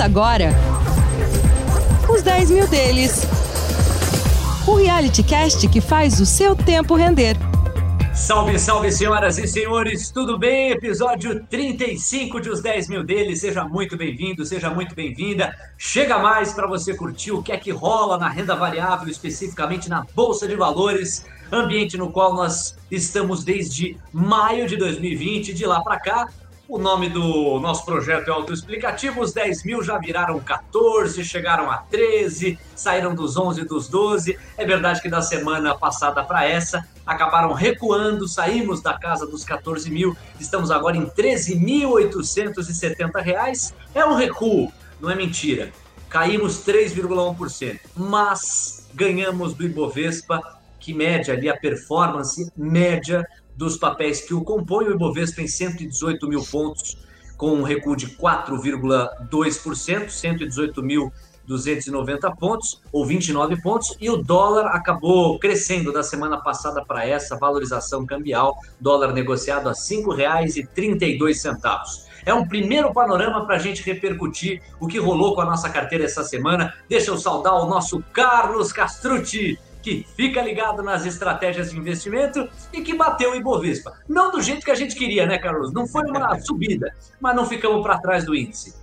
Agora 0.00 0.48
os 2.08 2.22
10 2.22 2.50
mil 2.50 2.66
deles. 2.66 3.22
O 4.66 4.76
reality 4.76 5.22
cast 5.22 5.68
que 5.68 5.80
faz 5.80 6.18
o 6.20 6.24
seu 6.24 6.56
tempo 6.56 6.94
render. 6.94 7.36
Salve, 8.14 8.58
salve, 8.58 8.90
senhoras 8.90 9.36
e 9.36 9.46
senhores, 9.46 10.10
tudo 10.10 10.38
bem? 10.38 10.70
Episódio 10.70 11.44
35 11.44 12.40
de 12.40 12.48
Os 12.48 12.62
10 12.62 12.88
Mil 12.88 13.04
deles. 13.04 13.42
Seja 13.42 13.62
muito 13.64 13.94
bem-vindo, 13.94 14.44
seja 14.46 14.70
muito 14.70 14.94
bem-vinda. 14.94 15.54
Chega 15.76 16.18
mais 16.18 16.54
para 16.54 16.66
você 16.66 16.94
curtir 16.94 17.32
o 17.32 17.42
que 17.42 17.52
é 17.52 17.58
que 17.58 17.70
rola 17.70 18.16
na 18.16 18.28
renda 18.28 18.56
variável, 18.56 19.08
especificamente 19.08 19.90
na 19.90 20.06
Bolsa 20.14 20.48
de 20.48 20.56
Valores, 20.56 21.26
ambiente 21.52 21.98
no 21.98 22.10
qual 22.10 22.34
nós 22.34 22.74
estamos 22.90 23.44
desde 23.44 23.98
maio 24.12 24.66
de 24.66 24.76
2020. 24.76 25.52
De 25.52 25.66
lá 25.66 25.82
para 25.82 26.00
cá, 26.00 26.28
o 26.70 26.78
nome 26.78 27.08
do 27.08 27.58
nosso 27.58 27.84
projeto 27.84 28.28
é 28.28 28.30
autoexplicativo. 28.30 29.20
Os 29.20 29.32
10 29.32 29.64
mil 29.64 29.82
já 29.82 29.98
viraram 29.98 30.38
14, 30.38 31.24
chegaram 31.24 31.68
a 31.68 31.78
13, 31.78 32.56
saíram 32.76 33.12
dos 33.12 33.36
11 33.36 33.64
dos 33.64 33.88
12. 33.88 34.38
É 34.56 34.64
verdade 34.64 35.02
que 35.02 35.08
da 35.08 35.20
semana 35.20 35.74
passada 35.74 36.22
para 36.22 36.46
essa 36.46 36.86
acabaram 37.04 37.52
recuando, 37.52 38.28
saímos 38.28 38.80
da 38.80 38.96
casa 38.96 39.26
dos 39.26 39.42
14 39.42 39.90
mil, 39.90 40.16
estamos 40.38 40.70
agora 40.70 40.96
em 40.96 41.06
13.870 41.06 43.20
reais. 43.20 43.74
É 43.92 44.04
um 44.04 44.14
recuo, 44.14 44.72
não 45.00 45.10
é 45.10 45.16
mentira. 45.16 45.72
Caímos 46.08 46.64
3,1%, 46.64 47.80
mas 47.96 48.88
ganhamos 48.94 49.54
do 49.54 49.64
Ibovespa, 49.64 50.40
que 50.78 50.94
mede 50.94 51.32
ali 51.32 51.48
a 51.48 51.56
performance 51.56 52.48
média 52.56 53.26
dos 53.60 53.76
papéis 53.76 54.22
que 54.22 54.32
o 54.32 54.42
compõem. 54.42 54.88
O 54.88 54.92
Ibovespa 54.92 55.36
tem 55.36 55.46
118 55.46 56.26
mil 56.26 56.42
pontos, 56.42 56.96
com 57.36 57.50
um 57.50 57.62
recuo 57.62 57.94
de 57.94 58.06
4,2%, 58.06 60.06
118.290 61.46 62.36
pontos, 62.38 62.80
ou 62.90 63.04
29 63.04 63.60
pontos, 63.60 63.94
e 64.00 64.08
o 64.08 64.16
dólar 64.16 64.68
acabou 64.68 65.38
crescendo 65.38 65.92
da 65.92 66.02
semana 66.02 66.40
passada 66.40 66.82
para 66.82 67.06
essa, 67.06 67.36
valorização 67.36 68.06
cambial, 68.06 68.56
dólar 68.80 69.12
negociado 69.12 69.68
a 69.68 69.72
R$ 69.72 69.78
5,32. 69.78 72.08
É 72.24 72.32
um 72.32 72.48
primeiro 72.48 72.94
panorama 72.94 73.44
para 73.44 73.56
a 73.56 73.58
gente 73.58 73.82
repercutir 73.82 74.62
o 74.78 74.86
que 74.86 74.98
rolou 74.98 75.34
com 75.34 75.42
a 75.42 75.46
nossa 75.46 75.68
carteira 75.68 76.06
essa 76.06 76.24
semana. 76.24 76.72
Deixa 76.88 77.10
eu 77.10 77.18
saudar 77.18 77.52
o 77.54 77.66
nosso 77.66 78.02
Carlos 78.12 78.72
Castrucci 78.72 79.58
que 79.82 80.06
fica 80.16 80.42
ligado 80.42 80.82
nas 80.82 81.06
estratégias 81.06 81.70
de 81.70 81.78
investimento 81.78 82.48
e 82.72 82.82
que 82.82 82.94
bateu 82.94 83.32
o 83.32 83.34
Ibovespa. 83.34 83.98
Não 84.08 84.30
do 84.30 84.40
jeito 84.40 84.64
que 84.64 84.70
a 84.70 84.74
gente 84.74 84.94
queria, 84.94 85.26
né, 85.26 85.38
Carlos? 85.38 85.72
Não 85.72 85.86
foi 85.86 86.04
uma 86.04 86.38
subida, 86.40 86.94
mas 87.20 87.34
não 87.34 87.46
ficamos 87.46 87.82
para 87.82 87.98
trás 87.98 88.24
do 88.24 88.34
índice. 88.34 88.74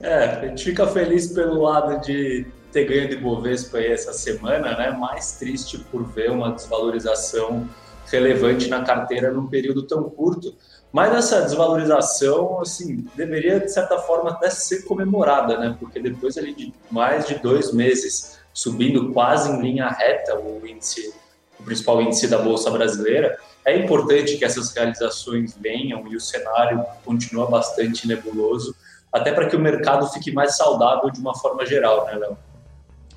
É, 0.00 0.24
a 0.24 0.46
gente 0.46 0.64
fica 0.64 0.86
feliz 0.86 1.28
pelo 1.28 1.62
lado 1.62 2.00
de 2.00 2.46
ter 2.72 2.84
ganho 2.84 3.08
de 3.08 3.14
Ibovespa 3.16 3.78
aí 3.78 3.88
essa 3.88 4.12
semana, 4.12 4.76
né? 4.76 4.90
Mais 4.90 5.32
triste 5.32 5.78
por 5.90 6.04
ver 6.04 6.30
uma 6.30 6.52
desvalorização 6.52 7.68
relevante 8.10 8.68
na 8.68 8.82
carteira 8.82 9.30
num 9.30 9.46
período 9.46 9.82
tão 9.82 10.04
curto. 10.04 10.54
Mas 10.92 11.14
essa 11.14 11.42
desvalorização, 11.42 12.60
assim, 12.60 13.06
deveria, 13.14 13.60
de 13.60 13.72
certa 13.72 13.98
forma, 13.98 14.30
até 14.30 14.50
ser 14.50 14.82
comemorada, 14.82 15.56
né? 15.58 15.76
Porque 15.78 16.00
depois 16.00 16.36
ali 16.36 16.54
de 16.54 16.74
mais 16.90 17.26
de 17.26 17.36
dois 17.36 17.72
meses 17.72 18.39
subindo 18.60 19.10
quase 19.10 19.50
em 19.50 19.58
linha 19.58 19.88
reta 19.88 20.38
o 20.38 20.60
índice, 20.66 21.14
o 21.58 21.62
principal 21.62 22.02
índice 22.02 22.28
da 22.28 22.36
bolsa 22.36 22.70
brasileira. 22.70 23.38
É 23.64 23.74
importante 23.74 24.36
que 24.36 24.44
essas 24.44 24.74
realizações 24.74 25.56
venham 25.58 26.06
e 26.06 26.14
o 26.14 26.20
cenário 26.20 26.84
continua 27.02 27.48
bastante 27.48 28.06
nebuloso, 28.06 28.76
até 29.10 29.32
para 29.32 29.48
que 29.48 29.56
o 29.56 29.58
mercado 29.58 30.06
fique 30.08 30.30
mais 30.30 30.58
saudável 30.58 31.08
de 31.08 31.18
uma 31.18 31.34
forma 31.34 31.64
geral, 31.64 32.04
né, 32.04 32.16
Léo? 32.16 32.36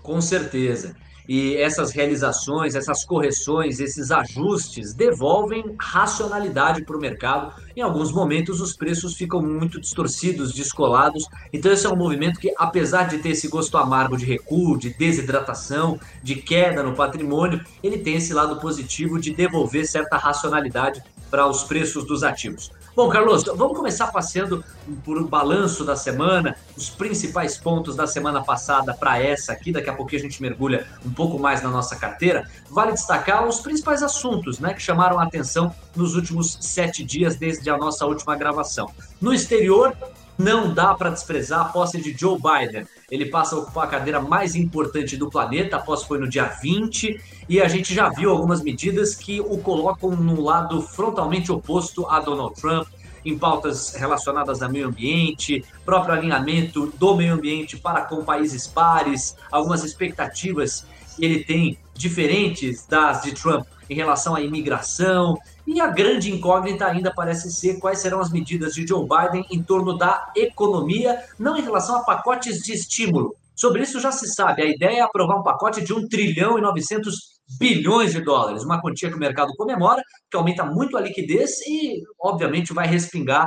Com 0.01 0.21
certeza. 0.21 0.95
E 1.27 1.55
essas 1.55 1.91
realizações, 1.91 2.75
essas 2.75 3.05
correções, 3.05 3.79
esses 3.79 4.11
ajustes 4.11 4.93
devolvem 4.93 5.75
racionalidade 5.79 6.83
para 6.83 6.97
o 6.97 6.99
mercado. 6.99 7.53
Em 7.75 7.81
alguns 7.81 8.11
momentos, 8.11 8.59
os 8.59 8.75
preços 8.75 9.15
ficam 9.15 9.41
muito 9.41 9.79
distorcidos, 9.79 10.53
descolados. 10.53 11.27
Então, 11.51 11.71
esse 11.71 11.85
é 11.85 11.89
um 11.89 11.95
movimento 11.95 12.39
que, 12.39 12.53
apesar 12.57 13.03
de 13.03 13.19
ter 13.19 13.29
esse 13.29 13.47
gosto 13.47 13.77
amargo 13.77 14.17
de 14.17 14.25
recuo, 14.25 14.77
de 14.77 14.89
desidratação, 14.93 15.99
de 16.21 16.35
queda 16.35 16.83
no 16.83 16.93
patrimônio, 16.93 17.61
ele 17.81 17.99
tem 17.99 18.15
esse 18.15 18.33
lado 18.33 18.59
positivo 18.59 19.19
de 19.19 19.33
devolver 19.33 19.87
certa 19.87 20.17
racionalidade 20.17 21.01
para 21.31 21.47
os 21.47 21.63
preços 21.63 22.05
dos 22.05 22.23
ativos. 22.23 22.71
Bom, 22.95 23.09
Carlos, 23.09 23.43
vamos 23.55 23.75
começar 23.75 24.11
passeando 24.11 24.63
por 25.03 25.17
um 25.17 25.25
balanço 25.25 25.83
da 25.83 25.95
semana, 25.95 26.55
os 26.77 26.91
principais 26.91 27.57
pontos 27.57 27.95
da 27.95 28.05
semana 28.05 28.43
passada 28.43 28.93
para 28.93 29.17
essa 29.17 29.51
aqui. 29.51 29.71
Daqui 29.71 29.89
a 29.89 29.95
pouquinho 29.95 30.21
a 30.21 30.25
gente 30.25 30.39
mergulha 30.39 30.85
um 31.03 31.11
pouco 31.11 31.39
mais 31.39 31.63
na 31.63 31.69
nossa 31.69 31.95
carteira. 31.95 32.47
Vale 32.69 32.91
destacar 32.91 33.47
os 33.47 33.59
principais 33.61 34.03
assuntos 34.03 34.59
né, 34.59 34.75
que 34.75 34.81
chamaram 34.81 35.19
a 35.19 35.23
atenção 35.23 35.73
nos 35.95 36.15
últimos 36.15 36.59
sete 36.61 37.03
dias 37.03 37.35
desde 37.35 37.67
a 37.67 37.77
nossa 37.77 38.05
última 38.05 38.35
gravação. 38.35 38.91
No 39.19 39.33
exterior, 39.33 39.97
não 40.37 40.73
dá 40.73 40.93
para 40.93 41.09
desprezar 41.09 41.61
a 41.61 41.65
posse 41.65 42.01
de 42.01 42.15
Joe 42.17 42.37
Biden. 42.37 42.85
Ele 43.09 43.27
passa 43.27 43.55
a 43.55 43.59
ocupar 43.59 43.85
a 43.85 43.89
cadeira 43.89 44.19
mais 44.19 44.55
importante 44.55 45.15
do 45.17 45.29
planeta, 45.29 45.77
a 45.77 45.79
posse 45.79 46.07
foi 46.07 46.17
no 46.17 46.27
dia 46.27 46.45
20, 46.45 47.19
e 47.47 47.61
a 47.61 47.67
gente 47.67 47.93
já 47.93 48.09
viu 48.09 48.29
algumas 48.29 48.61
medidas 48.61 49.15
que 49.15 49.39
o 49.39 49.57
colocam 49.57 50.11
no 50.11 50.41
lado 50.41 50.81
frontalmente 50.81 51.51
oposto 51.51 52.05
a 52.07 52.19
Donald 52.19 52.59
Trump, 52.59 52.87
em 53.25 53.37
pautas 53.37 53.93
relacionadas 53.93 54.61
ao 54.61 54.69
meio 54.69 54.87
ambiente, 54.87 55.63
próprio 55.85 56.13
alinhamento 56.13 56.87
do 56.97 57.15
meio 57.15 57.33
ambiente 57.33 57.77
para 57.77 58.01
com 58.01 58.23
países 58.23 58.67
pares, 58.67 59.35
algumas 59.51 59.83
expectativas 59.83 60.85
que 61.15 61.23
ele 61.23 61.43
tem 61.43 61.77
diferentes 61.93 62.85
das 62.85 63.21
de 63.21 63.33
Trump 63.33 63.65
em 63.93 63.95
relação 63.95 64.35
à 64.35 64.41
imigração. 64.41 65.37
E 65.65 65.79
a 65.79 65.87
grande 65.87 66.31
incógnita 66.31 66.85
ainda 66.85 67.13
parece 67.13 67.51
ser 67.51 67.79
quais 67.79 67.99
serão 67.99 68.19
as 68.19 68.31
medidas 68.31 68.73
de 68.73 68.85
Joe 68.85 69.07
Biden 69.07 69.45
em 69.51 69.61
torno 69.61 69.97
da 69.97 70.31
economia, 70.35 71.23
não 71.39 71.55
em 71.55 71.61
relação 71.61 71.97
a 71.97 72.03
pacotes 72.03 72.57
de 72.57 72.73
estímulo. 72.73 73.35
Sobre 73.55 73.83
isso 73.83 73.99
já 73.99 74.11
se 74.11 74.27
sabe. 74.33 74.63
A 74.63 74.65
ideia 74.65 74.97
é 74.97 75.01
aprovar 75.01 75.39
um 75.39 75.43
pacote 75.43 75.83
de 75.83 75.93
1 75.93 76.07
trilhão 76.07 76.57
e 76.57 76.61
900 76.61 77.33
bilhões 77.59 78.11
de 78.11 78.21
dólares, 78.21 78.63
uma 78.63 78.81
quantia 78.81 79.09
que 79.09 79.15
o 79.15 79.19
mercado 79.19 79.53
comemora, 79.55 80.01
que 80.29 80.35
aumenta 80.35 80.65
muito 80.65 80.97
a 80.97 81.01
liquidez 81.01 81.61
e, 81.67 82.01
obviamente, 82.19 82.73
vai 82.73 82.87
respingar 82.87 83.45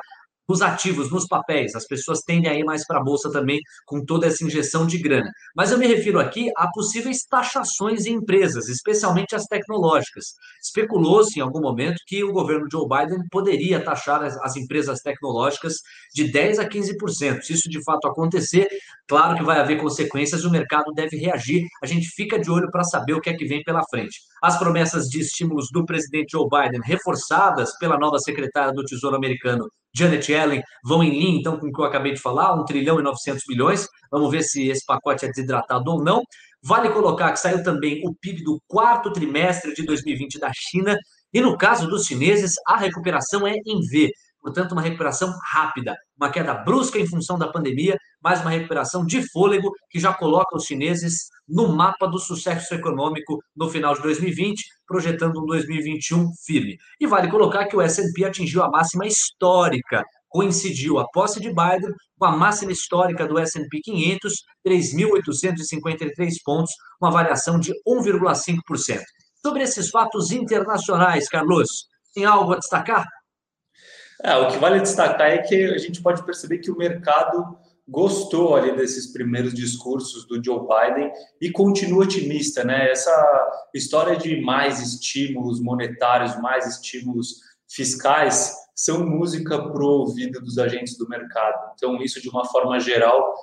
nos 0.49 0.63
ativos, 0.63 1.11
nos 1.11 1.27
papéis. 1.27 1.75
As 1.75 1.87
pessoas 1.87 2.21
tendem 2.21 2.51
a 2.51 2.55
ir 2.55 2.65
mais 2.65 2.87
para 2.87 2.99
a 2.99 3.03
bolsa 3.03 3.31
também 3.31 3.61
com 3.85 4.05
toda 4.05 4.27
essa 4.27 4.45
injeção 4.45 4.87
de 4.87 4.99
grana. 4.99 5.31
Mas 5.55 5.73
eu 5.73 5.79
me 5.79 5.87
refiro 5.87 6.19
aqui 6.19 6.51
a 6.57 6.69
possíveis 6.69 7.25
taxações 7.29 8.07
em 8.07 8.15
empresas, 8.15 8.69
especialmente 8.69 9.35
as 9.35 9.45
tecnológicas. 9.45 10.35
Especulou-se 10.63 11.39
em 11.39 11.43
algum 11.43 11.61
momento 11.61 11.97
que 12.07 12.23
o 12.25 12.33
governo 12.33 12.67
Joe 12.71 12.87
Biden 12.89 13.27
poderia 13.31 13.83
taxar 13.83 14.23
as, 14.23 14.37
as 14.39 14.57
empresas 14.57 15.01
tecnológicas 15.01 15.75
de 16.15 16.31
10 16.31 16.59
a 16.59 16.69
15%. 16.69 17.43
Se 17.43 17.53
isso 17.53 17.69
de 17.69 17.83
fato 17.85 18.09
acontecer, 18.09 18.69
claro 19.07 19.37
que 19.37 19.45
vai 19.45 19.59
haver 19.59 19.81
consequências, 19.81 20.45
o 20.45 20.51
mercado 20.51 20.93
deve 20.93 21.17
reagir. 21.17 21.65
A 21.83 21.87
gente 21.87 22.09
fica 22.09 22.39
de 22.39 22.51
olho 22.51 22.71
para 22.71 22.85
saber 22.85 23.15
o 23.15 23.21
que 23.21 23.31
é 23.31 23.35
que 23.35 23.47
vem 23.47 23.63
pela 23.63 23.83
frente. 23.91 24.21
As 24.47 24.57
promessas 24.61 25.07
de 25.09 25.19
estímulos 25.19 25.71
do 25.73 25.85
presidente 25.85 26.31
Joe 26.31 26.47
Biden, 26.49 26.81
reforçadas 26.85 27.77
pela 27.81 27.99
nova 27.99 28.21
secretária 28.21 28.73
do 28.73 28.85
Tesouro 28.85 29.17
americano, 29.17 29.69
Janet 29.93 30.31
Yellen, 30.31 30.63
vão 30.85 31.03
em 31.03 31.11
linha, 31.11 31.41
então, 31.41 31.59
com 31.59 31.67
o 31.67 31.73
que 31.73 31.81
eu 31.81 31.85
acabei 31.85 32.13
de 32.15 32.21
falar, 32.21 32.55
1 32.55 32.65
trilhão 32.65 33.01
e 33.01 33.03
900 33.03 33.43
bilhões. 33.49 33.89
Vamos 34.09 34.31
ver 34.31 34.45
se 34.45 34.69
esse 34.69 34.87
pacote 34.87 35.25
é 35.25 35.29
desidratado 35.29 35.91
ou 35.91 36.01
não. 36.01 36.23
Vale 36.63 36.91
colocar 36.91 37.33
que 37.33 37.41
saiu 37.41 37.65
também 37.65 38.01
o 38.07 38.15
PIB 38.15 38.45
do 38.45 38.61
quarto 38.69 39.13
trimestre 39.13 39.75
de 39.75 39.85
2020 39.85 40.39
da 40.39 40.53
China, 40.55 40.97
e 41.35 41.41
no 41.41 41.59
caso 41.59 41.89
dos 41.89 42.07
chineses, 42.07 42.53
a 42.69 42.77
recuperação 42.77 43.49
é 43.49 43.55
em 43.67 43.81
V 43.81 44.13
portanto, 44.47 44.73
uma 44.73 44.81
recuperação 44.81 45.37
rápida, 45.43 45.97
uma 46.17 46.31
queda 46.31 46.55
brusca 46.55 47.01
em 47.01 47.07
função 47.07 47.37
da 47.37 47.49
pandemia, 47.49 47.99
mas 48.23 48.41
uma 48.43 48.51
recuperação 48.51 49.05
de 49.05 49.29
fôlego 49.33 49.73
que 49.91 49.99
já 49.99 50.15
coloca 50.15 50.57
os 50.57 50.67
chineses 50.67 51.27
no 51.49 51.75
mapa 51.75 52.07
do 52.07 52.17
sucesso 52.17 52.73
econômico 52.73 53.41
no 53.57 53.69
final 53.69 53.93
de 53.95 54.03
2020, 54.03 54.65
projetando 54.87 55.43
um 55.43 55.47
2021 55.47 56.31
firme. 56.47 56.77
E 57.01 57.09
vale 57.09 57.29
colocar 57.29 57.67
que 57.67 57.75
o 57.75 57.81
S&P 57.81 58.25
atingiu 58.25 58.63
a 58.63 58.71
máxima 58.71 59.05
histórica, 59.05 60.05
coincidiu 60.29 61.01
a 61.01 61.09
posse 61.09 61.41
de 61.41 61.49
Biden 61.49 61.93
com 62.17 62.25
a 62.25 62.37
máxima 62.37 62.71
histórica 62.71 63.27
do 63.27 63.41
S&P 63.41 63.81
500, 63.83 64.33
3.853 64.65 66.31
pontos, 66.45 66.73
uma 67.03 67.11
variação 67.11 67.59
de 67.59 67.73
1,5%. 67.85 69.01
Sobre 69.45 69.65
esses 69.65 69.91
fatos 69.91 70.31
internacionais, 70.31 71.29
Carlos, 71.29 71.67
tem 72.15 72.25
algo 72.25 72.53
a 72.53 72.59
destacar? 72.59 73.05
É, 74.23 74.37
o 74.37 74.49
que 74.49 74.59
vale 74.59 74.81
destacar 74.81 75.31
é 75.31 75.39
que 75.39 75.65
a 75.67 75.79
gente 75.79 76.03
pode 76.03 76.25
perceber 76.25 76.59
que 76.59 76.71
o 76.71 76.77
mercado 76.77 77.57
gostou 77.89 78.57
ali 78.57 78.75
desses 78.75 79.13
primeiros 79.13 79.55
discursos 79.55 80.27
do 80.27 80.43
Joe 80.43 80.61
Biden 80.61 81.13
e 81.41 81.51
continua 81.51 82.03
otimista, 82.03 82.65
né? 82.65 82.91
Essa 82.91 83.69
história 83.73 84.17
de 84.17 84.41
mais 84.41 84.81
estímulos 84.81 85.61
monetários, 85.61 86.37
mais 86.41 86.67
estímulos 86.67 87.41
fiscais 87.69 88.55
são 88.75 89.07
música 89.07 89.57
para 89.71 89.85
ouvido 89.85 90.41
dos 90.41 90.59
agentes 90.59 90.99
do 90.99 91.09
mercado. 91.09 91.73
Então, 91.75 92.03
isso 92.03 92.21
de 92.21 92.29
uma 92.29 92.45
forma 92.45 92.79
geral 92.81 93.35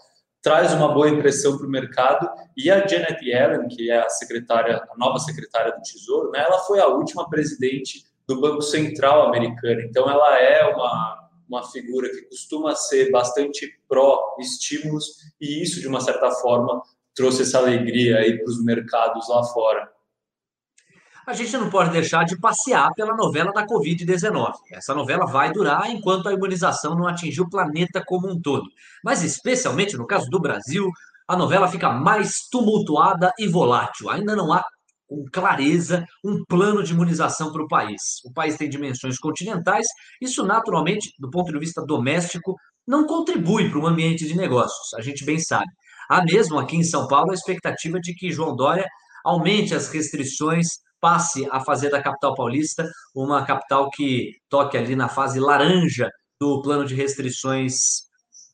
traz 0.41 0.73
uma 0.73 0.93
boa 0.93 1.09
impressão 1.09 1.57
para 1.57 1.65
o 1.65 1.69
mercado. 1.69 2.29
E 2.55 2.69
a 2.69 2.85
Janet 2.85 3.23
Yellen, 3.23 3.67
que 3.69 3.89
é 3.89 4.01
a 4.01 4.09
secretária, 4.09 4.75
a 4.91 4.97
nova 4.97 5.17
secretária 5.17 5.71
do 5.71 5.81
Tesouro, 5.81 6.31
né, 6.31 6.43
ela 6.45 6.59
foi 6.59 6.79
a 6.81 6.87
última 6.87 7.29
presidente 7.29 8.03
do 8.27 8.39
Banco 8.39 8.61
Central 8.61 9.27
americano. 9.27 9.81
Então, 9.81 10.09
ela 10.09 10.39
é 10.39 10.65
uma, 10.73 11.29
uma 11.47 11.71
figura 11.71 12.09
que 12.09 12.23
costuma 12.23 12.75
ser 12.75 13.11
bastante 13.11 13.69
pró-estímulos, 13.87 15.05
e 15.39 15.61
isso, 15.61 15.79
de 15.79 15.87
uma 15.87 15.99
certa 15.99 16.31
forma, 16.31 16.81
trouxe 17.15 17.43
essa 17.43 17.57
alegria 17.57 18.17
aí 18.17 18.37
para 18.37 18.49
os 18.49 18.63
mercados 18.63 19.29
lá 19.29 19.43
fora 19.43 19.93
a 21.25 21.33
gente 21.33 21.55
não 21.57 21.69
pode 21.69 21.91
deixar 21.91 22.25
de 22.25 22.37
passear 22.37 22.93
pela 22.93 23.15
novela 23.15 23.51
da 23.53 23.65
Covid-19. 23.65 24.53
Essa 24.71 24.93
novela 24.93 25.25
vai 25.25 25.51
durar 25.51 25.89
enquanto 25.89 26.27
a 26.27 26.33
imunização 26.33 26.95
não 26.95 27.07
atingir 27.07 27.41
o 27.41 27.49
planeta 27.49 28.03
como 28.05 28.29
um 28.29 28.39
todo. 28.39 28.65
Mas, 29.03 29.23
especialmente 29.23 29.95
no 29.95 30.05
caso 30.05 30.29
do 30.29 30.39
Brasil, 30.39 30.89
a 31.27 31.37
novela 31.37 31.67
fica 31.67 31.89
mais 31.89 32.47
tumultuada 32.51 33.31
e 33.39 33.47
volátil. 33.47 34.09
Ainda 34.09 34.35
não 34.35 34.51
há 34.51 34.63
com 35.13 35.25
clareza 35.31 36.05
um 36.23 36.43
plano 36.43 36.83
de 36.83 36.93
imunização 36.93 37.51
para 37.51 37.63
o 37.63 37.67
país. 37.67 38.01
O 38.25 38.33
país 38.33 38.57
tem 38.57 38.67
dimensões 38.67 39.17
continentais, 39.19 39.85
isso 40.19 40.43
naturalmente, 40.43 41.13
do 41.19 41.29
ponto 41.29 41.51
de 41.51 41.59
vista 41.59 41.85
doméstico, 41.85 42.55
não 42.87 43.05
contribui 43.05 43.69
para 43.69 43.79
um 43.79 43.85
ambiente 43.85 44.25
de 44.25 44.35
negócios, 44.35 44.93
a 44.95 45.01
gente 45.01 45.23
bem 45.23 45.39
sabe. 45.39 45.69
Há 46.09 46.23
mesmo 46.23 46.57
aqui 46.57 46.75
em 46.75 46.83
São 46.83 47.07
Paulo 47.07 47.31
a 47.31 47.35
expectativa 47.35 47.99
de 47.99 48.13
que 48.15 48.31
João 48.31 48.55
Dória 48.55 48.85
aumente 49.23 49.75
as 49.75 49.87
restrições 49.89 50.67
passe 50.99 51.47
a 51.51 51.59
fazer 51.59 51.89
da 51.89 52.01
capital 52.01 52.33
paulista 52.33 52.89
uma 53.15 53.45
capital 53.45 53.89
que 53.89 54.31
toque 54.49 54.77
ali 54.77 54.95
na 54.95 55.07
fase 55.07 55.39
laranja 55.39 56.09
do 56.39 56.61
plano 56.61 56.85
de 56.85 56.95
restrições 56.95 57.73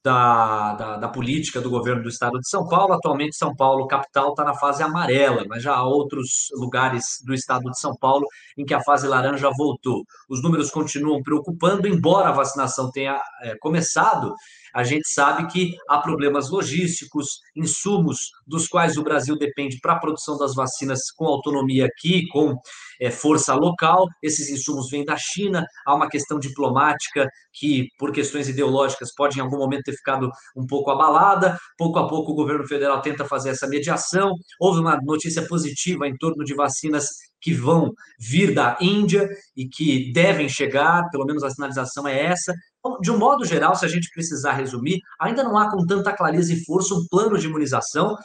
da, 0.04 0.74
da, 0.76 0.98
da, 0.98 1.08
política 1.10 1.60
do 1.60 1.70
governo 1.70 2.04
do 2.04 2.10
estado 2.10 2.40
de 2.40 2.50
São 2.50 2.68
Paulo. 2.68 2.94
Atualmente, 2.94 3.36
São 3.36 3.56
Paulo, 3.56 3.88
capital, 3.88 4.30
está 4.30 4.44
na 4.44 4.54
fase 4.54 4.82
amarela, 4.82 5.44
mas 5.48 5.62
já 5.62 5.76
há 5.76 5.84
outros 5.84 6.48
lugares 6.54 7.04
do 7.26 7.34
estado 7.34 7.70
de 7.70 7.80
São 7.80 7.96
Paulo 7.98 8.26
em 8.58 8.66
que 8.66 8.74
a 8.74 8.82
fase 8.82 9.08
laranja 9.08 9.50
voltou. 9.58 10.04
Os 10.30 10.42
números 10.42 10.72
continuam 10.72 11.22
preocupando, 11.22 11.88
embora 11.88 12.30
a 12.30 12.34
vacinação 12.34 12.90
tenha 12.92 13.20
é, 13.42 13.56
começado, 13.60 14.34
a 14.74 14.84
gente 14.84 15.08
sabe 15.10 15.48
que 15.48 15.76
há 15.88 15.98
problemas 16.00 16.50
logísticos, 16.50 17.40
insumos 17.56 18.18
dos 18.46 18.68
quais 18.68 18.98
o 18.98 19.04
Brasil 19.04 19.38
depende 19.38 19.80
para 19.82 19.94
a 19.94 20.00
produção 20.00 20.38
das 20.38 20.54
vacinas 20.54 21.12
com 21.16 21.26
autonomia 21.26 21.86
aqui, 21.86 22.28
com 22.28 22.56
é, 23.02 23.10
força 23.10 23.54
local. 23.56 24.06
Esses 24.22 24.50
insumos 24.50 24.90
vêm 24.90 25.04
da 25.04 25.18
China. 25.18 25.66
Há 25.86 25.96
uma 25.96 26.10
questão 26.10 26.40
diplomática 26.40 27.28
que, 27.54 27.88
por 27.98 28.12
questões 28.12 28.48
ideológicas, 28.48 29.14
pode 29.16 29.40
em 29.40 29.42
algum 29.42 29.58
momento 29.58 29.89
ter 29.90 29.98
ficado 29.98 30.30
um 30.56 30.66
pouco 30.66 30.92
abalada. 30.92 31.58
Pouco 31.78 32.00
a 32.00 32.08
pouco, 32.08 32.32
o 32.32 32.36
governo 32.36 32.68
federal 32.68 33.02
tenta 33.02 33.26
fazer 33.26 33.50
essa 33.50 33.68
mediação. 33.68 34.34
Houve 34.60 34.80
uma 34.80 35.00
notícia 35.02 35.46
positiva 35.48 36.08
em 36.08 36.16
torno 36.18 36.44
de 36.44 36.54
vacinas 36.54 37.08
que 37.42 37.54
vão 37.54 37.94
vir 38.20 38.54
da 38.54 38.78
Índia 38.82 39.30
e 39.56 39.68
que 39.68 40.12
devem 40.12 40.50
chegar, 40.50 41.10
pelo 41.10 41.26
menos 41.26 41.44
a 41.44 41.50
sinalização 41.50 42.08
é 42.08 42.26
essa. 42.26 42.54
De 43.02 43.12
um 43.12 43.18
modo 43.18 43.46
geral, 43.46 43.76
se 43.76 43.86
a 43.86 43.90
gente 43.90 44.10
precisar 44.14 44.54
resumir, 44.54 45.00
ainda 45.20 45.44
não 45.44 45.58
há 45.58 45.72
com 45.72 45.86
tanta 45.86 46.14
clareza 46.14 46.54
e 46.54 46.64
força 46.64 46.94
um 46.94 47.06
plano 47.10 47.38
de 47.38 47.48
imunização 47.48 48.16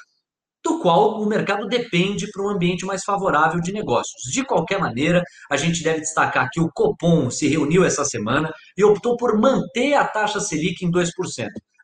do 0.64 0.78
qual 0.78 1.20
o 1.20 1.26
mercado 1.26 1.68
depende 1.68 2.30
para 2.32 2.42
um 2.42 2.48
ambiente 2.48 2.86
mais 2.86 3.04
favorável 3.04 3.60
de 3.60 3.70
negócios. 3.70 4.22
De 4.32 4.42
qualquer 4.42 4.80
maneira, 4.80 5.22
a 5.50 5.56
gente 5.56 5.84
deve 5.84 6.00
destacar 6.00 6.48
que 6.50 6.60
o 6.60 6.70
Copom 6.72 7.30
se 7.30 7.46
reuniu 7.46 7.84
essa 7.84 8.04
semana 8.04 8.50
e 8.76 8.82
optou 8.82 9.16
por 9.16 9.38
manter 9.38 9.92
a 9.94 10.06
taxa 10.06 10.40
Selic 10.40 10.82
em 10.82 10.90
2%. 10.90 11.10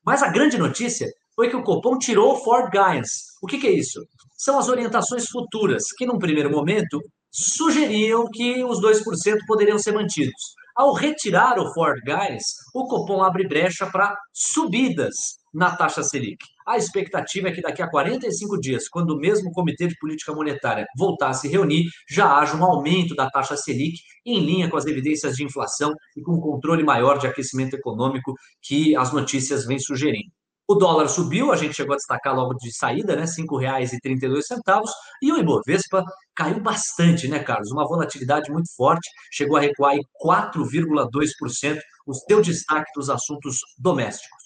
Mas 0.05 0.23
a 0.23 0.31
grande 0.31 0.57
notícia 0.57 1.07
foi 1.35 1.51
que 1.51 1.57
o 1.57 1.63
Copom 1.63 1.99
tirou 1.99 2.33
o 2.33 2.37
Ford 2.43 2.71
Guidance. 2.71 3.21
O 3.43 3.47
que, 3.47 3.59
que 3.59 3.67
é 3.67 3.73
isso? 3.73 4.01
São 4.37 4.59
as 4.59 4.69
orientações 4.69 5.27
futuras, 5.29 5.85
que 5.97 6.07
num 6.07 6.19
primeiro 6.19 6.51
momento 6.51 6.99
sugeriam 7.31 8.25
que 8.33 8.65
os 8.65 8.81
2% 8.81 9.39
poderiam 9.47 9.79
ser 9.79 9.93
mantidos. 9.93 10.55
Ao 10.75 10.95
retirar 10.95 11.59
o 11.59 11.73
Ford 11.75 12.01
Guidance, 12.03 12.55
o 12.75 12.87
Copom 12.87 13.23
abre 13.23 13.47
brecha 13.47 13.87
para 13.87 14.17
subidas 14.33 15.40
na 15.53 15.75
taxa 15.75 16.03
Selic. 16.03 16.39
A 16.67 16.77
expectativa 16.77 17.49
é 17.49 17.53
que 17.53 17.61
daqui 17.61 17.83
a 17.83 17.91
45 17.91 18.61
dias, 18.61 18.89
quando 18.89 19.11
o 19.11 19.19
mesmo 19.19 19.51
Comitê 19.53 19.89
de 19.89 19.97
Política 19.99 20.33
Monetária 20.33 20.87
voltar 20.97 21.31
a 21.31 21.35
se 21.35 21.49
reunir, 21.49 21.89
já 22.09 22.39
haja 22.39 22.57
um 22.57 22.65
aumento 22.65 23.15
da 23.15 23.29
taxa 23.29 23.57
Selic 23.57 23.99
em 24.25 24.41
linha 24.41 24.69
com 24.69 24.77
as 24.77 24.87
evidências 24.87 25.35
de 25.35 25.45
inflação 25.45 25.93
e 26.17 26.23
com 26.23 26.33
o 26.33 26.41
controle 26.41 26.85
maior 26.85 27.19
de 27.19 27.27
aquecimento 27.27 27.75
econômico 27.75 28.35
que 28.63 28.95
as 28.97 29.13
notícias 29.13 29.67
vêm 29.67 29.79
sugerindo. 29.79 30.31
O 30.71 30.77
dólar 30.77 31.09
subiu, 31.09 31.51
a 31.51 31.57
gente 31.57 31.75
chegou 31.75 31.95
a 31.95 31.97
destacar 31.97 32.33
logo 32.33 32.55
de 32.55 32.73
saída, 32.73 33.17
né? 33.17 33.23
R$ 33.23 33.29
5,32, 33.29 34.89
e 35.21 35.33
o 35.33 35.37
Ibovespa 35.37 36.05
caiu 36.33 36.61
bastante, 36.61 37.27
né, 37.27 37.41
Carlos? 37.41 37.73
Uma 37.73 37.89
volatilidade 37.89 38.53
muito 38.53 38.73
forte, 38.77 39.11
chegou 39.33 39.57
a 39.57 39.61
recuar 39.61 39.97
em 39.97 40.03
4,2%. 40.25 41.77
O 42.07 42.15
seu 42.15 42.41
destaque 42.41 42.89
dos 42.95 43.11
assuntos 43.11 43.57
domésticos. 43.77 44.40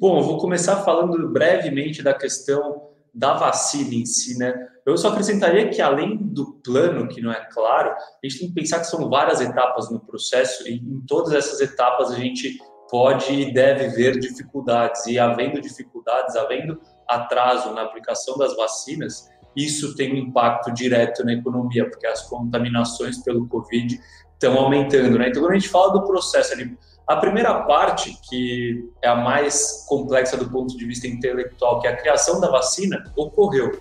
Bom, 0.00 0.16
eu 0.16 0.22
vou 0.22 0.38
começar 0.38 0.76
falando 0.76 1.28
brevemente 1.28 2.02
da 2.02 2.14
questão 2.14 2.88
da 3.12 3.34
vacina 3.34 3.92
em 3.92 4.06
si, 4.06 4.38
né? 4.38 4.54
Eu 4.86 4.96
só 4.96 5.08
acrescentaria 5.08 5.68
que 5.68 5.82
além 5.82 6.16
do 6.16 6.54
plano, 6.64 7.06
que 7.06 7.20
não 7.20 7.30
é 7.30 7.46
claro, 7.52 7.90
a 7.90 8.26
gente 8.26 8.38
tem 8.38 8.48
que 8.48 8.54
pensar 8.54 8.80
que 8.80 8.86
são 8.86 9.10
várias 9.10 9.42
etapas 9.42 9.90
no 9.90 10.00
processo 10.00 10.66
e 10.66 10.76
em 10.76 11.04
todas 11.06 11.34
essas 11.34 11.60
etapas 11.60 12.12
a 12.12 12.14
gente 12.14 12.56
pode 12.90 13.30
e 13.30 13.52
deve 13.52 13.88
ver 13.88 14.18
dificuldades. 14.18 15.06
E 15.06 15.18
havendo 15.18 15.60
dificuldades, 15.60 16.34
havendo 16.34 16.80
atraso 17.06 17.74
na 17.74 17.82
aplicação 17.82 18.38
das 18.38 18.56
vacinas, 18.56 19.28
isso 19.54 19.94
tem 19.96 20.14
um 20.14 20.16
impacto 20.16 20.72
direto 20.72 21.22
na 21.26 21.34
economia, 21.34 21.90
porque 21.90 22.06
as 22.06 22.22
contaminações 22.22 23.18
pelo 23.18 23.46
Covid 23.48 24.00
estão 24.32 24.58
aumentando. 24.58 25.18
Né? 25.18 25.28
Então, 25.28 25.42
quando 25.42 25.52
a 25.52 25.58
gente 25.58 25.68
fala 25.68 25.92
do 25.92 26.06
processo 26.06 26.54
ali, 26.54 26.74
a 27.10 27.16
primeira 27.16 27.52
parte, 27.62 28.16
que 28.22 28.88
é 29.02 29.08
a 29.08 29.16
mais 29.16 29.84
complexa 29.88 30.36
do 30.36 30.48
ponto 30.48 30.76
de 30.76 30.86
vista 30.86 31.08
intelectual, 31.08 31.80
que 31.80 31.88
é 31.88 31.90
a 31.90 31.96
criação 31.96 32.40
da 32.40 32.48
vacina, 32.48 33.02
ocorreu. 33.16 33.80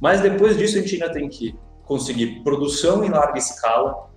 Mas 0.00 0.20
depois 0.20 0.56
disso, 0.56 0.78
a 0.78 0.80
gente 0.80 0.94
ainda 0.94 1.12
tem 1.12 1.28
que 1.28 1.58
conseguir 1.84 2.40
produção 2.44 3.02
em 3.02 3.08
larga 3.08 3.36
escala, 3.36 4.08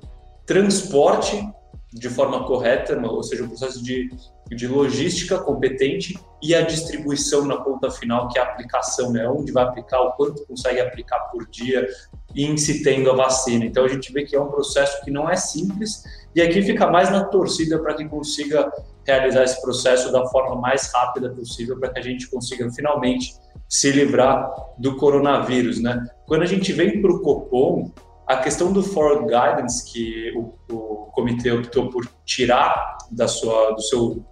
transporte 0.45 1.43
de 1.91 2.07
forma 2.07 2.45
correta, 2.45 2.95
ou 3.03 3.23
seja, 3.23 3.43
um 3.43 3.47
processo 3.47 3.83
de, 3.83 4.11
de 4.51 4.67
logística 4.67 5.39
competente 5.39 6.15
e 6.39 6.53
a 6.53 6.61
distribuição 6.61 7.47
na 7.47 7.57
ponta 7.57 7.89
final, 7.89 8.27
que 8.27 8.37
é 8.37 8.43
a 8.43 8.45
aplicação, 8.45 9.11
né? 9.11 9.27
Onde 9.27 9.51
vai 9.51 9.63
aplicar, 9.63 10.01
o 10.01 10.11
quanto 10.11 10.45
consegue 10.45 10.79
aplicar 10.79 11.17
por 11.31 11.49
dia, 11.49 11.87
em 12.35 12.55
se 12.57 12.83
tendo 12.83 13.09
a 13.09 13.15
vacina. 13.15 13.65
Então 13.65 13.83
a 13.85 13.87
gente 13.87 14.13
vê 14.13 14.23
que 14.23 14.35
é 14.35 14.39
um 14.39 14.51
processo 14.51 15.03
que 15.03 15.09
não 15.09 15.27
é 15.27 15.35
simples 15.35 16.03
e 16.35 16.41
aqui 16.41 16.61
fica 16.61 16.87
mais 16.87 17.09
na 17.09 17.23
torcida 17.25 17.79
para 17.79 17.93
que 17.93 18.07
consiga 18.07 18.71
realizar 19.05 19.43
esse 19.43 19.61
processo 19.61 20.11
da 20.11 20.25
forma 20.27 20.55
mais 20.55 20.91
rápida 20.93 21.29
possível 21.29 21.79
para 21.79 21.89
que 21.89 21.99
a 21.99 22.03
gente 22.03 22.29
consiga 22.29 22.69
finalmente 22.71 23.33
se 23.67 23.91
livrar 23.91 24.51
do 24.77 24.95
coronavírus, 24.95 25.81
né? 25.81 26.05
Quando 26.25 26.43
a 26.43 26.45
gente 26.45 26.71
vem 26.73 27.01
para 27.01 27.11
o 27.11 27.21
Copom, 27.21 27.91
a 28.27 28.37
questão 28.37 28.71
do 28.71 28.81
forward 28.81 29.25
guidance 29.25 29.91
que 29.91 30.31
o, 30.35 30.53
o 30.73 31.05
comitê 31.11 31.51
optou 31.51 31.89
por 31.89 32.07
tirar 32.25 32.97
da 33.11 33.27
sua, 33.27 33.71
do 33.71 33.81
seu, 33.81 34.25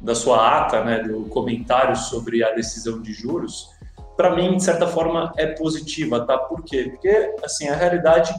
da 0.00 0.14
sua 0.14 0.58
ata, 0.58 0.82
né, 0.84 1.02
do 1.02 1.24
comentário 1.26 1.96
sobre 1.96 2.42
a 2.42 2.54
decisão 2.54 3.02
de 3.02 3.12
juros, 3.12 3.68
para 4.16 4.34
mim, 4.34 4.56
de 4.56 4.62
certa 4.62 4.86
forma, 4.86 5.32
é 5.36 5.46
positiva, 5.46 6.24
tá? 6.24 6.38
Por 6.38 6.62
quê? 6.62 6.88
Porque, 6.90 7.34
assim, 7.42 7.68
a 7.68 7.74
realidade 7.74 8.32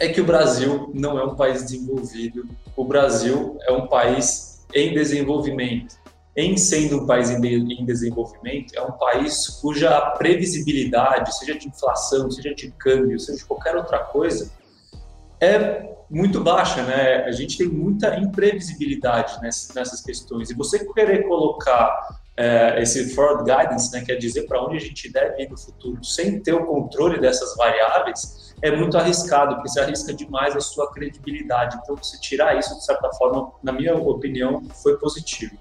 é 0.00 0.08
que 0.08 0.20
o 0.20 0.24
Brasil 0.24 0.90
não 0.94 1.18
é 1.18 1.24
um 1.24 1.34
país 1.34 1.62
desenvolvido, 1.62 2.48
o 2.76 2.84
Brasil 2.84 3.58
é 3.68 3.72
um 3.72 3.86
país 3.86 4.64
em 4.74 4.94
desenvolvimento 4.94 6.02
em 6.34 6.56
sendo 6.56 7.02
um 7.02 7.06
país 7.06 7.30
em, 7.30 7.84
desenvolvimento, 7.84 8.72
é 8.74 8.82
um 8.82 8.92
país 8.92 9.48
cuja 9.60 10.00
previsibilidade, 10.12 11.36
seja 11.36 11.58
de 11.58 11.68
inflação, 11.68 12.30
seja 12.30 12.54
de 12.54 12.70
câmbio, 12.72 13.18
seja 13.20 13.38
de 13.38 13.44
qualquer 13.44 13.76
outra 13.76 13.98
coisa, 13.98 14.50
é 15.40 15.90
muito 16.08 16.40
baixa, 16.40 16.82
né? 16.84 17.24
A 17.24 17.32
gente 17.32 17.58
tem 17.58 17.68
muita 17.68 18.16
imprevisibilidade 18.18 19.40
nessas, 19.42 20.00
questões. 20.00 20.50
E 20.50 20.54
você 20.54 20.84
querer 20.92 21.26
colocar 21.26 22.18
é, 22.36 22.80
esse 22.80 23.14
forward 23.14 23.44
guidance, 23.44 23.92
né, 23.92 24.02
quer 24.02 24.16
dizer 24.16 24.46
para 24.46 24.62
onde 24.64 24.76
a 24.76 24.80
gente 24.80 25.12
deve 25.12 25.42
ir 25.42 25.50
no 25.50 25.58
futuro, 25.58 26.02
sem 26.02 26.40
ter 26.40 26.54
o 26.54 26.64
controle 26.64 27.20
dessas 27.20 27.54
variáveis, 27.56 28.41
é 28.62 28.74
muito 28.74 28.96
arriscado, 28.96 29.56
porque 29.56 29.68
você 29.68 29.80
arrisca 29.80 30.14
demais 30.14 30.54
a 30.54 30.60
sua 30.60 30.90
credibilidade. 30.92 31.76
Então, 31.82 31.96
você 31.96 32.18
tirar 32.20 32.56
isso, 32.56 32.74
de 32.76 32.84
certa 32.84 33.10
forma, 33.14 33.50
na 33.62 33.72
minha 33.72 33.94
opinião, 33.96 34.62
foi 34.82 34.96
positivo. 34.96 35.58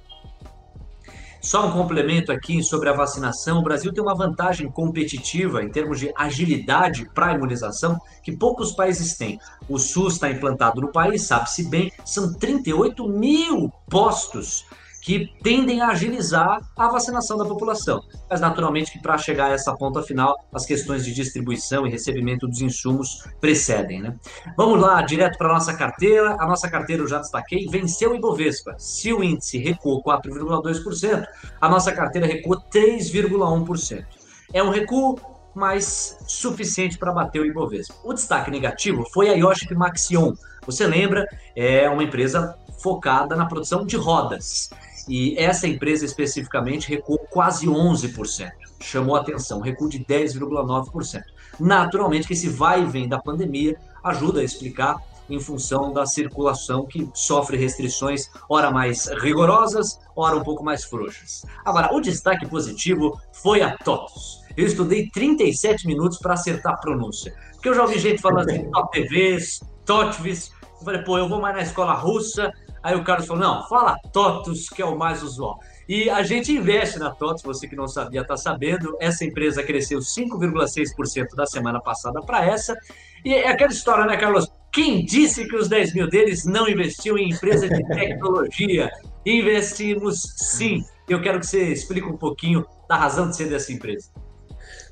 Só 1.41 1.65
um 1.65 1.71
complemento 1.71 2.31
aqui 2.31 2.61
sobre 2.61 2.87
a 2.87 2.93
vacinação. 2.93 3.59
O 3.59 3.63
Brasil 3.63 3.91
tem 3.91 4.03
uma 4.03 4.13
vantagem 4.13 4.69
competitiva 4.69 5.63
em 5.63 5.69
termos 5.69 5.99
de 5.99 6.13
agilidade 6.15 7.09
para 7.15 7.31
a 7.31 7.33
imunização 7.33 7.99
que 8.21 8.31
poucos 8.31 8.73
países 8.73 9.17
têm. 9.17 9.39
O 9.67 9.79
SUS 9.79 10.13
está 10.13 10.29
implantado 10.29 10.79
no 10.79 10.91
país, 10.91 11.23
sabe-se 11.23 11.67
bem, 11.67 11.91
são 12.05 12.31
38 12.31 13.09
mil 13.09 13.73
postos 13.89 14.67
que 15.01 15.33
tendem 15.41 15.81
a 15.81 15.89
agilizar 15.89 16.61
a 16.77 16.87
vacinação 16.87 17.37
da 17.37 17.45
população. 17.45 18.03
Mas, 18.29 18.39
naturalmente, 18.39 18.91
que 18.91 19.01
para 19.01 19.17
chegar 19.17 19.47
a 19.47 19.53
essa 19.53 19.75
ponta 19.75 20.03
final, 20.03 20.37
as 20.53 20.65
questões 20.65 21.03
de 21.03 21.13
distribuição 21.13 21.87
e 21.87 21.89
recebimento 21.89 22.47
dos 22.47 22.61
insumos 22.61 23.25
precedem. 23.39 24.01
Né? 24.01 24.15
Vamos 24.55 24.79
lá, 24.79 25.01
direto 25.01 25.37
para 25.37 25.49
a 25.49 25.53
nossa 25.53 25.73
carteira. 25.73 26.35
A 26.39 26.45
nossa 26.45 26.69
carteira, 26.69 27.01
eu 27.01 27.07
já 27.07 27.17
destaquei, 27.17 27.65
venceu 27.67 28.11
o 28.11 28.15
Ibovespa. 28.15 28.75
Se 28.77 29.11
o 29.11 29.23
índice 29.23 29.57
recuou 29.57 30.03
4,2%, 30.03 31.25
a 31.59 31.67
nossa 31.67 31.91
carteira 31.91 32.27
recuou 32.27 32.61
3,1%. 32.71 34.05
É 34.53 34.61
um 34.61 34.69
recuo 34.69 35.19
mas 35.53 36.17
suficiente 36.27 36.97
para 36.97 37.11
bater 37.11 37.41
o 37.41 37.45
Ibovespa. 37.45 37.93
O 38.05 38.13
destaque 38.13 38.49
negativo 38.49 39.05
foi 39.11 39.29
a 39.29 39.33
Yoship 39.33 39.73
Maxion. 39.75 40.33
Você 40.65 40.87
lembra? 40.87 41.27
É 41.55 41.89
uma 41.89 42.03
empresa 42.03 42.55
focada 42.81 43.35
na 43.35 43.45
produção 43.45 43.85
de 43.85 43.95
rodas. 43.95 44.69
E 45.07 45.35
essa 45.37 45.67
empresa 45.67 46.05
especificamente 46.05 46.89
recuou 46.89 47.19
quase 47.29 47.67
11%. 47.67 48.51
Chamou 48.79 49.15
atenção, 49.15 49.59
recuo 49.59 49.89
de 49.89 49.99
10,9%. 49.99 51.21
Naturalmente 51.59 52.27
que 52.27 52.33
esse 52.33 52.49
vai 52.49 52.81
e 52.81 52.85
vem 52.85 53.07
da 53.07 53.19
pandemia 53.19 53.77
ajuda 54.03 54.41
a 54.41 54.43
explicar 54.43 54.97
em 55.29 55.39
função 55.39 55.93
da 55.93 56.05
circulação 56.05 56.85
que 56.85 57.09
sofre 57.13 57.57
restrições, 57.57 58.29
ora 58.49 58.69
mais 58.69 59.07
rigorosas, 59.07 59.99
ora 60.15 60.35
um 60.35 60.43
pouco 60.43 60.63
mais 60.63 60.83
frouxas. 60.83 61.45
Agora, 61.63 61.93
o 61.93 62.01
destaque 62.01 62.45
positivo 62.47 63.19
foi 63.31 63.61
a 63.61 63.77
TOTOS. 63.77 64.41
Eu 64.57 64.65
estudei 64.65 65.09
37 65.09 65.87
minutos 65.87 66.17
para 66.17 66.33
acertar 66.33 66.73
a 66.73 66.77
pronúncia. 66.77 67.33
Porque 67.53 67.69
eu 67.69 67.73
já 67.73 67.83
ouvi 67.83 67.97
gente 67.99 68.21
falando 68.21 68.49
assim, 68.49 68.69
TOTVs, 68.69 69.61
TOTVs. 69.85 70.51
Eu 70.79 70.85
falei, 70.85 71.01
pô, 71.03 71.17
eu 71.17 71.29
vou 71.29 71.39
mais 71.39 71.55
na 71.55 71.61
escola 71.61 71.93
russa, 71.93 72.51
Aí 72.83 72.95
o 72.95 73.03
Carlos 73.03 73.27
falou: 73.27 73.41
não, 73.41 73.67
fala 73.67 73.95
TOTUS, 74.11 74.69
que 74.69 74.81
é 74.81 74.85
o 74.85 74.97
mais 74.97 75.21
usual. 75.23 75.59
E 75.87 76.09
a 76.09 76.23
gente 76.23 76.51
investe 76.51 76.97
na 76.99 77.11
TOTUS, 77.11 77.43
você 77.43 77.67
que 77.67 77.75
não 77.75 77.87
sabia 77.87 78.21
está 78.21 78.37
sabendo. 78.37 78.95
Essa 78.99 79.25
empresa 79.25 79.63
cresceu 79.63 79.99
5,6% 79.99 81.35
da 81.35 81.45
semana 81.45 81.79
passada 81.79 82.21
para 82.21 82.45
essa. 82.45 82.75
E 83.23 83.33
é 83.33 83.49
aquela 83.49 83.71
história, 83.71 84.05
né, 84.05 84.17
Carlos? 84.17 84.51
Quem 84.71 85.03
disse 85.03 85.47
que 85.47 85.55
os 85.55 85.67
10 85.67 85.93
mil 85.93 86.09
deles 86.09 86.45
não 86.45 86.67
investiam 86.67 87.17
em 87.17 87.29
empresa 87.29 87.67
de 87.67 87.85
tecnologia? 87.87 88.89
Investimos 89.25 90.21
sim. 90.37 90.83
Eu 91.09 91.21
quero 91.21 91.39
que 91.39 91.45
você 91.45 91.71
explique 91.73 92.07
um 92.07 92.17
pouquinho 92.17 92.65
da 92.87 92.95
razão 92.95 93.29
de 93.29 93.35
ser 93.35 93.49
dessa 93.49 93.73
empresa. 93.73 94.09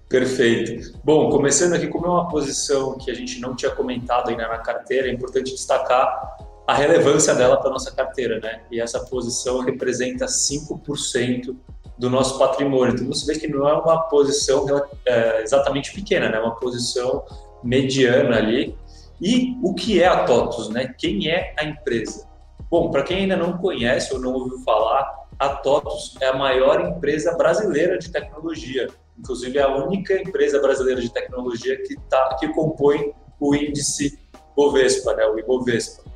Perfeito. 0.10 1.00
Bom, 1.04 1.30
começando 1.30 1.74
aqui, 1.74 1.88
como 1.88 2.08
é 2.08 2.10
uma 2.10 2.28
posição 2.28 2.98
que 2.98 3.10
a 3.10 3.14
gente 3.14 3.40
não 3.40 3.56
tinha 3.56 3.72
comentado 3.72 4.30
ainda 4.30 4.48
na 4.48 4.58
carteira, 4.58 5.08
é 5.08 5.12
importante 5.12 5.52
destacar 5.52 6.38
a 6.70 6.74
relevância 6.76 7.34
dela 7.34 7.58
para 7.58 7.72
nossa 7.72 7.92
carteira, 7.92 8.40
né? 8.40 8.62
E 8.70 8.80
essa 8.80 9.00
posição 9.00 9.62
representa 9.62 10.28
5% 10.28 11.56
do 11.98 12.12
nosso 12.12 12.38
patrimônio. 12.38 12.94
Então 12.94 13.08
você 13.08 13.26
vê 13.26 13.40
que 13.40 13.48
não 13.48 13.68
é 13.68 13.74
uma 13.74 14.04
posição 14.04 14.68
é, 15.04 15.42
exatamente 15.42 15.92
pequena, 15.92 16.30
né? 16.30 16.38
É 16.38 16.40
uma 16.40 16.56
posição 16.58 17.26
mediana 17.64 18.38
ali. 18.38 18.78
E 19.20 19.58
o 19.64 19.74
que 19.74 20.00
é 20.00 20.06
a 20.06 20.26
TOTUS, 20.26 20.70
né? 20.70 20.94
Quem 20.96 21.28
é 21.28 21.56
a 21.60 21.66
empresa? 21.66 22.30
Bom, 22.70 22.92
para 22.92 23.02
quem 23.02 23.22
ainda 23.22 23.36
não 23.36 23.58
conhece 23.58 24.14
ou 24.14 24.20
não 24.20 24.34
ouviu 24.34 24.60
falar, 24.60 25.12
a 25.40 25.50
TOTUS 25.50 26.18
é 26.22 26.28
a 26.28 26.38
maior 26.38 26.82
empresa 26.82 27.36
brasileira 27.36 27.98
de 27.98 28.12
tecnologia. 28.12 28.90
Inclusive 29.18 29.58
é 29.58 29.64
a 29.64 29.76
única 29.76 30.14
empresa 30.22 30.62
brasileira 30.62 31.02
de 31.02 31.12
tecnologia 31.12 31.82
que, 31.82 31.96
tá, 32.12 32.38
que 32.40 32.48
compõe 32.50 33.12
o 33.40 33.56
índice 33.56 34.20
Bovespa, 34.56 35.16
né? 35.16 35.26
O 35.26 35.40
Ibovespa. 35.40 36.09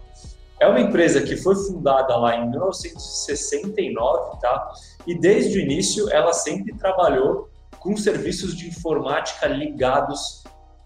É 0.63 0.67
uma 0.67 0.79
empresa 0.79 1.22
que 1.22 1.36
foi 1.36 1.55
fundada 1.55 2.15
lá 2.15 2.38
em 2.38 2.50
1969, 2.50 4.39
tá? 4.39 4.72
E 5.05 5.13
desde 5.13 5.60
o 5.60 5.62
início 5.62 6.10
ela 6.10 6.32
sempre 6.32 6.74
trabalhou 6.77 7.50
com 7.82 7.98
serviços 7.98 8.55
de 8.55 8.70
informática 8.70 9.46
ligados 9.46 10.41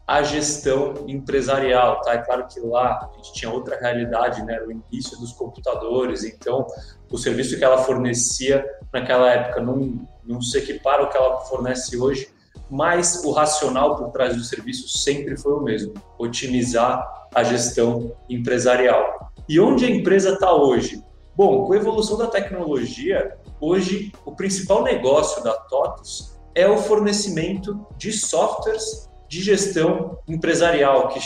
à 0.08 0.24
gestão 0.24 1.06
empresarial, 1.08 2.02
tá? 2.02 2.14
É 2.14 2.18
claro 2.18 2.48
que 2.48 2.60
lá 2.60 3.08
a 3.08 3.18
gente 3.18 3.34
tinha 3.34 3.52
outra 3.52 3.78
realidade, 3.78 4.42
né? 4.44 4.60
O 4.62 4.72
início 4.72 5.16
dos 5.20 5.32
computadores, 5.34 6.24
então 6.24 6.66
o 7.12 7.18
serviço 7.20 7.56
que 7.56 7.64
ela 7.64 7.78
fornecia 7.78 8.66
naquela 8.92 9.32
época 9.32 9.62
não, 9.62 10.08
não 10.26 10.42
se 10.42 10.58
equipara 10.58 11.04
ao 11.04 11.10
que 11.12 11.18
ela 11.18 11.42
fornece 11.42 11.96
hoje, 11.96 12.28
mas 12.68 13.24
o 13.24 13.30
racional 13.30 13.96
por 13.96 14.10
trás 14.10 14.36
do 14.36 14.44
serviço 14.44 14.90
sempre 14.90 15.38
foi 15.38 15.54
o 15.54 15.62
mesmo: 15.62 15.94
otimizar 16.18 17.28
a 17.32 17.44
gestão 17.44 18.12
empresarial. 18.28 19.28
E 19.50 19.60
onde 19.60 19.86
a 19.86 19.90
empresa 19.90 20.34
está 20.34 20.54
hoje? 20.54 21.04
Bom, 21.36 21.66
com 21.66 21.74
a 21.74 21.78
evolução 21.78 22.18
da 22.18 22.28
tecnologia, 22.28 23.38
hoje 23.62 24.12
o 24.26 24.36
principal 24.36 24.84
negócio 24.84 25.44
da 25.44 25.54
TOTUS 25.54 26.38
é 26.54 26.68
o 26.68 26.78
fornecimento 26.78 27.86
de 27.98 28.12
softwares 28.12 29.08
de 29.30 29.42
gestão 29.42 30.20
empresarial, 30.28 31.10
que 31.10 31.20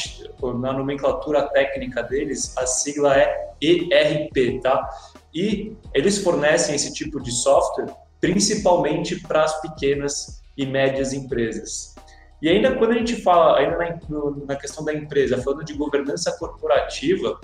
na 0.60 0.74
nomenclatura 0.74 1.48
técnica 1.50 2.04
deles 2.04 2.56
a 2.58 2.66
sigla 2.66 3.18
é 3.18 3.54
ERP, 3.62 4.62
tá? 4.62 4.90
E 5.34 5.76
eles 5.94 6.18
fornecem 6.18 6.76
esse 6.76 6.94
tipo 6.94 7.22
de 7.22 7.32
software 7.32 7.96
principalmente 8.20 9.20
para 9.20 9.44
as 9.44 9.62
pequenas 9.62 10.42
e 10.56 10.66
médias 10.66 11.12
empresas. 11.12 11.96
E 12.42 12.50
ainda 12.50 12.76
quando 12.76 12.92
a 12.92 12.98
gente 12.98 13.22
fala, 13.22 13.58
ainda 13.58 13.78
na, 13.78 14.46
na 14.46 14.56
questão 14.56 14.86
da 14.86 14.94
empresa, 14.94 15.42
falando 15.42 15.64
de 15.64 15.74
governança 15.74 16.32
corporativa, 16.38 17.40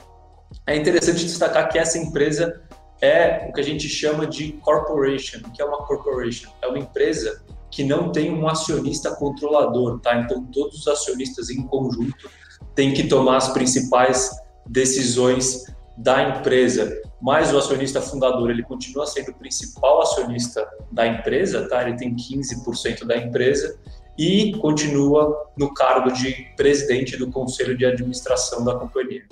é 0.67 0.75
interessante 0.75 1.25
destacar 1.25 1.69
que 1.69 1.79
essa 1.79 1.97
empresa 1.97 2.61
é 3.01 3.47
o 3.47 3.53
que 3.53 3.61
a 3.61 3.63
gente 3.63 3.87
chama 3.87 4.27
de 4.27 4.53
corporation. 4.53 5.39
O 5.47 5.51
que 5.51 5.61
é 5.61 5.65
uma 5.65 5.85
corporation? 5.85 6.49
É 6.61 6.67
uma 6.67 6.77
empresa 6.77 7.41
que 7.71 7.83
não 7.83 8.11
tem 8.11 8.33
um 8.33 8.47
acionista 8.47 9.15
controlador, 9.15 9.99
tá? 9.99 10.17
Então 10.17 10.43
todos 10.45 10.79
os 10.79 10.87
acionistas 10.87 11.49
em 11.49 11.63
conjunto 11.63 12.29
têm 12.75 12.93
que 12.93 13.07
tomar 13.07 13.37
as 13.37 13.49
principais 13.49 14.29
decisões 14.67 15.65
da 15.97 16.37
empresa. 16.37 17.01
Mas 17.21 17.53
o 17.53 17.57
acionista 17.57 18.01
fundador, 18.01 18.49
ele 18.51 18.61
continua 18.61 19.05
sendo 19.07 19.31
o 19.31 19.33
principal 19.35 20.01
acionista 20.01 20.67
da 20.91 21.07
empresa, 21.07 21.67
tá? 21.67 21.87
Ele 21.87 21.97
tem 21.97 22.13
15% 22.13 23.05
da 23.05 23.17
empresa 23.17 23.79
e 24.17 24.51
continua 24.57 25.49
no 25.57 25.73
cargo 25.73 26.11
de 26.11 26.33
presidente 26.55 27.15
do 27.15 27.31
conselho 27.31 27.77
de 27.77 27.85
administração 27.85 28.65
da 28.65 28.75
companhia. 28.75 29.23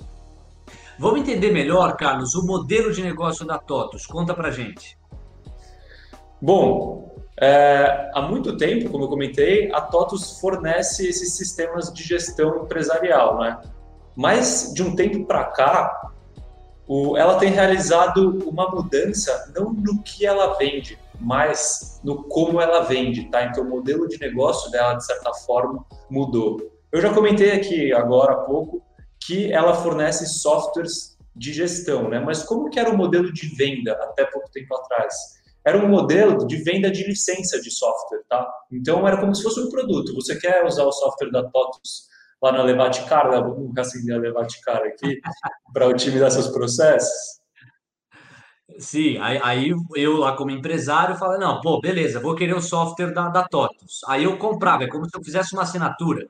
Vamos 0.98 1.20
entender 1.20 1.52
melhor, 1.52 1.96
Carlos, 1.96 2.34
o 2.34 2.46
modelo 2.46 2.90
de 2.90 3.02
negócio 3.02 3.46
da 3.46 3.58
TOTUS. 3.58 4.06
Conta 4.06 4.32
para 4.32 4.50
gente. 4.50 4.98
Bom, 6.40 7.14
é, 7.38 8.10
há 8.14 8.22
muito 8.22 8.56
tempo, 8.56 8.88
como 8.88 9.04
eu 9.04 9.08
comentei, 9.08 9.70
a 9.72 9.80
TOTUS 9.82 10.40
fornece 10.40 11.06
esses 11.06 11.34
sistemas 11.34 11.92
de 11.92 12.02
gestão 12.02 12.64
empresarial, 12.64 13.38
né? 13.38 13.60
Mas 14.16 14.72
de 14.74 14.82
um 14.82 14.96
tempo 14.96 15.26
para 15.26 15.44
cá, 15.44 16.12
o, 16.88 17.14
ela 17.14 17.38
tem 17.38 17.50
realizado 17.50 18.42
uma 18.48 18.70
mudança 18.70 19.52
não 19.54 19.74
no 19.74 20.02
que 20.02 20.24
ela 20.24 20.54
vende, 20.54 20.98
mas 21.20 22.00
no 22.02 22.22
como 22.22 22.58
ela 22.58 22.80
vende, 22.84 23.24
tá? 23.24 23.44
Então 23.44 23.64
o 23.64 23.68
modelo 23.68 24.08
de 24.08 24.18
negócio 24.18 24.70
dela, 24.70 24.94
de 24.94 25.04
certa 25.04 25.34
forma, 25.34 25.84
mudou. 26.08 26.58
Eu 26.90 27.02
já 27.02 27.12
comentei 27.12 27.52
aqui 27.52 27.92
agora 27.92 28.32
há 28.32 28.36
pouco 28.36 28.85
que 29.26 29.52
ela 29.52 29.74
fornece 29.74 30.26
softwares 30.26 31.16
de 31.34 31.52
gestão, 31.52 32.08
né? 32.08 32.20
Mas 32.20 32.42
como 32.42 32.70
que 32.70 32.78
era 32.78 32.90
o 32.90 32.96
modelo 32.96 33.32
de 33.32 33.48
venda 33.56 33.92
até 33.92 34.24
pouco 34.24 34.50
tempo 34.50 34.74
atrás? 34.76 35.14
Era 35.64 35.78
um 35.78 35.88
modelo 35.88 36.46
de 36.46 36.56
venda 36.62 36.90
de 36.90 37.04
licença 37.04 37.60
de 37.60 37.70
software, 37.70 38.22
tá? 38.28 38.48
Então 38.72 39.06
era 39.06 39.16
como 39.18 39.34
se 39.34 39.42
fosse 39.42 39.60
um 39.60 39.68
produto. 39.68 40.14
Você 40.14 40.38
quer 40.38 40.64
usar 40.64 40.84
o 40.84 40.92
software 40.92 41.30
da 41.32 41.42
TOTUS 41.42 42.06
lá 42.40 42.52
na 42.52 42.62
Levaticar, 42.62 43.28
né? 43.30 43.40
vamos 43.40 43.76
acender 43.76 44.14
a 44.14 44.20
Levaticar 44.20 44.82
aqui 44.82 45.20
para 45.74 45.88
otimizar 45.88 46.30
seus 46.30 46.48
processos? 46.48 47.40
Sim, 48.78 49.18
aí, 49.18 49.40
aí, 49.42 49.74
eu 49.94 50.16
lá 50.16 50.36
como 50.36 50.50
empresário 50.50 51.16
falo, 51.16 51.38
não, 51.38 51.60
pô, 51.60 51.80
beleza, 51.80 52.20
vou 52.20 52.34
querer 52.34 52.54
o 52.54 52.60
software 52.60 53.12
da, 53.12 53.28
da 53.28 53.42
TOTUS. 53.42 54.00
Aí 54.06 54.24
eu 54.24 54.38
comprava, 54.38 54.84
é 54.84 54.88
como 54.88 55.04
se 55.04 55.16
eu 55.16 55.24
fizesse 55.24 55.52
uma 55.54 55.62
assinatura. 55.62 56.28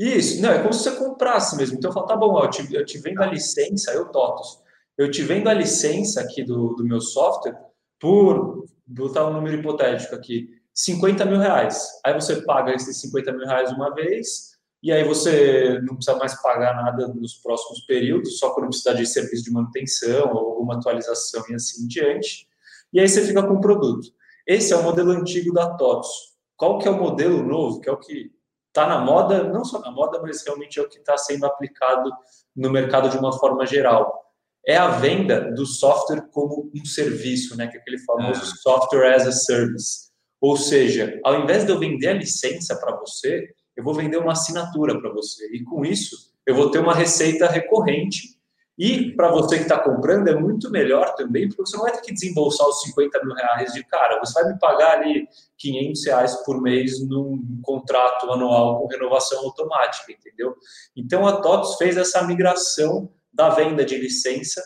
Isso, 0.00 0.40
não, 0.40 0.50
é 0.50 0.62
como 0.62 0.72
se 0.72 0.82
você 0.82 0.96
comprasse 0.96 1.54
mesmo. 1.58 1.76
Então 1.76 1.90
eu 1.90 1.94
falo, 1.94 2.06
tá 2.06 2.16
bom, 2.16 2.42
eu 2.42 2.48
te, 2.48 2.74
eu 2.74 2.86
te 2.86 2.96
vendo 2.96 3.22
a 3.22 3.26
licença, 3.26 3.92
eu 3.92 4.06
TOTOS, 4.06 4.62
eu 4.96 5.10
te 5.10 5.22
vendo 5.22 5.46
a 5.46 5.52
licença 5.52 6.22
aqui 6.22 6.42
do, 6.42 6.74
do 6.74 6.82
meu 6.82 7.02
software 7.02 7.54
por, 7.98 8.64
botar 8.86 9.26
um 9.26 9.34
número 9.34 9.58
hipotético 9.58 10.14
aqui, 10.14 10.48
50 10.72 11.26
mil 11.26 11.38
reais. 11.38 11.86
Aí 12.02 12.14
você 12.14 12.40
paga 12.46 12.72
esses 12.72 12.98
50 12.98 13.30
mil 13.32 13.46
reais 13.46 13.70
uma 13.72 13.94
vez, 13.94 14.52
e 14.82 14.90
aí 14.90 15.04
você 15.04 15.78
não 15.82 15.96
precisa 15.96 16.16
mais 16.16 16.40
pagar 16.40 16.74
nada 16.82 17.06
nos 17.08 17.34
próximos 17.34 17.82
períodos, 17.82 18.38
só 18.38 18.54
quando 18.54 18.68
precisar 18.68 18.94
de 18.94 19.04
serviço 19.04 19.44
de 19.44 19.52
manutenção 19.52 20.32
ou 20.32 20.52
alguma 20.52 20.76
atualização 20.76 21.44
e 21.50 21.54
assim 21.54 21.84
em 21.84 21.86
diante. 21.86 22.48
E 22.90 22.98
aí 22.98 23.06
você 23.06 23.20
fica 23.26 23.42
com 23.42 23.52
o 23.52 23.60
produto. 23.60 24.08
Esse 24.46 24.72
é 24.72 24.76
o 24.76 24.82
modelo 24.82 25.10
antigo 25.10 25.52
da 25.52 25.76
TOTOS. 25.76 26.08
Qual 26.56 26.78
que 26.78 26.88
é 26.88 26.90
o 26.90 26.98
modelo 26.98 27.42
novo, 27.42 27.80
que 27.80 27.88
é 27.90 27.92
o 27.92 27.98
que 27.98 28.32
está 28.70 28.86
na 28.86 29.00
moda, 29.00 29.44
não 29.44 29.64
só 29.64 29.80
na 29.80 29.90
moda, 29.90 30.20
mas 30.22 30.44
realmente 30.44 30.78
é 30.78 30.82
o 30.82 30.88
que 30.88 30.98
está 30.98 31.18
sendo 31.18 31.44
aplicado 31.44 32.10
no 32.56 32.70
mercado 32.70 33.10
de 33.10 33.18
uma 33.18 33.36
forma 33.38 33.66
geral. 33.66 34.18
é 34.66 34.76
a 34.76 34.88
venda 34.88 35.50
do 35.52 35.64
software 35.64 36.28
como 36.32 36.70
um 36.74 36.84
serviço, 36.84 37.56
né? 37.56 37.66
Que 37.66 37.78
é 37.78 37.80
aquele 37.80 37.98
famoso 37.98 38.42
é. 38.42 38.56
software 38.62 39.14
as 39.14 39.26
a 39.26 39.32
service. 39.32 40.10
Ou 40.40 40.56
seja, 40.56 41.18
ao 41.24 41.40
invés 41.40 41.64
de 41.64 41.72
eu 41.72 41.78
vender 41.78 42.08
a 42.08 42.14
licença 42.14 42.78
para 42.78 42.96
você, 42.96 43.48
eu 43.76 43.82
vou 43.82 43.94
vender 43.94 44.18
uma 44.18 44.32
assinatura 44.32 45.00
para 45.00 45.10
você. 45.12 45.46
E 45.52 45.64
com 45.64 45.84
isso, 45.84 46.30
eu 46.46 46.54
vou 46.54 46.70
ter 46.70 46.78
uma 46.78 46.94
receita 46.94 47.46
recorrente. 47.46 48.39
E 48.80 49.12
para 49.14 49.30
você 49.30 49.56
que 49.58 49.64
está 49.64 49.78
comprando, 49.78 50.28
é 50.28 50.34
muito 50.34 50.70
melhor 50.70 51.14
também, 51.14 51.46
porque 51.46 51.60
você 51.60 51.76
não 51.76 51.84
vai 51.84 51.92
ter 51.92 52.00
que 52.00 52.14
desembolsar 52.14 52.66
os 52.66 52.80
50 52.80 53.22
mil 53.22 53.34
reais 53.34 53.74
de 53.74 53.84
cara. 53.84 54.18
Você 54.20 54.32
vai 54.40 54.50
me 54.50 54.58
pagar 54.58 55.00
ali 55.00 55.28
500 55.58 56.06
reais 56.06 56.34
por 56.46 56.62
mês 56.62 57.06
num 57.06 57.60
contrato 57.60 58.32
anual 58.32 58.80
com 58.80 58.86
renovação 58.86 59.38
automática, 59.40 60.10
entendeu? 60.10 60.54
Então 60.96 61.26
a 61.26 61.42
TOTS 61.42 61.76
fez 61.76 61.98
essa 61.98 62.26
migração 62.26 63.12
da 63.30 63.50
venda 63.50 63.84
de 63.84 63.98
licença 63.98 64.62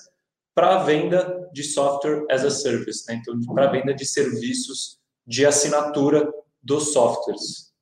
para 0.54 0.76
a 0.76 0.84
venda 0.84 1.50
de 1.52 1.64
software 1.64 2.24
as 2.30 2.44
a 2.44 2.50
service, 2.50 3.04
né? 3.08 3.20
então 3.20 3.40
para 3.52 3.64
a 3.64 3.72
venda 3.72 3.92
de 3.92 4.06
serviços 4.06 5.00
de 5.26 5.44
assinatura 5.44 6.32
dos 6.62 6.92
softwares. 6.92 7.72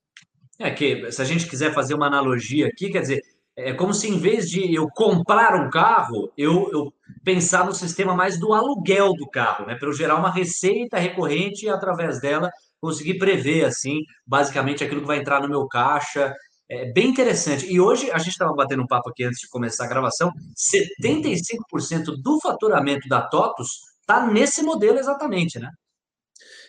É 0.58 0.70
que 0.70 1.12
se 1.12 1.20
a 1.20 1.26
gente 1.26 1.46
quiser 1.46 1.74
fazer 1.74 1.92
uma 1.92 2.06
analogia 2.06 2.68
aqui, 2.68 2.88
quer 2.88 3.02
dizer, 3.02 3.22
é 3.56 3.73
como 3.73 3.92
se 3.92 4.09
em 4.09 4.18
vez 4.18 4.49
de 4.49 4.75
eu 4.75 4.88
comprar 4.88 5.54
um 5.54 5.68
carro, 5.68 6.32
eu, 6.37 6.71
eu 6.73 6.92
pensar 7.23 7.66
no 7.66 7.75
sistema 7.75 8.14
mais 8.14 8.38
do 8.38 8.52
aluguel 8.52 9.12
do 9.14 9.28
carro, 9.28 9.66
né? 9.66 9.75
Para 9.75 9.88
eu 9.88 9.92
gerar 9.92 10.16
uma 10.16 10.30
receita 10.30 10.99
recorrente 10.99 11.66
e 11.66 11.68
através 11.68 12.21
dela 12.21 12.50
conseguir 12.80 13.18
prever 13.18 13.64
assim, 13.64 14.00
basicamente 14.26 14.82
aquilo 14.82 15.02
que 15.02 15.06
vai 15.06 15.18
entrar 15.18 15.40
no 15.40 15.49
meu 15.49 15.66
caixa 15.68 16.35
é 16.68 16.90
bem 16.90 17.11
interessante. 17.11 17.71
E 17.71 17.78
hoje 17.78 18.11
a 18.11 18.18
gente 18.18 18.30
estava 18.30 18.54
batendo 18.54 18.82
um 18.82 18.87
papo 18.87 19.11
aqui 19.11 19.25
antes 19.25 19.40
de 19.40 19.49
começar 19.49 19.85
a 19.85 19.88
gravação: 19.88 20.32
75% 20.56 22.23
do 22.23 22.40
faturamento 22.40 23.06
da 23.09 23.21
TOTUS 23.21 23.68
está 24.00 24.26
nesse 24.26 24.62
modelo 24.62 24.99
exatamente, 24.99 25.59
né? 25.59 25.71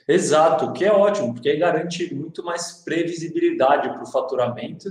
Exato, 0.06 0.74
que 0.74 0.84
é 0.84 0.92
ótimo, 0.92 1.34
porque 1.34 1.48
aí 1.48 1.58
garante 1.58 2.14
muito 2.14 2.44
mais 2.44 2.84
previsibilidade 2.84 3.88
para 3.88 4.04
o 4.04 4.12
faturamento 4.12 4.90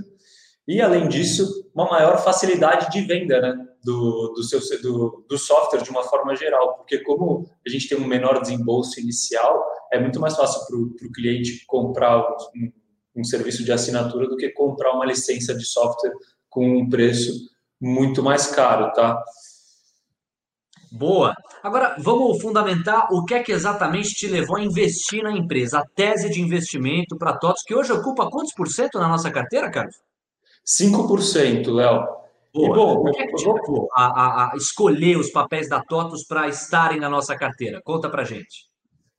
e, 0.67 0.81
além 0.81 1.07
disso, 1.09 1.69
uma 1.73 1.89
maior 1.89 2.23
facilidade 2.23 2.89
de 2.89 3.01
venda 3.01 3.41
né, 3.41 3.67
do, 3.83 4.33
do, 4.33 4.43
seu, 4.43 4.59
do, 4.81 5.25
do 5.27 5.37
software 5.37 5.81
de 5.81 5.89
uma 5.89 6.03
forma 6.03 6.35
geral, 6.35 6.77
porque 6.77 6.99
como 6.99 7.45
a 7.65 7.69
gente 7.69 7.89
tem 7.89 7.97
um 7.97 8.07
menor 8.07 8.41
desembolso 8.41 8.99
inicial, 8.99 9.65
é 9.91 9.99
muito 9.99 10.19
mais 10.19 10.35
fácil 10.35 10.65
para 10.65 11.07
o 11.07 11.11
cliente 11.11 11.65
comprar 11.65 12.19
um, 12.55 12.71
um 13.17 13.23
serviço 13.23 13.63
de 13.63 13.71
assinatura 13.73 14.27
do 14.27 14.37
que 14.37 14.49
comprar 14.49 14.93
uma 14.93 15.05
licença 15.05 15.53
de 15.53 15.65
software 15.65 16.13
com 16.49 16.65
um 16.65 16.89
preço 16.89 17.33
muito 17.79 18.23
mais 18.23 18.47
caro, 18.47 18.93
tá? 18.93 19.21
Boa. 20.89 21.35
Agora, 21.61 21.95
vamos 21.99 22.41
fundamentar 22.41 23.11
o 23.11 23.25
que 23.25 23.33
é 23.33 23.43
que 23.43 23.51
exatamente 23.51 24.11
te 24.11 24.27
levou 24.27 24.57
a 24.57 24.63
investir 24.63 25.23
na 25.23 25.31
empresa, 25.31 25.79
a 25.79 25.85
tese 25.95 26.29
de 26.29 26.39
investimento 26.39 27.17
para 27.17 27.37
TOTS, 27.37 27.63
que 27.65 27.75
hoje 27.75 27.91
ocupa 27.91 28.29
quantos 28.29 28.53
por 28.53 28.67
cento 28.69 28.99
na 28.99 29.07
nossa 29.07 29.31
carteira, 29.31 29.71
Carlos? 29.71 29.95
5%, 30.65 31.71
Léo. 31.71 32.07
Boa. 32.53 32.67
E, 32.67 32.73
bom, 32.73 32.93
o 32.97 33.11
que 33.11 33.21
é 33.21 33.27
que 33.27 33.35
te 33.35 33.47
levou 33.47 33.89
a, 33.93 34.53
a, 34.53 34.57
escolher 34.57 35.17
os 35.17 35.31
papéis 35.31 35.67
da 35.67 35.81
TOTOS 35.81 36.25
para 36.25 36.47
estarem 36.47 36.99
na 36.99 37.09
nossa 37.09 37.35
carteira? 37.35 37.81
Conta 37.83 38.09
para 38.09 38.23
gente. 38.23 38.71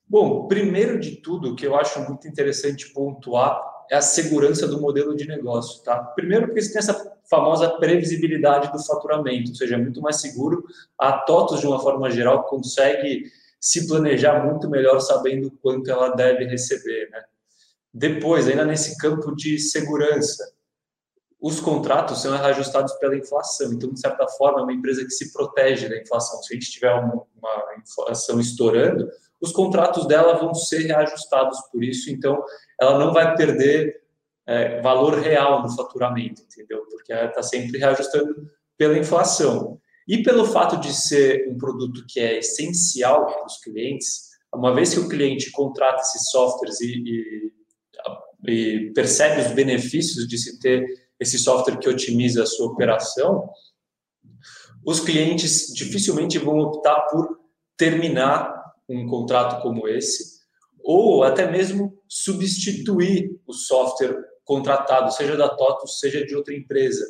Bom, 0.09 0.47
primeiro 0.47 1.01
de 1.01 1.17
tudo, 1.17 1.51
o 1.51 1.57
que 1.57 1.67
eu 1.67 1.75
acho 1.75 2.01
muito 2.03 2.29
interessante 2.29 2.93
pontuar 2.93 3.61
é 3.91 3.97
a 3.97 4.01
segurança 4.01 4.69
do 4.69 4.81
modelo 4.81 5.17
de 5.17 5.27
negócio, 5.27 5.83
tá? 5.83 5.99
Primeiro 5.99 6.47
porque 6.47 6.63
você 6.63 6.73
tem 6.73 6.79
essa 6.79 7.19
famosa 7.29 7.69
previsibilidade 7.71 8.71
do 8.71 8.83
faturamento, 8.85 9.51
ou 9.51 9.57
seja, 9.57 9.75
é 9.75 9.79
muito 9.79 10.01
mais 10.01 10.21
seguro. 10.21 10.65
A 10.99 11.13
TOTOS, 11.13 11.61
de 11.61 11.67
uma 11.67 11.81
forma 11.81 12.11
geral, 12.11 12.45
consegue 12.45 13.25
se 13.59 13.89
planejar 13.89 14.45
muito 14.45 14.69
melhor 14.69 15.01
sabendo 15.01 15.51
quanto 15.63 15.91
ela 15.91 16.11
deve 16.11 16.45
receber, 16.45 17.09
né? 17.11 17.23
Depois, 17.93 18.47
ainda 18.47 18.65
nesse 18.65 18.97
campo 18.99 19.35
de 19.35 19.59
segurança, 19.59 20.53
os 21.45 21.61
contratos 21.61 22.23
são 22.23 22.35
reajustados 22.35 22.95
pela 22.95 23.15
inflação. 23.15 23.71
Então, 23.71 23.93
de 23.93 24.01
certa 24.01 24.27
forma, 24.27 24.61
é 24.61 24.63
uma 24.63 24.73
empresa 24.73 25.05
que 25.05 25.11
se 25.11 25.31
protege 25.31 25.91
da 25.91 26.01
inflação. 26.01 26.43
Se 26.43 26.55
a 26.55 26.57
gente 26.57 26.71
tiver 26.71 26.91
uma, 26.91 27.23
uma 27.37 27.75
inflação 27.79 28.41
estourando, 28.41 29.07
os 29.39 29.53
contratos 29.53 30.07
dela 30.07 30.39
vão 30.39 30.55
ser 30.55 30.87
reajustados 30.87 31.61
por 31.71 31.85
isso, 31.85 32.11
então 32.11 32.43
ela 32.81 32.99
não 32.99 33.13
vai 33.13 33.37
perder 33.37 34.01
é, 34.47 34.81
valor 34.81 35.19
real 35.19 35.63
no 35.63 35.77
faturamento, 35.77 36.41
entendeu? 36.41 36.87
Porque 36.91 37.13
ela 37.13 37.29
está 37.29 37.43
sempre 37.43 37.77
reajustando 37.79 38.51
pela 38.79 38.97
inflação. 38.97 39.79
E 40.09 40.23
pelo 40.23 40.47
fato 40.47 40.81
de 40.81 40.95
ser 40.95 41.47
um 41.51 41.59
produto 41.59 42.07
que 42.09 42.21
é 42.21 42.39
essencial 42.39 43.27
para 43.27 43.45
os 43.45 43.59
clientes, 43.59 44.31
uma 44.55 44.75
vez 44.75 44.95
que 44.95 45.01
o 45.01 45.11
cliente 45.11 45.51
contrata 45.51 46.01
esses 46.01 46.31
softwares 46.31 46.81
e, 46.81 47.53
e, 48.47 48.51
e 48.51 48.93
percebe 48.95 49.43
os 49.43 49.53
benefícios 49.53 50.27
de 50.27 50.39
se 50.39 50.59
ter 50.59 51.04
esse 51.25 51.39
software 51.39 51.79
que 51.79 51.89
otimiza 51.89 52.43
a 52.43 52.47
sua 52.47 52.69
operação, 52.69 53.51
os 54.87 55.01
clientes 55.01 55.73
dificilmente 55.75 56.39
vão 56.39 56.59
optar 56.59 57.01
por 57.09 57.39
terminar 57.77 58.55
um 58.89 59.07
contrato 59.07 59.63
como 59.63 59.89
esse, 59.89 60.35
ou 60.83 61.25
até 61.25 61.51
mesmo 61.51 61.99
substituir 62.07 63.41
o 63.47 63.53
software 63.53 64.17
contratado, 64.45 65.11
seja 65.13 65.37
da 65.37 65.49
TOTUS, 65.49 65.99
seja 65.99 66.25
de 66.25 66.37
outra 66.37 66.55
empresa. 66.55 67.05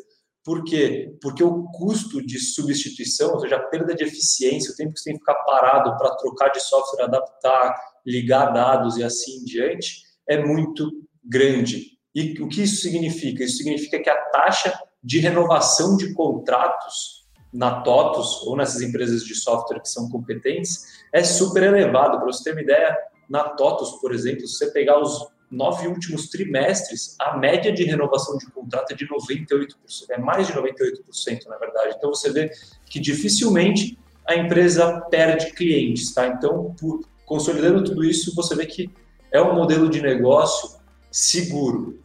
Por 0.45 0.63
quê? 0.63 1.17
Porque 1.21 1.43
o 1.43 1.65
custo 1.71 2.25
de 2.25 2.39
substituição, 2.39 3.33
ou 3.33 3.41
seja, 3.41 3.57
a 3.57 3.63
perda 3.63 3.95
de 3.95 4.05
eficiência, 4.05 4.73
o 4.73 4.77
tempo 4.77 4.93
que 4.93 5.01
você 5.01 5.11
tem 5.11 5.15
que 5.15 5.21
ficar 5.21 5.43
parado 5.43 5.97
para 5.97 6.15
trocar 6.17 6.51
de 6.51 6.61
software, 6.61 7.05
adaptar, 7.05 7.75
ligar 8.07 8.53
dados 8.53 8.97
e 8.97 9.03
assim 9.03 9.39
em 9.39 9.45
diante, 9.45 10.03
é 10.29 10.45
muito 10.45 10.91
grande. 11.25 11.94
E 12.15 12.41
o 12.41 12.49
que 12.49 12.63
isso 12.63 12.83
significa? 12.83 13.43
Isso 13.43 13.59
significa 13.59 13.99
que 13.99 14.09
a 14.09 14.17
taxa 14.31 14.73
de 15.03 15.19
renovação 15.19 15.97
de 15.97 16.15
contratos 16.15 17.25
na 17.53 17.83
TOTUS 17.83 18.43
ou 18.47 18.57
nessas 18.57 18.83
empresas 18.83 19.25
de 19.25 19.35
software 19.35 19.81
que 19.81 19.89
são 19.89 20.09
competentes 20.09 21.05
é 21.13 21.23
super 21.23 21.63
elevado. 21.63 22.19
Para 22.19 22.27
você 22.27 22.45
ter 22.45 22.53
uma 22.53 22.63
ideia, 22.63 22.97
na 23.29 23.45
TOTUS, 23.51 24.01
por 24.01 24.13
exemplo, 24.13 24.47
se 24.47 24.59
você 24.59 24.71
pegar 24.71 25.01
os 25.01 25.29
nove 25.51 25.87
últimos 25.87 26.29
trimestres, 26.29 27.17
a 27.21 27.37
média 27.37 27.73
de 27.73 27.85
renovação 27.85 28.37
de 28.39 28.47
contrato 28.47 28.93
é 28.93 28.97
de 28.97 29.07
98%, 29.07 29.75
é 30.11 30.19
mais 30.19 30.49
de 30.49 30.53
98%, 30.53 31.47
na 31.47 31.57
verdade. 31.57 31.95
Então 31.97 32.11
você 32.11 32.33
vê 32.33 32.51
que 32.87 32.99
dificilmente 32.99 33.99
a 34.27 34.35
empresa 34.35 35.01
perde 35.11 35.53
clientes, 35.53 36.13
tá? 36.13 36.27
Então, 36.27 36.75
por, 36.79 37.01
consolidando 37.25 37.85
tudo 37.85 38.05
isso, 38.05 38.35
você 38.35 38.55
vê 38.57 38.67
que 38.67 38.91
é 39.31 39.41
um 39.41 39.55
modelo 39.55 39.89
de 39.89 40.01
negócio 40.01 40.81
seguro. 41.11 42.03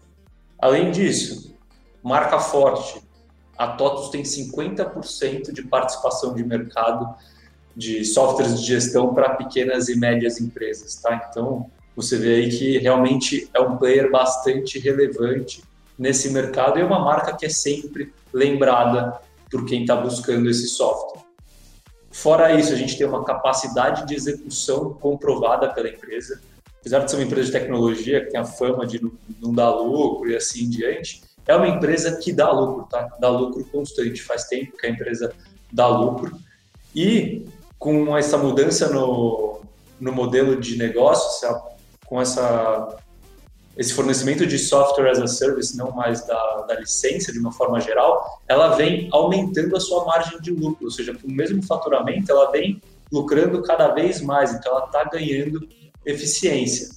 Além 0.61 0.91
disso, 0.91 1.55
marca 2.03 2.39
forte, 2.39 3.01
a 3.57 3.67
TOTUS 3.67 4.09
tem 4.09 4.23
50% 4.23 5.51
de 5.51 5.63
participação 5.63 6.33
de 6.33 6.43
mercado 6.43 7.13
de 7.75 8.03
softwares 8.03 8.59
de 8.59 8.65
gestão 8.65 9.13
para 9.13 9.35
pequenas 9.35 9.87
e 9.89 9.97
médias 9.97 10.39
empresas, 10.39 10.95
tá? 10.95 11.27
Então, 11.29 11.69
você 11.95 12.17
vê 12.17 12.35
aí 12.35 12.49
que 12.49 12.77
realmente 12.77 13.49
é 13.53 13.59
um 13.59 13.77
player 13.77 14.11
bastante 14.11 14.79
relevante 14.79 15.63
nesse 15.97 16.29
mercado 16.29 16.77
e 16.77 16.81
é 16.81 16.85
uma 16.85 16.99
marca 16.99 17.35
que 17.35 17.45
é 17.45 17.49
sempre 17.49 18.13
lembrada 18.33 19.19
por 19.51 19.65
quem 19.65 19.81
está 19.81 19.95
buscando 19.95 20.49
esse 20.49 20.67
software. 20.67 21.23
Fora 22.11 22.53
isso, 22.53 22.73
a 22.73 22.75
gente 22.75 22.97
tem 22.97 23.07
uma 23.07 23.23
capacidade 23.23 24.05
de 24.05 24.15
execução 24.15 24.93
comprovada 24.93 25.69
pela 25.69 25.89
empresa. 25.89 26.41
Apesar 26.79 26.99
de 26.99 27.11
ser 27.11 27.17
uma 27.17 27.25
empresa 27.25 27.47
de 27.47 27.51
tecnologia 27.51 28.23
que 28.23 28.31
tem 28.31 28.39
a 28.39 28.45
fama 28.45 28.85
de 28.85 29.01
não 29.41 29.53
dar 29.53 29.69
lucro 29.71 30.29
e 30.29 30.35
assim 30.35 30.63
em 30.63 30.69
diante, 30.69 31.21
é 31.47 31.55
uma 31.55 31.67
empresa 31.67 32.15
que 32.17 32.31
dá 32.31 32.51
lucro, 32.51 32.87
tá? 32.89 33.09
Dá 33.19 33.29
lucro 33.29 33.65
constante. 33.65 34.21
Faz 34.21 34.45
tempo 34.45 34.77
que 34.77 34.85
a 34.85 34.89
empresa 34.89 35.33
dá 35.71 35.87
lucro. 35.87 36.37
E 36.95 37.45
com 37.77 38.15
essa 38.15 38.37
mudança 38.37 38.89
no, 38.89 39.61
no 39.99 40.11
modelo 40.11 40.59
de 40.59 40.77
negócio, 40.77 41.49
com 42.05 42.21
essa, 42.21 42.97
esse 43.77 43.93
fornecimento 43.93 44.45
de 44.45 44.59
software 44.59 45.09
as 45.09 45.19
a 45.19 45.27
service, 45.27 45.75
não 45.75 45.91
mais 45.91 46.25
da, 46.25 46.65
da 46.67 46.75
licença 46.75 47.31
de 47.31 47.39
uma 47.39 47.51
forma 47.51 47.79
geral, 47.79 48.41
ela 48.47 48.75
vem 48.75 49.09
aumentando 49.11 49.75
a 49.75 49.79
sua 49.79 50.05
margem 50.05 50.39
de 50.41 50.51
lucro, 50.51 50.85
ou 50.85 50.91
seja, 50.91 51.13
com 51.13 51.27
o 51.27 51.31
mesmo 51.31 51.63
faturamento, 51.63 52.31
ela 52.31 52.51
vem 52.51 52.81
lucrando 53.11 53.61
cada 53.63 53.87
vez 53.89 54.21
mais, 54.21 54.53
então 54.53 54.71
ela 54.71 54.85
está 54.85 55.03
ganhando 55.05 55.67
eficiência. 56.05 56.89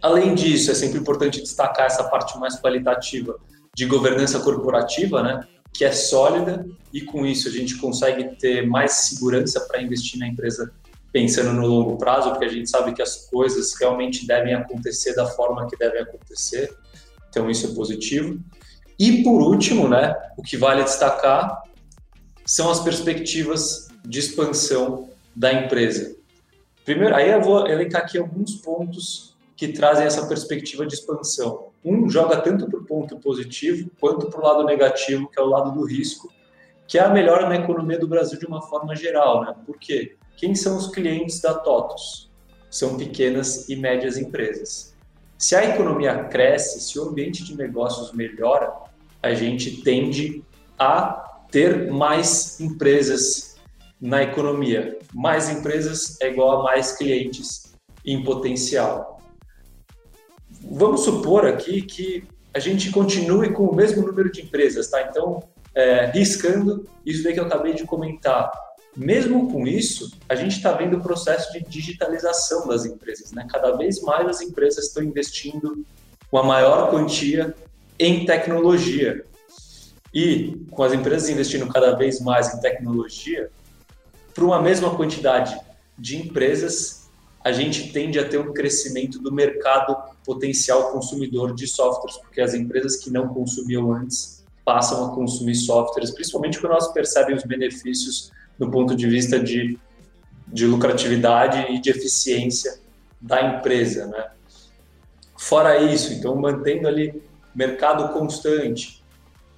Além 0.00 0.34
disso, 0.34 0.70
é 0.70 0.74
sempre 0.74 0.98
importante 0.98 1.40
destacar 1.40 1.86
essa 1.86 2.04
parte 2.04 2.36
mais 2.38 2.60
qualitativa 2.60 3.38
de 3.74 3.86
governança 3.86 4.40
corporativa, 4.40 5.22
né, 5.22 5.46
que 5.72 5.84
é 5.84 5.92
sólida 5.92 6.66
e 6.92 7.00
com 7.00 7.24
isso 7.24 7.48
a 7.48 7.50
gente 7.50 7.76
consegue 7.78 8.36
ter 8.36 8.66
mais 8.66 8.92
segurança 8.92 9.60
para 9.60 9.80
investir 9.80 10.18
na 10.18 10.28
empresa 10.28 10.72
pensando 11.12 11.52
no 11.52 11.66
longo 11.66 11.98
prazo, 11.98 12.30
porque 12.30 12.46
a 12.46 12.48
gente 12.48 12.68
sabe 12.68 12.94
que 12.94 13.02
as 13.02 13.26
coisas 13.26 13.74
realmente 13.78 14.26
devem 14.26 14.54
acontecer 14.54 15.14
da 15.14 15.26
forma 15.26 15.66
que 15.68 15.76
devem 15.76 16.00
acontecer. 16.00 16.74
Então 17.28 17.50
isso 17.50 17.66
é 17.66 17.74
positivo. 17.74 18.40
E 18.98 19.22
por 19.22 19.42
último, 19.42 19.88
né, 19.88 20.14
o 20.36 20.42
que 20.42 20.56
vale 20.56 20.82
destacar 20.82 21.62
são 22.44 22.70
as 22.70 22.80
perspectivas 22.80 23.88
de 24.04 24.18
expansão 24.18 25.10
da 25.34 25.52
empresa. 25.52 26.16
Primeiro, 26.84 27.14
aí 27.14 27.30
eu 27.30 27.40
vou 27.40 27.66
elencar 27.66 28.02
aqui 28.02 28.18
alguns 28.18 28.56
pontos 28.56 29.36
que 29.56 29.68
trazem 29.68 30.06
essa 30.06 30.26
perspectiva 30.26 30.84
de 30.84 30.94
expansão. 30.94 31.68
Um 31.84 32.08
joga 32.08 32.40
tanto 32.40 32.68
para 32.68 32.80
o 32.80 32.84
ponto 32.84 33.18
positivo 33.18 33.90
quanto 34.00 34.28
para 34.28 34.40
o 34.40 34.42
lado 34.42 34.64
negativo, 34.64 35.28
que 35.28 35.38
é 35.38 35.42
o 35.42 35.46
lado 35.46 35.72
do 35.72 35.84
risco, 35.84 36.32
que 36.86 36.98
é 36.98 37.02
a 37.02 37.08
melhora 37.08 37.48
na 37.48 37.56
economia 37.56 37.98
do 37.98 38.08
Brasil 38.08 38.38
de 38.38 38.46
uma 38.46 38.60
forma 38.62 38.96
geral. 38.96 39.44
Né? 39.44 39.54
Por 39.64 39.78
quê? 39.78 40.16
Quem 40.36 40.54
são 40.54 40.76
os 40.76 40.88
clientes 40.88 41.40
da 41.40 41.54
TOTUS? 41.54 42.30
São 42.68 42.96
pequenas 42.96 43.68
e 43.68 43.76
médias 43.76 44.16
empresas. 44.16 44.96
Se 45.38 45.54
a 45.54 45.64
economia 45.64 46.24
cresce, 46.24 46.80
se 46.80 46.98
o 46.98 47.08
ambiente 47.08 47.44
de 47.44 47.56
negócios 47.56 48.12
melhora, 48.12 48.72
a 49.22 49.34
gente 49.34 49.82
tende 49.82 50.42
a 50.78 51.42
ter 51.50 51.90
mais 51.92 52.58
empresas 52.60 53.51
na 54.02 54.24
economia. 54.24 54.98
Mais 55.14 55.48
empresas 55.48 56.20
é 56.20 56.28
igual 56.28 56.60
a 56.60 56.62
mais 56.64 56.96
clientes 56.96 57.72
em 58.04 58.24
potencial. 58.24 59.22
Vamos 60.60 61.02
supor 61.02 61.46
aqui 61.46 61.82
que 61.82 62.24
a 62.52 62.58
gente 62.58 62.90
continue 62.90 63.52
com 63.52 63.64
o 63.64 63.74
mesmo 63.74 64.04
número 64.04 64.30
de 64.30 64.42
empresas, 64.42 64.88
tá? 64.88 65.02
Então, 65.02 65.44
é, 65.74 66.06
riscando 66.06 66.84
isso 67.06 67.22
daí 67.22 67.32
que 67.32 67.40
eu 67.40 67.46
acabei 67.46 67.74
de 67.74 67.84
comentar. 67.84 68.50
Mesmo 68.94 69.50
com 69.50 69.66
isso, 69.66 70.10
a 70.28 70.34
gente 70.34 70.56
está 70.56 70.72
vendo 70.72 70.98
o 70.98 71.00
processo 71.00 71.52
de 71.52 71.60
digitalização 71.60 72.66
das 72.66 72.84
empresas. 72.84 73.32
Né? 73.32 73.46
Cada 73.50 73.74
vez 73.76 74.02
mais 74.02 74.28
as 74.28 74.40
empresas 74.42 74.86
estão 74.86 75.02
investindo 75.02 75.86
uma 76.30 76.42
maior 76.42 76.90
quantia 76.90 77.54
em 77.98 78.26
tecnologia. 78.26 79.24
E 80.12 80.60
com 80.70 80.82
as 80.82 80.92
empresas 80.92 81.30
investindo 81.30 81.66
cada 81.68 81.96
vez 81.96 82.20
mais 82.20 82.52
em 82.52 82.60
tecnologia, 82.60 83.50
para 84.34 84.44
uma 84.44 84.60
mesma 84.60 84.94
quantidade 84.96 85.58
de 85.98 86.16
empresas, 86.16 87.08
a 87.44 87.52
gente 87.52 87.92
tende 87.92 88.18
a 88.18 88.28
ter 88.28 88.38
um 88.38 88.52
crescimento 88.52 89.18
do 89.18 89.32
mercado 89.32 89.96
potencial 90.24 90.92
consumidor 90.92 91.54
de 91.54 91.66
softwares, 91.66 92.16
porque 92.18 92.40
as 92.40 92.54
empresas 92.54 92.96
que 92.96 93.10
não 93.10 93.28
consumiam 93.28 93.92
antes 93.92 94.44
passam 94.64 95.06
a 95.06 95.14
consumir 95.14 95.56
softwares, 95.56 96.10
principalmente 96.10 96.60
quando 96.60 96.72
elas 96.72 96.92
percebem 96.92 97.34
os 97.34 97.42
benefícios 97.42 98.30
do 98.58 98.70
ponto 98.70 98.94
de 98.94 99.08
vista 99.08 99.40
de, 99.40 99.76
de 100.46 100.66
lucratividade 100.66 101.72
e 101.72 101.80
de 101.80 101.90
eficiência 101.90 102.80
da 103.20 103.42
empresa, 103.42 104.06
né? 104.06 104.30
Fora 105.36 105.78
isso, 105.78 106.12
então 106.12 106.36
mantendo 106.36 106.86
ali 106.86 107.20
mercado 107.52 108.12
constante, 108.12 109.02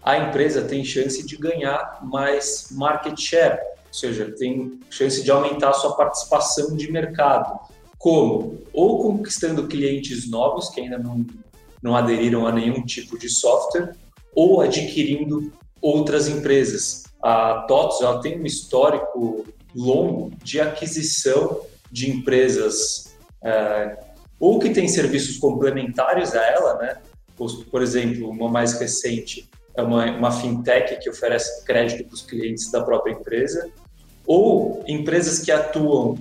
a 0.03 0.17
empresa 0.17 0.63
tem 0.63 0.83
chance 0.85 1.25
de 1.25 1.37
ganhar 1.37 2.01
mais 2.03 2.69
market 2.71 3.19
share, 3.19 3.59
ou 3.95 3.99
seja, 3.99 4.35
tem 4.37 4.81
chance 4.91 5.23
de 5.23 5.31
aumentar 5.31 5.71
a 5.71 5.75
sua 5.75 5.95
participação 5.95 6.75
de 6.75 6.91
mercado. 6.91 7.61
Como? 7.97 8.59
Ou 8.73 9.01
conquistando 9.01 9.69
clientes 9.69 10.29
novos 10.29 10.69
que 10.69 10.81
ainda 10.81 10.99
não, 10.99 11.25
não 11.81 11.95
aderiram 11.95 12.45
a 12.45 12.51
nenhum 12.51 12.85
tipo 12.85 13.17
de 13.17 13.29
software, 13.29 13.95
ou 14.35 14.61
adquirindo 14.61 15.53
outras 15.81 16.27
empresas. 16.27 17.05
A 17.23 17.65
TOTS 17.69 18.01
ela 18.01 18.21
tem 18.21 18.41
um 18.41 18.45
histórico 18.45 19.47
longo 19.73 20.33
de 20.43 20.61
aquisição 20.61 21.61
de 21.89 22.11
empresas 22.11 23.15
é, 23.45 23.97
ou 24.41 24.59
que 24.59 24.71
tem 24.71 24.89
serviços 24.89 25.39
complementares 25.39 26.35
a 26.35 26.45
ela, 26.45 26.79
né? 26.79 26.97
Por, 27.37 27.81
exemplo, 27.81 28.29
uma 28.29 28.49
mais 28.49 28.73
recente 28.73 29.49
é 29.77 29.83
uma, 29.83 30.05
uma 30.17 30.33
fintech 30.33 30.99
que 30.99 31.09
oferece 31.09 31.65
crédito 31.65 32.05
para 32.07 32.15
os 32.15 32.23
clientes 32.23 32.71
da 32.73 32.83
própria 32.83 33.13
empresa, 33.13 33.73
ou 34.27 34.83
empresas 34.87 35.39
que 35.39 35.51
atuam 35.51 36.17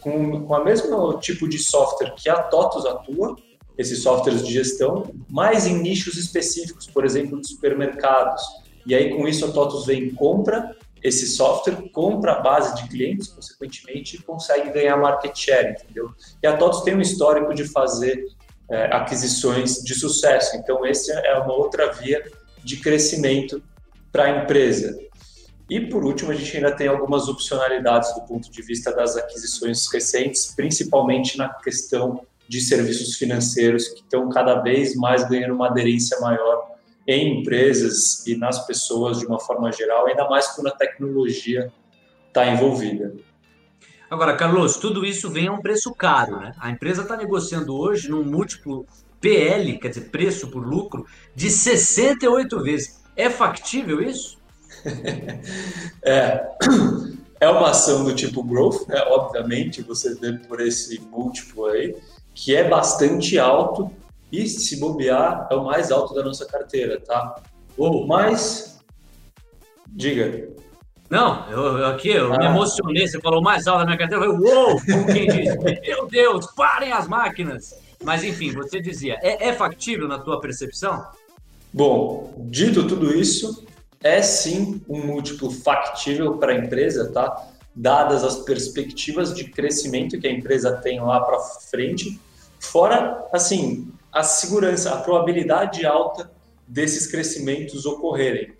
com, 0.00 0.44
com 0.44 0.54
o 0.54 0.64
mesmo 0.64 1.18
tipo 1.20 1.48
de 1.48 1.58
software 1.58 2.14
que 2.16 2.28
a 2.28 2.42
TOTUS 2.42 2.86
atua, 2.86 3.36
esses 3.76 4.02
softwares 4.02 4.44
de 4.44 4.52
gestão, 4.52 5.10
mas 5.28 5.66
em 5.66 5.78
nichos 5.78 6.16
específicos, 6.16 6.86
por 6.86 7.04
exemplo, 7.04 7.40
de 7.40 7.48
supermercados. 7.48 8.42
E 8.84 8.94
aí, 8.94 9.14
com 9.14 9.28
isso, 9.28 9.44
a 9.44 9.52
TOTUS 9.52 9.86
vem 9.86 10.10
compra 10.10 10.74
esse 11.02 11.28
software, 11.28 11.88
compra 11.92 12.32
a 12.32 12.40
base 12.40 12.74
de 12.74 12.88
clientes, 12.88 13.28
consequentemente, 13.28 14.20
consegue 14.22 14.70
ganhar 14.70 14.96
market 14.96 15.36
share, 15.36 15.76
entendeu? 15.80 16.10
E 16.42 16.46
a 16.46 16.56
TOTUS 16.56 16.82
tem 16.82 16.96
um 16.96 17.00
histórico 17.00 17.54
de 17.54 17.64
fazer 17.64 18.24
é, 18.68 18.94
aquisições 18.94 19.76
de 19.76 19.94
sucesso. 19.94 20.56
Então, 20.56 20.84
essa 20.84 21.12
é 21.12 21.38
uma 21.38 21.52
outra 21.52 21.92
via 21.92 22.24
de 22.64 22.78
crescimento 22.78 23.62
para 24.10 24.24
a 24.24 24.42
empresa. 24.42 24.98
E 25.68 25.80
por 25.80 26.04
último, 26.04 26.30
a 26.30 26.34
gente 26.34 26.56
ainda 26.56 26.74
tem 26.74 26.88
algumas 26.88 27.28
opcionalidades 27.28 28.14
do 28.14 28.22
ponto 28.22 28.50
de 28.50 28.62
vista 28.62 28.90
das 28.90 29.16
aquisições 29.16 29.86
recentes, 29.92 30.54
principalmente 30.54 31.36
na 31.36 31.48
questão 31.48 32.22
de 32.48 32.60
serviços 32.60 33.16
financeiros 33.16 33.88
que 33.88 34.00
estão 34.00 34.28
cada 34.30 34.60
vez 34.60 34.96
mais 34.96 35.28
ganhando 35.28 35.54
uma 35.54 35.66
aderência 35.68 36.18
maior 36.20 36.68
em 37.06 37.40
empresas 37.40 38.26
e 38.26 38.36
nas 38.36 38.66
pessoas 38.66 39.18
de 39.18 39.26
uma 39.26 39.38
forma 39.38 39.70
geral, 39.70 40.06
ainda 40.06 40.28
mais 40.28 40.48
quando 40.48 40.68
a 40.68 40.76
tecnologia 40.76 41.70
está 42.28 42.46
envolvida. 42.46 43.14
Agora, 44.10 44.34
Carlos, 44.36 44.76
tudo 44.76 45.04
isso 45.04 45.30
vem 45.30 45.48
a 45.48 45.52
um 45.52 45.60
preço 45.60 45.94
caro, 45.94 46.40
né? 46.40 46.52
A 46.58 46.70
empresa 46.70 47.02
está 47.02 47.14
negociando 47.14 47.76
hoje 47.76 48.10
num 48.10 48.24
múltiplo 48.24 48.86
PL, 49.20 49.78
quer 49.78 49.88
dizer, 49.88 50.08
preço 50.10 50.48
por 50.48 50.66
lucro, 50.66 51.06
de 51.34 51.50
68 51.50 52.62
vezes. 52.62 53.02
É 53.14 53.28
factível 53.28 54.00
isso? 54.00 54.37
É. 56.02 56.48
É 57.40 57.48
uma 57.48 57.70
ação 57.70 58.04
do 58.04 58.12
tipo 58.14 58.42
growth, 58.42 58.88
né? 58.88 59.00
obviamente, 59.08 59.80
você 59.80 60.14
vê 60.16 60.32
por 60.32 60.60
esse 60.60 61.00
múltiplo 61.00 61.66
aí, 61.66 61.94
que 62.34 62.54
é 62.56 62.68
bastante 62.68 63.38
alto 63.38 63.92
e, 64.30 64.48
se 64.48 64.80
bobear, 64.80 65.46
é 65.50 65.54
o 65.54 65.64
mais 65.64 65.92
alto 65.92 66.14
da 66.14 66.24
nossa 66.24 66.44
carteira, 66.46 67.00
tá? 67.00 67.36
O 67.76 68.06
mais. 68.06 68.80
Diga. 69.86 70.48
Não, 71.08 71.48
eu, 71.48 71.78
eu 71.78 71.86
aqui 71.86 72.10
eu 72.10 72.34
ah. 72.34 72.38
me 72.38 72.46
emocionei. 72.46 73.06
Você 73.06 73.20
falou 73.20 73.40
mais 73.40 73.66
alto 73.66 73.80
da 73.80 73.86
minha 73.86 73.96
carteira. 73.96 74.24
Eu 74.24 74.34
falei, 74.34 74.52
uou! 74.52 74.80
Quem? 75.06 75.44
Meu 75.86 76.06
Deus, 76.06 76.46
parem 76.54 76.92
as 76.92 77.06
máquinas! 77.06 77.74
Mas 78.02 78.22
enfim, 78.22 78.52
você 78.52 78.80
dizia, 78.80 79.16
é, 79.22 79.48
é 79.48 79.52
factível 79.52 80.06
na 80.06 80.18
tua 80.18 80.40
percepção? 80.40 81.04
Bom, 81.72 82.34
dito 82.50 82.86
tudo 82.86 83.14
isso, 83.16 83.64
é 84.02 84.22
sim 84.22 84.82
um 84.88 85.06
múltiplo 85.06 85.50
factível 85.50 86.38
para 86.38 86.52
a 86.52 86.56
empresa, 86.56 87.10
tá? 87.12 87.48
Dadas 87.74 88.24
as 88.24 88.36
perspectivas 88.38 89.34
de 89.34 89.44
crescimento 89.44 90.18
que 90.18 90.26
a 90.26 90.32
empresa 90.32 90.76
tem 90.76 91.00
lá 91.00 91.20
para 91.20 91.38
frente, 91.38 92.20
fora 92.60 93.26
assim 93.32 93.92
a 94.12 94.22
segurança, 94.22 94.92
a 94.92 94.98
probabilidade 94.98 95.84
alta 95.84 96.30
desses 96.66 97.06
crescimentos 97.06 97.86
ocorrerem. 97.86 98.56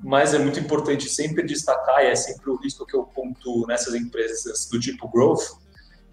Mas 0.00 0.34
é 0.34 0.38
muito 0.38 0.60
importante 0.60 1.08
sempre 1.08 1.42
destacar, 1.42 2.04
e 2.04 2.08
é 2.08 2.14
sempre 2.14 2.50
o 2.50 2.56
risco 2.56 2.84
que 2.84 2.94
eu 2.94 3.04
pontuo 3.04 3.66
nessas 3.66 3.94
empresas 3.94 4.68
do 4.70 4.78
tipo 4.78 5.08
growth, 5.08 5.58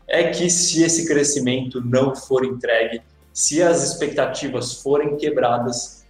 é 0.07 0.29
que 0.29 0.49
se 0.49 0.83
esse 0.83 1.05
crescimento 1.05 1.81
não 1.81 2.15
for 2.15 2.45
entregue, 2.45 3.01
se 3.33 3.61
as 3.61 3.83
expectativas 3.83 4.75
forem 4.75 5.17
quebradas, 5.17 6.02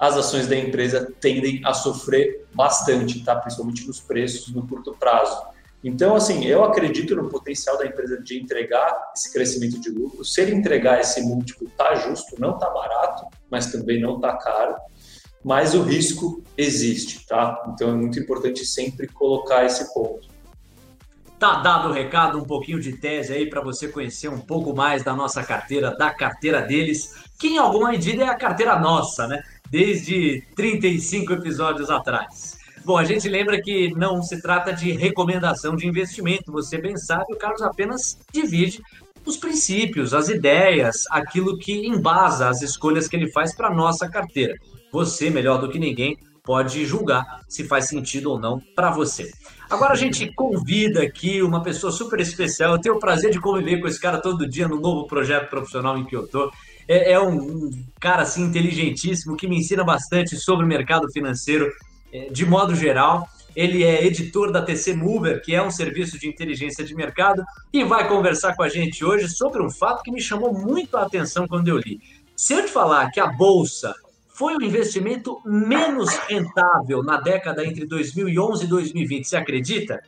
as 0.00 0.16
ações 0.16 0.48
da 0.48 0.56
empresa 0.56 1.12
tendem 1.20 1.60
a 1.62 1.74
sofrer 1.74 2.46
bastante, 2.54 3.22
tá? 3.22 3.36
principalmente 3.36 3.86
nos 3.86 4.00
preços 4.00 4.50
no 4.54 4.66
curto 4.66 4.96
prazo. 4.98 5.42
Então, 5.84 6.16
assim, 6.16 6.46
eu 6.46 6.64
acredito 6.64 7.14
no 7.14 7.28
potencial 7.28 7.76
da 7.76 7.86
empresa 7.86 8.18
de 8.18 8.40
entregar 8.40 9.12
esse 9.14 9.30
crescimento 9.30 9.78
de 9.78 9.90
lucro. 9.90 10.24
Se 10.24 10.40
ele 10.40 10.54
entregar 10.54 11.00
esse 11.00 11.20
múltiplo, 11.20 11.68
tá 11.76 11.94
justo, 11.96 12.34
não 12.38 12.58
tá 12.58 12.70
barato, 12.70 13.26
mas 13.50 13.70
também 13.70 14.00
não 14.00 14.18
tá 14.18 14.34
caro. 14.38 14.76
Mas 15.44 15.74
o 15.74 15.82
risco 15.82 16.42
existe, 16.56 17.26
tá? 17.26 17.62
Então 17.68 17.90
é 17.90 17.94
muito 17.94 18.18
importante 18.18 18.64
sempre 18.64 19.06
colocar 19.06 19.66
esse 19.66 19.92
ponto. 19.92 20.28
Tá 21.38 21.60
dado 21.62 21.88
o 21.88 21.92
recado, 21.92 22.38
um 22.38 22.44
pouquinho 22.44 22.78
de 22.78 22.92
tese 22.98 23.32
aí 23.32 23.48
para 23.48 23.62
você 23.62 23.88
conhecer 23.88 24.28
um 24.28 24.40
pouco 24.40 24.74
mais 24.74 25.02
da 25.02 25.14
nossa 25.14 25.42
carteira, 25.42 25.96
da 25.96 26.10
carteira 26.10 26.60
deles, 26.60 27.14
que 27.38 27.48
em 27.48 27.58
alguma 27.58 27.90
medida 27.90 28.24
é 28.24 28.28
a 28.28 28.34
carteira 28.34 28.78
nossa, 28.78 29.26
né? 29.26 29.42
Desde 29.70 30.42
35 30.56 31.32
episódios 31.32 31.90
atrás. 31.90 32.58
Bom, 32.84 32.98
a 32.98 33.04
gente 33.04 33.28
lembra 33.28 33.62
que 33.62 33.94
não 33.94 34.20
se 34.20 34.42
trata 34.42 34.72
de 34.72 34.90
recomendação 34.90 35.76
de 35.76 35.86
investimento, 35.86 36.50
você 36.50 36.76
bem 36.76 36.96
sabe, 36.96 37.32
o 37.32 37.36
Carlos 37.36 37.62
apenas 37.62 38.18
divide 38.32 38.82
os 39.24 39.36
princípios, 39.36 40.12
as 40.12 40.28
ideias, 40.28 41.04
aquilo 41.10 41.56
que 41.56 41.86
embasa 41.86 42.48
as 42.48 42.62
escolhas 42.62 43.06
que 43.06 43.14
ele 43.14 43.30
faz 43.30 43.54
para 43.54 43.72
nossa 43.72 44.08
carteira. 44.08 44.54
Você, 44.90 45.30
melhor 45.30 45.60
do 45.60 45.68
que 45.68 45.78
ninguém, 45.78 46.18
pode 46.42 46.84
julgar 46.84 47.42
se 47.48 47.64
faz 47.64 47.86
sentido 47.86 48.30
ou 48.32 48.38
não 48.40 48.60
para 48.74 48.90
você. 48.90 49.30
Agora 49.68 49.92
a 49.92 49.96
gente 49.96 50.32
convida 50.34 51.02
aqui 51.02 51.42
uma 51.42 51.62
pessoa 51.62 51.92
super 51.92 52.18
especial. 52.18 52.72
Eu 52.72 52.80
tenho 52.80 52.96
o 52.96 52.98
prazer 52.98 53.30
de 53.30 53.40
conviver 53.40 53.78
com 53.78 53.86
esse 53.86 54.00
cara 54.00 54.20
todo 54.20 54.48
dia 54.48 54.66
no 54.66 54.80
novo 54.80 55.06
projeto 55.06 55.48
profissional 55.48 55.96
em 55.96 56.04
que 56.04 56.16
eu 56.16 56.26
tô. 56.26 56.50
É, 56.92 57.12
é 57.12 57.20
um, 57.20 57.70
cara 58.00 58.22
assim 58.22 58.42
inteligentíssimo 58.42 59.36
que 59.36 59.46
me 59.46 59.56
ensina 59.56 59.84
bastante 59.84 60.36
sobre 60.36 60.66
o 60.66 60.68
mercado 60.68 61.08
financeiro 61.12 61.70
é, 62.12 62.28
de 62.30 62.44
modo 62.44 62.74
geral. 62.74 63.28
Ele 63.54 63.84
é 63.84 64.04
editor 64.04 64.50
da 64.50 64.60
TC 64.60 64.94
Mover, 64.94 65.40
que 65.40 65.54
é 65.54 65.62
um 65.62 65.70
serviço 65.70 66.18
de 66.18 66.28
inteligência 66.28 66.84
de 66.84 66.92
mercado, 66.94 67.44
e 67.72 67.84
vai 67.84 68.08
conversar 68.08 68.56
com 68.56 68.64
a 68.64 68.68
gente 68.68 69.04
hoje 69.04 69.28
sobre 69.28 69.62
um 69.62 69.70
fato 69.70 70.02
que 70.02 70.10
me 70.10 70.20
chamou 70.20 70.52
muito 70.52 70.96
a 70.96 71.02
atenção 71.02 71.46
quando 71.46 71.68
eu 71.68 71.78
li. 71.78 72.00
Se 72.34 72.54
eu 72.54 72.64
te 72.64 72.72
falar 72.72 73.08
que 73.12 73.20
a 73.20 73.26
bolsa 73.28 73.94
foi 74.26 74.56
o 74.56 74.62
investimento 74.62 75.40
menos 75.44 76.16
rentável 76.26 77.04
na 77.04 77.20
década 77.20 77.64
entre 77.64 77.86
2011 77.86 78.64
e 78.64 78.66
2020. 78.66 79.24
Você 79.28 79.36
acredita? 79.36 80.02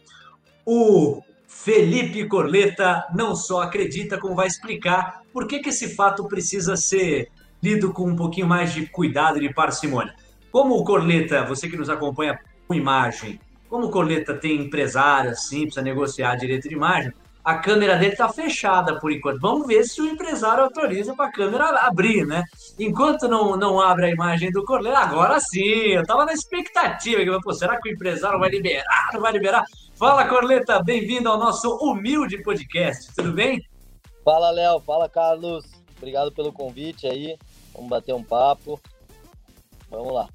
O 0.65 1.23
Felipe 1.65 2.27
Corleta 2.27 3.07
não 3.15 3.37
só 3.37 3.63
acredita, 3.63 4.19
como 4.19 4.35
vai 4.35 4.49
explicar 4.49 5.23
por 5.33 5.47
que, 5.47 5.61
que 5.61 5.69
esse 5.69 5.95
fato 5.95 6.27
precisa 6.27 6.77
ser 6.77 7.29
lido 7.63 7.93
com 7.93 8.09
um 8.09 8.17
pouquinho 8.17 8.49
mais 8.49 8.75
de 8.75 8.87
cuidado 8.87 9.39
e 9.39 9.47
de 9.47 9.55
parcimônia. 9.55 10.13
Como 10.51 10.75
o 10.75 10.83
Corleta, 10.83 11.45
você 11.45 11.69
que 11.69 11.77
nos 11.77 11.89
acompanha 11.89 12.37
com 12.67 12.75
imagem, 12.75 13.39
como 13.69 13.87
o 13.87 13.91
Corleta 13.91 14.35
tem 14.35 14.61
empresário 14.61 15.31
assim, 15.31 15.61
precisa 15.61 15.83
negociar 15.83 16.35
direito 16.35 16.69
de 16.69 16.75
imagem, 16.75 17.13
a 17.45 17.57
câmera 17.57 17.97
dele 17.97 18.13
está 18.13 18.29
fechada 18.29 18.99
por 19.01 19.11
enquanto. 19.11 19.41
Vamos 19.41 19.67
ver 19.67 19.85
se 19.85 20.01
o 20.01 20.07
empresário 20.07 20.65
autoriza 20.65 21.15
para 21.15 21.27
a 21.27 21.33
câmera 21.33 21.69
abrir, 21.81 22.25
né? 22.27 22.45
Enquanto 22.79 23.27
não, 23.29 23.57
não 23.57 23.81
abre 23.81 24.07
a 24.07 24.11
imagem 24.11 24.51
do 24.53 24.65
Corleiro, 24.65 24.97
agora 24.97 25.41
sim, 25.41 25.61
eu 25.61 26.03
estava 26.03 26.25
na 26.25 26.33
expectativa. 26.33 27.41
Pô, 27.43 27.53
será 27.53 27.81
que 27.81 27.89
o 27.89 27.93
empresário 27.93 28.39
vai 28.39 28.49
liberar? 28.49 29.11
Não 29.13 29.21
vai 29.21 29.33
liberar? 29.33 29.65
Fala, 29.97 30.27
Corleta, 30.29 30.83
bem-vindo 30.83 31.29
ao 31.29 31.39
nosso 31.39 31.77
humilde 31.77 32.43
podcast, 32.43 33.13
tudo 33.15 33.33
bem? 33.33 33.61
Fala, 34.25 34.51
Léo, 34.51 34.81
fala, 34.81 35.09
Carlos. 35.09 35.65
Obrigado 35.97 36.33
pelo 36.33 36.53
convite 36.53 37.07
aí. 37.07 37.37
Vamos 37.75 37.91
bater 37.91 38.15
um 38.15 38.23
papo. 38.23 38.81
Vamos 39.91 40.13
lá. 40.13 40.29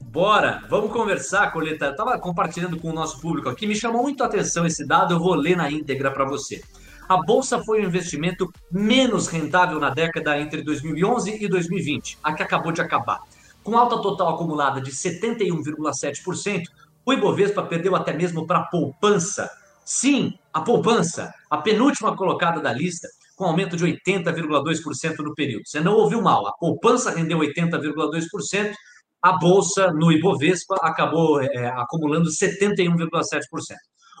Bora, 0.00 0.62
vamos 0.68 0.92
conversar, 0.92 1.52
Coleta. 1.52 1.90
Estava 1.90 2.18
compartilhando 2.18 2.78
com 2.78 2.90
o 2.90 2.94
nosso 2.94 3.20
público 3.20 3.48
aqui, 3.48 3.66
me 3.66 3.74
chamou 3.74 4.02
muito 4.02 4.22
a 4.22 4.26
atenção 4.26 4.66
esse 4.66 4.86
dado, 4.86 5.14
eu 5.14 5.18
vou 5.18 5.34
ler 5.34 5.56
na 5.56 5.70
íntegra 5.70 6.10
para 6.10 6.24
você. 6.24 6.62
A 7.08 7.16
bolsa 7.18 7.62
foi 7.62 7.80
o 7.80 7.84
investimento 7.84 8.52
menos 8.70 9.28
rentável 9.28 9.78
na 9.78 9.90
década 9.90 10.38
entre 10.40 10.62
2011 10.62 11.44
e 11.44 11.48
2020, 11.48 12.18
a 12.22 12.32
que 12.34 12.42
acabou 12.42 12.72
de 12.72 12.80
acabar. 12.80 13.20
Com 13.62 13.76
alta 13.76 14.00
total 14.00 14.34
acumulada 14.34 14.80
de 14.80 14.90
71,7%, 14.90 16.64
o 17.04 17.12
Ibovespa 17.12 17.62
perdeu 17.62 17.94
até 17.94 18.12
mesmo 18.12 18.46
para 18.46 18.58
a 18.58 18.64
poupança. 18.64 19.50
Sim, 19.84 20.36
a 20.52 20.60
poupança, 20.60 21.32
a 21.48 21.58
penúltima 21.58 22.16
colocada 22.16 22.60
da 22.60 22.72
lista, 22.72 23.08
com 23.36 23.44
aumento 23.44 23.76
de 23.76 23.84
80,2% 23.84 25.18
no 25.18 25.34
período. 25.34 25.66
Você 25.66 25.78
não 25.78 25.94
ouviu 25.94 26.20
mal, 26.20 26.46
a 26.48 26.52
poupança 26.52 27.10
rendeu 27.10 27.38
80,2%, 27.38 28.72
a 29.26 29.32
bolsa 29.32 29.92
no 29.92 30.12
Ibovespa 30.12 30.76
acabou 30.82 31.40
é, 31.40 31.68
acumulando 31.70 32.30
71,7%. 32.30 33.00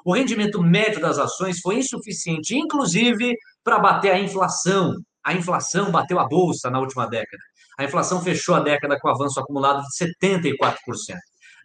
O 0.04 0.12
rendimento 0.12 0.60
médio 0.60 1.00
das 1.00 1.16
ações 1.16 1.60
foi 1.60 1.76
insuficiente, 1.76 2.56
inclusive, 2.56 3.36
para 3.62 3.78
bater 3.78 4.10
a 4.10 4.18
inflação. 4.18 4.96
A 5.24 5.32
inflação 5.32 5.92
bateu 5.92 6.18
a 6.18 6.26
bolsa 6.26 6.68
na 6.70 6.80
última 6.80 7.06
década. 7.06 7.40
A 7.78 7.84
inflação 7.84 8.20
fechou 8.20 8.56
a 8.56 8.60
década 8.60 8.98
com 9.00 9.08
avanço 9.08 9.38
acumulado 9.38 9.80
de 9.82 9.86
74%. 9.96 10.74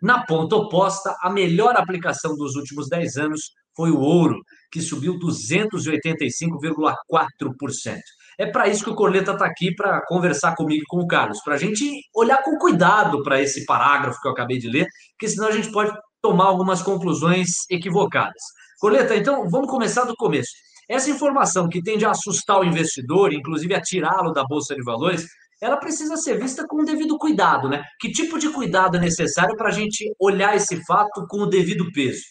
Na 0.04 0.24
ponta 0.24 0.56
oposta, 0.56 1.16
a 1.20 1.32
melhor 1.32 1.76
aplicação 1.76 2.36
dos 2.36 2.56
últimos 2.56 2.88
10 2.90 3.18
anos 3.18 3.42
foi 3.76 3.90
o 3.90 4.00
ouro, 4.00 4.40
que 4.72 4.82
subiu 4.82 5.18
285,4%. 5.18 7.98
É 8.38 8.46
para 8.46 8.68
isso 8.68 8.84
que 8.84 8.90
o 8.90 8.96
Corleta 8.96 9.34
está 9.34 9.46
aqui 9.46 9.74
para 9.74 10.02
conversar 10.08 10.56
comigo 10.56 10.84
e 10.84 10.88
com 10.88 10.98
o 10.98 11.08
Carlos, 11.08 11.42
para 11.44 11.56
a 11.56 11.58
gente 11.58 12.02
olhar 12.16 12.42
com 12.44 12.58
cuidado 12.58 13.22
para 13.24 13.42
esse 13.42 13.66
parágrafo 13.66 14.20
que 14.22 14.28
eu 14.28 14.32
acabei 14.32 14.58
de 14.58 14.70
ler, 14.70 14.88
porque 15.12 15.28
senão 15.28 15.48
a 15.48 15.52
gente 15.52 15.72
pode 15.72 15.92
tomar 16.22 16.46
algumas 16.46 16.82
conclusões 16.82 17.70
equivocadas. 17.70 18.42
Corleta, 18.80 19.16
então 19.16 19.50
vamos 19.50 19.70
começar 19.70 20.06
do 20.06 20.16
começo. 20.16 20.52
Essa 20.90 21.10
informação 21.10 21.70
que 21.70 21.82
tende 21.82 22.06
a 22.06 22.12
assustar 22.12 22.60
o 22.60 22.66
investidor, 22.66 23.34
inclusive 23.34 23.74
a 23.74 23.82
tirá-lo 23.82 24.34
da 24.34 24.44
bolsa 24.44 24.76
de 24.76 24.84
valores, 24.84 25.26
ela 25.62 25.78
precisa 25.78 26.18
ser 26.18 26.40
vista 26.40 26.66
com 26.68 26.82
o 26.82 26.86
devido 26.86 27.18
cuidado, 27.20 27.70
né? 27.70 27.84
Que 28.00 28.12
tipo 28.12 28.40
de 28.40 28.50
cuidado 28.50 28.98
é 28.98 29.00
necessário 29.00 29.56
para 29.56 29.70
a 29.70 29.72
gente 29.72 30.12
olhar 30.20 30.56
esse 30.56 30.84
fato 30.86 31.26
com 31.30 31.38
o 31.44 31.46
devido 31.46 31.92
peso? 31.92 32.24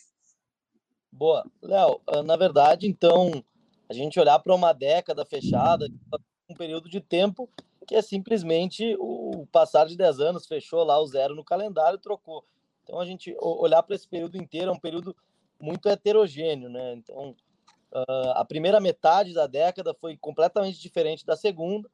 Boa, 1.12 1.44
Léo. 1.62 2.00
Na 2.24 2.36
verdade, 2.36 2.88
então, 2.88 3.44
a 3.90 3.92
gente 3.92 4.20
olhar 4.20 4.38
para 4.38 4.54
uma 4.54 4.72
década 4.72 5.24
fechada, 5.24 5.88
um 6.48 6.54
período 6.54 6.88
de 6.88 7.00
tempo 7.00 7.50
que 7.88 7.96
é 7.96 8.02
simplesmente 8.02 8.94
o 9.00 9.48
passar 9.50 9.84
de 9.84 9.96
10 9.96 10.20
anos, 10.20 10.46
fechou 10.46 10.84
lá 10.84 10.96
o 11.00 11.06
zero 11.08 11.34
no 11.34 11.42
calendário 11.42 11.96
e 11.96 12.00
trocou. 12.00 12.44
Então 12.84 13.00
a 13.00 13.04
gente 13.04 13.36
olhar 13.40 13.82
para 13.82 13.96
esse 13.96 14.06
período 14.06 14.36
inteiro 14.36 14.70
é 14.70 14.72
um 14.72 14.78
período 14.78 15.16
muito 15.60 15.88
heterogêneo, 15.88 16.70
né? 16.70 16.92
Então 16.92 17.30
uh, 17.92 18.30
a 18.36 18.44
primeira 18.44 18.78
metade 18.78 19.34
da 19.34 19.48
década 19.48 19.92
foi 19.92 20.16
completamente 20.16 20.78
diferente 20.78 21.26
da 21.26 21.34
segunda. 21.34 21.90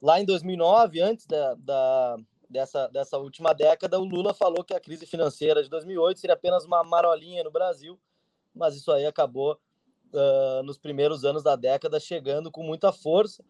Lá 0.00 0.20
em 0.20 0.24
2009, 0.24 1.00
antes 1.00 1.26
da, 1.26 1.54
da, 1.54 2.18
dessa, 2.48 2.86
dessa 2.86 3.18
última 3.18 3.52
década, 3.52 3.98
o 3.98 4.04
Lula 4.04 4.32
falou 4.32 4.62
que 4.62 4.74
a 4.74 4.80
crise 4.80 5.06
financeira 5.06 5.60
de 5.60 5.68
2008 5.68 6.20
seria 6.20 6.34
apenas 6.34 6.64
uma 6.64 6.84
marolinha 6.84 7.42
no 7.42 7.50
Brasil, 7.50 7.98
mas 8.54 8.76
isso 8.76 8.92
aí 8.92 9.06
acabou 9.06 9.58
uh, 10.12 10.62
nos 10.62 10.78
primeiros 10.78 11.24
anos 11.24 11.42
da 11.42 11.56
década, 11.56 11.98
chegando 11.98 12.50
com 12.50 12.62
muita 12.62 12.92
força. 12.92 13.44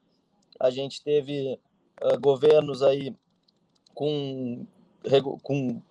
A 0.59 0.70
gente 0.70 1.03
teve 1.03 1.59
uh, 2.03 2.20
governos 2.20 2.83
aí 2.83 3.14
com, 3.94 4.66
com 5.42 5.83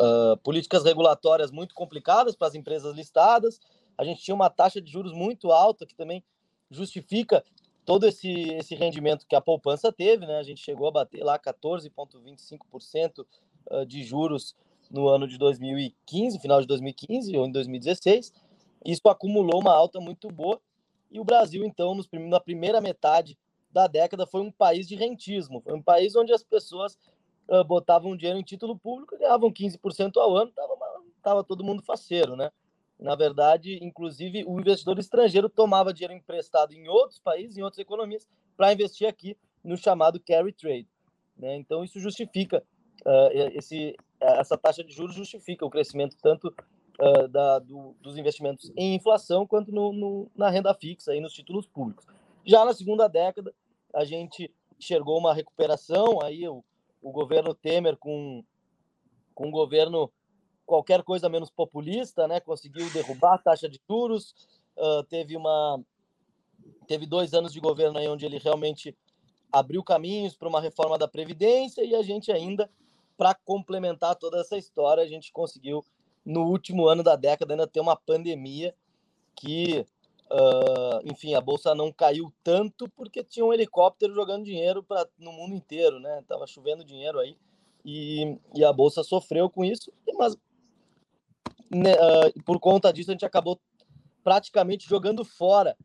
uh, 0.00 0.36
políticas 0.42 0.84
regulatórias 0.84 1.50
muito 1.50 1.74
complicadas 1.74 2.34
para 2.34 2.48
as 2.48 2.54
empresas 2.54 2.94
listadas. 2.94 3.60
A 3.96 4.04
gente 4.04 4.22
tinha 4.22 4.34
uma 4.34 4.50
taxa 4.50 4.80
de 4.80 4.90
juros 4.90 5.12
muito 5.12 5.52
alta, 5.52 5.86
que 5.86 5.94
também 5.94 6.22
justifica 6.70 7.44
todo 7.84 8.06
esse, 8.06 8.30
esse 8.52 8.74
rendimento 8.74 9.26
que 9.26 9.36
a 9.36 9.40
poupança 9.40 9.92
teve. 9.92 10.26
Né? 10.26 10.36
A 10.38 10.42
gente 10.42 10.60
chegou 10.60 10.88
a 10.88 10.92
bater 10.92 11.22
lá 11.22 11.38
14,25% 11.38 13.26
de 13.86 14.02
juros 14.02 14.56
no 14.90 15.08
ano 15.08 15.28
de 15.28 15.38
2015, 15.38 16.38
final 16.38 16.60
de 16.60 16.66
2015 16.66 17.36
ou 17.36 17.46
em 17.46 17.52
2016. 17.52 18.32
Isso 18.84 19.08
acumulou 19.08 19.60
uma 19.60 19.72
alta 19.72 20.00
muito 20.00 20.28
boa. 20.28 20.60
E 21.10 21.18
o 21.18 21.24
Brasil, 21.24 21.64
então, 21.64 21.94
nos, 21.94 22.08
na 22.12 22.40
primeira 22.40 22.80
metade 22.80 23.38
da 23.70 23.86
década, 23.86 24.26
foi 24.26 24.40
um 24.40 24.50
país 24.50 24.86
de 24.88 24.94
rentismo. 24.94 25.60
Foi 25.60 25.74
um 25.74 25.82
país 25.82 26.14
onde 26.16 26.32
as 26.32 26.42
pessoas 26.42 26.98
uh, 27.48 27.64
botavam 27.64 28.16
dinheiro 28.16 28.38
em 28.38 28.44
título 28.44 28.78
público, 28.78 29.18
ganhavam 29.18 29.52
15% 29.52 30.16
ao 30.16 30.36
ano, 30.36 30.52
tava, 30.52 30.76
tava 31.22 31.44
todo 31.44 31.64
mundo 31.64 31.82
faceiro, 31.82 32.36
né? 32.36 32.50
Na 32.98 33.14
verdade, 33.14 33.78
inclusive, 33.82 34.44
o 34.46 34.60
investidor 34.60 34.98
estrangeiro 34.98 35.48
tomava 35.48 35.92
dinheiro 35.92 36.12
emprestado 36.12 36.72
em 36.72 36.86
outros 36.86 37.18
países, 37.18 37.56
em 37.56 37.62
outras 37.62 37.78
economias, 37.78 38.28
para 38.56 38.72
investir 38.72 39.08
aqui 39.08 39.36
no 39.64 39.76
chamado 39.76 40.20
carry 40.20 40.52
trade. 40.52 40.88
Né? 41.36 41.56
Então, 41.56 41.82
isso 41.82 41.98
justifica, 41.98 42.62
uh, 43.06 43.30
esse, 43.54 43.96
essa 44.20 44.56
taxa 44.58 44.84
de 44.84 44.92
juros 44.92 45.16
justifica 45.16 45.64
o 45.64 45.70
crescimento 45.70 46.14
tanto 46.20 46.54
uh, 47.00 47.28
da, 47.28 47.58
do, 47.58 47.94
dos 48.00 48.16
investimentos 48.16 48.70
em 48.76 48.94
inflação 48.94 49.46
quanto 49.46 49.72
no, 49.72 49.92
no, 49.92 50.30
na 50.36 50.50
renda 50.50 50.74
fixa 50.74 51.14
e 51.14 51.20
nos 51.20 51.32
títulos 51.32 51.66
públicos. 51.66 52.06
Já 52.44 52.64
na 52.64 52.72
segunda 52.72 53.08
década, 53.08 53.54
a 53.94 54.04
gente 54.04 54.52
enxergou 54.78 55.18
uma 55.18 55.34
recuperação, 55.34 56.22
aí 56.22 56.46
o, 56.48 56.64
o 57.02 57.10
governo 57.10 57.54
Temer 57.54 57.96
com, 57.96 58.44
com 59.34 59.48
um 59.48 59.50
governo 59.50 60.10
qualquer 60.64 61.02
coisa 61.02 61.28
menos 61.28 61.50
populista, 61.50 62.28
né, 62.28 62.38
conseguiu 62.38 62.88
derrubar 62.92 63.34
a 63.34 63.38
taxa 63.38 63.68
de 63.68 63.80
juros, 63.88 64.34
uh, 64.76 65.02
teve 65.04 65.36
uma 65.36 65.80
teve 66.86 67.06
dois 67.06 67.34
anos 67.34 67.52
de 67.52 67.60
governo 67.60 67.98
aí 67.98 68.08
onde 68.08 68.26
ele 68.26 68.38
realmente 68.38 68.96
abriu 69.50 69.82
caminhos 69.82 70.36
para 70.36 70.48
uma 70.48 70.60
reforma 70.60 70.98
da 70.98 71.08
previdência 71.08 71.82
e 71.82 71.94
a 71.94 72.02
gente 72.02 72.30
ainda 72.30 72.70
para 73.16 73.34
complementar 73.34 74.14
toda 74.16 74.40
essa 74.40 74.56
história 74.56 75.02
a 75.02 75.06
gente 75.06 75.32
conseguiu 75.32 75.84
no 76.24 76.46
último 76.46 76.86
ano 76.86 77.02
da 77.02 77.16
década 77.16 77.54
ainda 77.54 77.66
tem 77.66 77.82
uma 77.82 77.96
pandemia 77.96 78.74
que, 79.34 79.86
uh, 80.30 81.00
enfim, 81.04 81.34
a 81.34 81.40
bolsa 81.40 81.74
não 81.74 81.92
caiu 81.92 82.32
tanto 82.42 82.88
porque 82.90 83.24
tinha 83.24 83.44
um 83.44 83.52
helicóptero 83.52 84.14
jogando 84.14 84.44
dinheiro 84.44 84.82
para 84.82 85.08
no 85.18 85.32
mundo 85.32 85.54
inteiro, 85.54 85.98
né? 85.98 86.22
Tava 86.28 86.46
chovendo 86.46 86.84
dinheiro 86.84 87.18
aí 87.18 87.36
e, 87.84 88.38
e 88.54 88.64
a 88.64 88.72
bolsa 88.72 89.02
sofreu 89.02 89.48
com 89.48 89.64
isso, 89.64 89.92
mas 90.16 90.36
né, 91.70 91.94
uh, 91.94 92.42
por 92.44 92.58
conta 92.58 92.92
disso 92.92 93.10
a 93.10 93.14
gente 93.14 93.24
acabou 93.24 93.60
praticamente 94.22 94.88
jogando 94.88 95.24
fora 95.24 95.76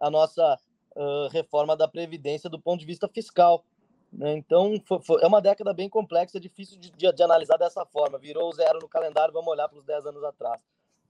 a 0.00 0.10
nossa 0.10 0.58
uh, 0.96 1.28
reforma 1.28 1.76
da 1.76 1.88
previdência 1.88 2.48
do 2.48 2.60
ponto 2.60 2.80
de 2.80 2.86
vista 2.86 3.08
fiscal. 3.08 3.64
Né? 4.12 4.36
Então, 4.36 4.80
foi, 4.86 5.00
foi, 5.00 5.22
é 5.22 5.26
uma 5.26 5.40
década 5.40 5.72
bem 5.72 5.88
complexa, 5.88 6.38
é 6.38 6.40
difícil 6.40 6.78
de, 6.78 6.90
de, 6.90 7.12
de, 7.12 7.22
analisar 7.22 7.56
dessa 7.56 7.84
forma. 7.86 8.18
Virou 8.18 8.52
zero 8.52 8.80
no 8.80 8.88
calendário, 8.88 9.32
vamos 9.32 9.50
olhar 9.50 9.68
para 9.68 9.78
os 9.78 9.84
10 9.84 10.06
anos 10.06 10.24
atrás. 10.24 10.60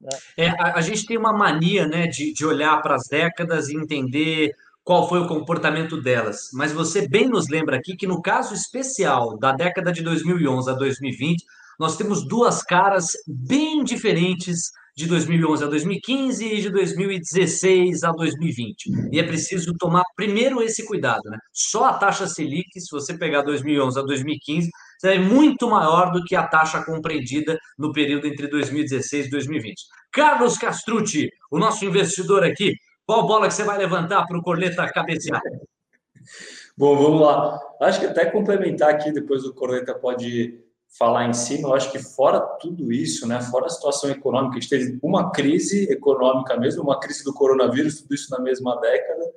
Né? 0.01 0.11
É, 0.37 0.49
a, 0.49 0.77
a, 0.77 0.81
gente 0.81 1.07
tem 1.07 1.17
uma 1.17 1.33
mania 1.33 1.87
né, 1.87 2.07
de, 2.07 2.33
de 2.33 2.47
olhar 2.47 2.81
para 2.83 2.95
as 2.95 3.07
décadas 3.09 3.69
e 3.69 3.77
entender 3.77 4.55
qual 4.83 5.09
foi 5.09 5.21
o 5.21 5.29
comportamento 5.29 6.01
delas. 6.01 6.51
Mas 6.53 6.73
você 6.73 7.07
bem 7.07 7.29
nos 7.29 7.49
lembra 7.49 7.77
aqui 7.77 7.97
que, 7.97 8.07
no 8.07 8.21
caso 8.21 8.55
especial 8.55 9.39
da 9.39 9.53
década 9.53 9.93
de 9.93 10.03
2011 10.03 10.71
a 10.71 10.75
2020, 10.75 11.45
nós 11.79 11.97
temos 11.97 12.27
duas 12.27 12.63
caras 12.63 13.13
bem 13.27 13.83
diferentes 13.83 14.71
de 14.97 15.07
2011 15.07 15.65
a 15.65 15.67
2015 15.67 16.45
e 16.45 16.61
de 16.61 16.71
2016 16.71 18.03
a 18.05 18.11
2020. 18.13 18.91
E 19.13 19.19
é 19.19 19.23
preciso 19.23 19.75
tomar 19.79 20.03
primeiro 20.17 20.63
esse 20.63 20.85
cuidado, 20.87 21.23
né? 21.31 21.39
Só 21.53 21.87
a 21.87 21.95
taxa 21.95 22.27
Selic, 22.27 22.81
se 22.81 22.91
você 22.91 23.17
pegar 23.17 23.43
2011 23.43 23.99
a 23.99 24.03
2015, 24.03 24.71
é 25.05 25.19
muito 25.19 25.69
maior 25.69 26.13
do 26.13 26.23
que 26.25 26.37
a 26.37 26.47
taxa 26.47 26.85
compreendida 26.85 27.59
no 27.79 27.93
período 27.93 28.27
entre 28.27 28.49
2016 28.49 29.27
e 29.27 29.31
2020. 29.31 29.83
Carlos 30.13 30.59
Castrucci, 30.59 31.31
o 31.51 31.59
nosso 31.59 31.85
investidor 31.85 32.45
aqui, 32.45 32.75
qual 33.07 33.27
bola 33.27 33.49
que 33.49 33.55
você 33.55 33.65
vai 33.65 33.79
levantar 33.79 34.27
para 34.27 34.39
o 34.39 34.43
Corneta 34.43 34.87
cabecear? 34.93 35.41
Bom, 36.77 36.97
vamos 36.97 37.21
lá. 37.21 37.59
Acho 37.81 38.01
que 38.01 38.07
até 38.07 38.27
complementar 38.27 38.91
aqui, 38.91 39.11
depois 39.13 39.45
o 39.45 39.55
Corneta 39.55 39.95
pode 39.95 40.61
falar 40.99 41.29
em 41.29 41.33
cima, 41.33 41.69
eu 41.69 41.75
acho 41.75 41.93
que 41.93 41.99
fora 41.99 42.41
tudo 42.61 42.93
isso, 42.93 43.27
né, 43.27 43.41
fora 43.41 43.67
a 43.67 43.71
situação 43.71 44.11
econômica, 44.11 44.57
a 44.57 44.61
gente 44.61 44.69
teve 44.69 44.99
uma 45.03 45.31
crise 45.31 45.85
econômica 45.91 46.57
mesmo, 46.57 46.83
uma 46.83 46.99
crise 46.99 47.23
do 47.25 47.33
coronavírus, 47.33 48.01
tudo 48.01 48.15
isso 48.15 48.31
na 48.31 48.41
mesma 48.41 48.79
década, 48.81 49.33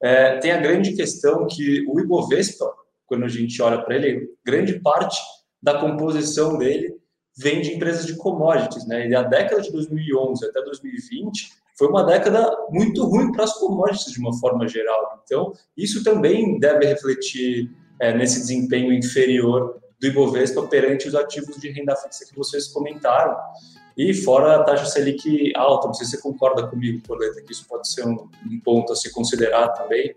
é, 0.00 0.38
tem 0.38 0.52
a 0.52 0.60
grande 0.60 0.94
questão 0.94 1.46
que 1.46 1.84
o 1.88 1.98
Ibovespa, 1.98 2.72
quando 3.06 3.24
a 3.24 3.28
gente 3.28 3.60
olha 3.60 3.82
para 3.82 3.96
ele, 3.96 4.30
grande 4.44 4.80
parte 4.80 5.20
da 5.60 5.78
composição 5.78 6.56
dele 6.56 6.96
vem 7.36 7.60
de 7.60 7.74
empresas 7.74 8.06
de 8.06 8.16
commodities, 8.16 8.86
né, 8.86 9.08
e 9.08 9.14
a 9.14 9.22
década 9.22 9.60
de 9.60 9.72
2011 9.72 10.46
até 10.46 10.62
2020 10.62 11.62
foi 11.76 11.88
uma 11.88 12.04
década 12.04 12.54
muito 12.70 13.04
ruim 13.04 13.32
para 13.32 13.44
as 13.44 13.54
commodities 13.54 14.12
de 14.12 14.20
uma 14.20 14.38
forma 14.38 14.68
geral, 14.68 15.20
então 15.24 15.52
isso 15.76 16.04
também 16.04 16.60
deve 16.60 16.86
refletir 16.86 17.70
é, 17.98 18.14
nesse 18.16 18.40
desempenho 18.40 18.92
inferior 18.92 19.82
do 20.02 20.08
Ibovespa 20.08 20.66
perante 20.66 21.06
os 21.06 21.14
ativos 21.14 21.56
de 21.58 21.70
renda 21.70 21.94
fixa 21.94 22.26
que 22.26 22.36
vocês 22.36 22.66
comentaram. 22.66 23.38
E 23.96 24.12
fora 24.12 24.56
a 24.56 24.64
taxa 24.64 24.84
Selic 24.86 25.52
alta, 25.54 25.86
não 25.86 25.94
sei 25.94 26.06
se 26.06 26.12
você 26.12 26.22
concorda 26.22 26.66
comigo, 26.66 27.06
Coleta, 27.06 27.40
que 27.40 27.52
isso 27.52 27.68
pode 27.68 27.88
ser 27.88 28.04
um, 28.04 28.28
um, 28.50 28.60
ponto 28.60 28.92
a 28.92 28.96
se 28.96 29.12
considerar 29.12 29.68
também. 29.68 30.16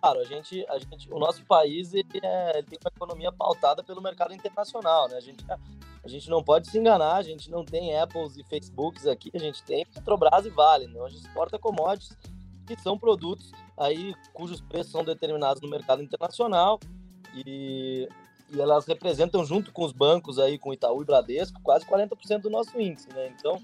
Claro, 0.00 0.18
a 0.18 0.24
gente, 0.24 0.66
a 0.68 0.78
gente, 0.78 1.12
o 1.12 1.18
nosso 1.20 1.44
país 1.44 1.94
ele, 1.94 2.08
é, 2.20 2.58
ele 2.58 2.66
tem 2.66 2.78
uma 2.82 2.90
economia 2.92 3.30
pautada 3.30 3.84
pelo 3.84 4.02
mercado 4.02 4.34
internacional, 4.34 5.08
né? 5.08 5.16
A 5.16 5.20
gente, 5.20 5.44
a 6.04 6.08
gente 6.08 6.28
não 6.28 6.42
pode 6.42 6.68
se 6.68 6.76
enganar, 6.76 7.14
a 7.14 7.22
gente 7.22 7.48
não 7.48 7.64
tem 7.64 7.96
Apples 7.96 8.36
e 8.36 8.42
Facebooks 8.42 9.06
aqui, 9.06 9.30
a 9.32 9.38
gente 9.38 9.62
tem 9.62 9.86
Petrobras 9.86 10.44
e 10.46 10.50
Vale, 10.50 10.88
né? 10.88 11.00
a 11.00 11.08
gente 11.08 11.24
exporta 11.24 11.60
commodities 11.60 12.16
que 12.66 12.80
são 12.80 12.98
produtos 12.98 13.52
aí 13.76 14.14
cujos 14.32 14.60
preços 14.60 14.90
são 14.90 15.04
determinados 15.04 15.60
no 15.60 15.68
mercado 15.68 16.02
internacional 16.02 16.80
e 17.46 18.08
e 18.52 18.60
elas 18.60 18.86
representam 18.86 19.44
junto 19.44 19.72
com 19.72 19.84
os 19.84 19.92
bancos 19.92 20.38
aí, 20.38 20.58
com 20.58 20.72
Itaú 20.72 21.02
e 21.02 21.04
Bradesco, 21.04 21.60
quase 21.62 21.86
40% 21.86 22.42
do 22.42 22.50
nosso 22.50 22.78
índice, 22.80 23.08
né? 23.14 23.32
Então, 23.38 23.60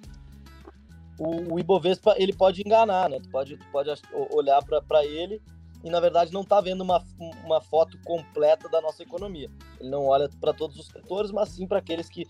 o, 1.19 1.55
o 1.55 1.59
Ibovespa, 1.59 2.15
ele 2.17 2.33
pode 2.33 2.63
enganar, 2.63 3.11
né? 3.11 3.21
Tu 3.21 3.29
pode, 3.29 3.57
tu 3.57 3.67
pode 3.71 3.91
olhar 4.31 4.63
para 4.65 5.05
ele 5.05 5.43
e, 5.85 5.91
na 5.91 6.01
verdade, 6.01 6.33
não 6.33 6.41
está 6.41 6.61
vendo 6.61 6.81
uma, 6.81 7.05
uma 7.45 7.61
foto 7.61 7.99
completa 8.05 8.69
da 8.69 8.81
nossa 8.81 9.03
economia. 9.03 9.51
Ele 9.79 9.91
não 9.91 10.07
olha 10.07 10.29
para 10.41 10.53
todos 10.53 10.79
os 10.79 10.87
setores, 10.87 11.31
mas 11.31 11.51
sim 11.51 11.67
para 11.67 11.79
aqueles 11.79 12.09
que 12.09 12.27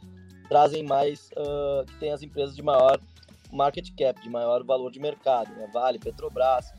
trazem 0.48 0.82
mais, 0.82 1.30
uh, 1.32 1.84
que 1.86 1.94
têm 1.98 2.12
as 2.12 2.22
empresas 2.22 2.56
de 2.56 2.62
maior 2.62 2.98
market 3.52 3.90
cap, 3.96 4.20
de 4.20 4.28
maior 4.28 4.64
valor 4.64 4.90
de 4.90 4.98
mercado, 4.98 5.54
né? 5.54 5.68
Vale, 5.72 5.98
Petrobras, 5.98 6.72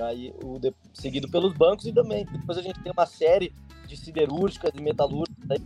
aí 0.00 0.34
o 0.42 0.58
de, 0.58 0.74
seguido 0.92 1.28
pelos 1.30 1.52
bancos 1.52 1.86
e 1.86 1.92
também 1.92 2.24
depois 2.26 2.58
a 2.58 2.62
gente 2.62 2.80
tem 2.80 2.92
uma 2.92 3.06
série 3.06 3.52
de 3.86 3.96
siderúrgicas 3.96 4.72
e 4.74 4.82
metalúrgicas 4.82 5.60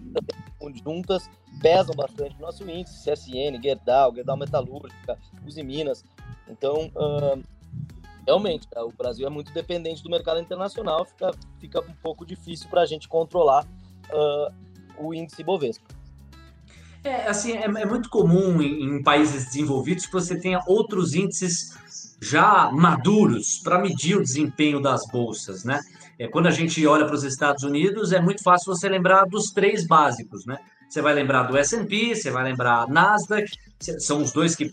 conjuntas 0.58 1.28
pesam 1.60 1.94
bastante 1.94 2.34
no 2.34 2.42
nosso 2.42 2.68
índice, 2.68 3.10
CSN, 3.10 3.60
Gerdau, 3.62 4.14
Gerdau 4.14 4.36
Metalúrgica, 4.36 5.18
Uzi 5.46 5.62
Minas. 5.62 6.04
Então, 6.48 6.90
uh, 6.94 7.42
realmente, 8.26 8.68
tá, 8.68 8.84
o 8.84 8.92
Brasil 8.92 9.26
é 9.26 9.30
muito 9.30 9.52
dependente 9.52 10.02
do 10.02 10.10
mercado 10.10 10.40
internacional, 10.40 11.04
fica, 11.04 11.30
fica 11.58 11.80
um 11.80 11.94
pouco 12.02 12.24
difícil 12.24 12.68
para 12.68 12.82
a 12.82 12.86
gente 12.86 13.08
controlar 13.08 13.64
uh, 13.64 14.54
o 14.98 15.14
índice 15.14 15.42
Bovespa. 15.42 16.00
É, 17.02 17.26
assim, 17.26 17.52
é, 17.52 17.64
é 17.64 17.86
muito 17.86 18.10
comum 18.10 18.60
em, 18.60 18.84
em, 18.84 19.02
países 19.02 19.46
desenvolvidos 19.46 20.04
que 20.04 20.12
você 20.12 20.38
tenha 20.38 20.62
outros 20.66 21.14
índices 21.14 21.74
já 22.20 22.70
maduros 22.70 23.60
para 23.62 23.78
medir 23.78 24.16
o 24.16 24.22
desempenho 24.22 24.80
das 24.80 25.06
bolsas, 25.10 25.64
né? 25.64 25.80
É, 26.18 26.28
quando 26.28 26.48
a 26.48 26.50
gente 26.50 26.86
olha 26.86 27.06
para 27.06 27.14
os 27.14 27.24
Estados 27.24 27.64
Unidos, 27.64 28.12
é 28.12 28.20
muito 28.20 28.42
fácil 28.42 28.74
você 28.74 28.88
lembrar 28.88 29.24
dos 29.24 29.50
três 29.52 29.86
básicos, 29.86 30.44
né? 30.44 30.58
Você 30.88 31.00
vai 31.00 31.14
lembrar 31.14 31.44
do 31.44 31.56
S&P, 31.56 32.14
você 32.14 32.30
vai 32.30 32.44
lembrar 32.44 32.88
Nasdaq, 32.88 33.48
são 34.00 34.20
os 34.20 34.32
dois 34.32 34.56
que 34.56 34.68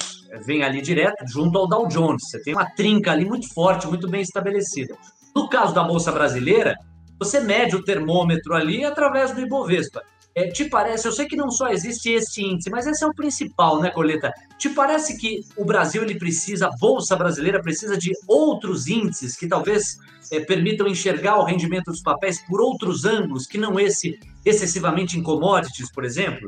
vêm 0.45 0.63
ali 0.63 0.81
direto, 0.81 1.23
junto 1.27 1.57
ao 1.57 1.67
Dow 1.67 1.87
Jones. 1.87 2.23
Você 2.23 2.41
tem 2.41 2.53
uma 2.53 2.65
trinca 2.71 3.11
ali 3.11 3.23
muito 3.23 3.53
forte, 3.53 3.87
muito 3.87 4.09
bem 4.09 4.21
estabelecida. 4.21 4.95
No 5.35 5.47
caso 5.47 5.73
da 5.75 5.83
Bolsa 5.83 6.11
Brasileira, 6.11 6.75
você 7.19 7.39
mede 7.39 7.75
o 7.75 7.83
termômetro 7.83 8.55
ali 8.55 8.83
através 8.83 9.31
do 9.31 9.41
Ibovespa. 9.41 10.01
É, 10.37 10.47
te 10.49 10.69
parece, 10.69 11.07
eu 11.07 11.11
sei 11.11 11.25
que 11.25 11.35
não 11.35 11.49
só 11.49 11.69
existe 11.69 12.11
esse 12.11 12.43
índice, 12.43 12.69
mas 12.69 12.85
esse 12.85 13.03
é 13.03 13.07
o 13.07 13.11
principal, 13.11 13.81
né, 13.81 13.89
Coleta? 13.89 14.31
Te 14.55 14.69
parece 14.69 15.17
que 15.17 15.39
o 15.57 15.65
Brasil 15.65 16.03
ele 16.03 16.13
precisa, 16.13 16.67
a 16.67 16.75
Bolsa 16.79 17.15
Brasileira 17.15 17.59
precisa 17.59 17.97
de 17.97 18.11
outros 18.27 18.85
índices 18.85 19.35
que 19.35 19.47
talvez 19.47 19.97
é, 20.31 20.39
permitam 20.39 20.87
enxergar 20.87 21.39
o 21.39 21.43
rendimento 21.43 21.85
dos 21.85 22.03
papéis 22.03 22.39
por 22.47 22.61
outros 22.61 23.03
ângulos, 23.03 23.47
que 23.47 23.57
não 23.57 23.79
esse 23.79 24.19
excessivamente 24.45 25.17
em 25.17 25.23
commodities, 25.23 25.91
por 25.91 26.05
exemplo? 26.05 26.47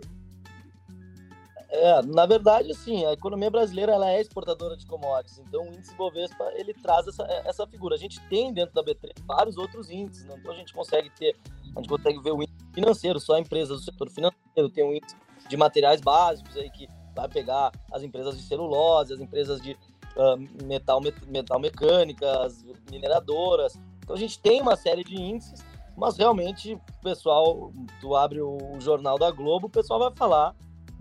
É, 1.71 2.03
na 2.03 2.27
verdade, 2.27 2.71
sim, 2.75 3.03
a 3.07 3.13
economia 3.13 3.49
brasileira 3.49 3.93
ela 3.93 4.11
é 4.11 4.21
exportadora 4.21 4.77
de 4.77 4.85
commodities, 4.85 5.39
então 5.39 5.63
o 5.63 5.73
índice 5.73 5.95
Bovespa 5.95 6.51
ele 6.53 6.75
traz 6.75 7.07
essa, 7.07 7.23
essa 7.43 7.65
figura. 7.65 7.95
A 7.95 7.97
gente 7.97 8.21
tem 8.29 8.53
dentro 8.53 8.75
da 8.75 8.83
B3 8.83 9.13
vários 9.25 9.57
outros 9.57 9.89
índices, 9.89 10.25
né? 10.25 10.35
então 10.37 10.51
a 10.51 10.55
gente 10.55 10.73
consegue 10.75 11.09
ter, 11.09 11.35
a 11.75 11.79
gente 11.79 11.89
consegue 11.89 12.21
ver 12.21 12.33
o 12.33 12.43
índice 12.43 12.68
financeiro, 12.79 13.19
só 13.19 13.37
empresas 13.37 13.79
do 13.79 13.83
setor 13.83 14.09
financeiro, 14.09 14.69
tem 14.73 14.83
um 14.83 14.93
índice 14.93 15.15
de 15.49 15.57
materiais 15.57 15.99
básicos 15.99 16.55
aí 16.55 16.69
que 16.69 16.87
vai 17.15 17.27
pegar 17.27 17.71
as 17.91 18.03
empresas 18.03 18.37
de 18.37 18.43
celulose, 18.43 19.13
as 19.13 19.19
empresas 19.19 19.59
de 19.61 19.73
uh, 20.15 20.65
metal, 20.65 21.01
metal 21.27 21.59
mecânicas, 21.59 22.63
mineradoras. 22.89 23.77
Então 24.03 24.15
a 24.15 24.19
gente 24.19 24.39
tem 24.39 24.61
uma 24.61 24.75
série 24.75 25.03
de 25.03 25.15
índices, 25.15 25.63
mas 25.97 26.17
realmente 26.17 26.73
o 26.73 27.01
pessoal, 27.03 27.71
tu 27.99 28.15
abre 28.15 28.41
o 28.41 28.79
jornal 28.79 29.17
da 29.17 29.29
Globo, 29.31 29.67
o 29.67 29.69
pessoal 29.69 29.99
vai 29.99 30.11
falar 30.15 30.55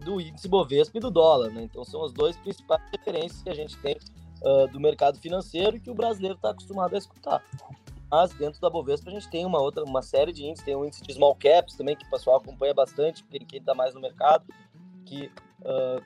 do 0.04 0.20
índice 0.20 0.48
Bovespa 0.48 0.98
e 0.98 1.00
do 1.00 1.10
dólar, 1.10 1.50
né? 1.50 1.62
Então 1.62 1.84
são 1.84 2.04
as 2.04 2.12
duas 2.12 2.36
principais 2.36 2.82
referências 2.90 3.42
que 3.42 3.50
a 3.50 3.54
gente 3.54 3.76
tem 3.78 3.96
uh, 4.42 4.68
do 4.68 4.80
mercado 4.80 5.18
financeiro 5.18 5.76
e 5.76 5.80
que 5.80 5.90
o 5.90 5.94
brasileiro 5.94 6.36
está 6.36 6.50
acostumado 6.50 6.94
a 6.94 6.98
escutar. 6.98 7.44
Mas 8.10 8.32
dentro 8.32 8.60
da 8.60 8.70
Bovespa 8.70 9.10
a 9.10 9.12
gente 9.12 9.28
tem 9.28 9.44
uma 9.44 9.60
outra, 9.60 9.84
uma 9.84 10.02
série 10.02 10.32
de 10.32 10.44
índices, 10.44 10.64
tem 10.64 10.74
o 10.74 10.84
índice 10.84 11.02
de 11.02 11.12
small 11.12 11.34
caps 11.34 11.76
também 11.76 11.94
que 11.94 12.06
o 12.06 12.10
pessoal 12.10 12.38
acompanha 12.38 12.72
bastante, 12.72 13.22
quem 13.24 13.58
está 13.58 13.74
mais 13.74 13.94
no 13.94 14.00
mercado, 14.00 14.46
que 15.04 15.30
uh, 15.60 16.02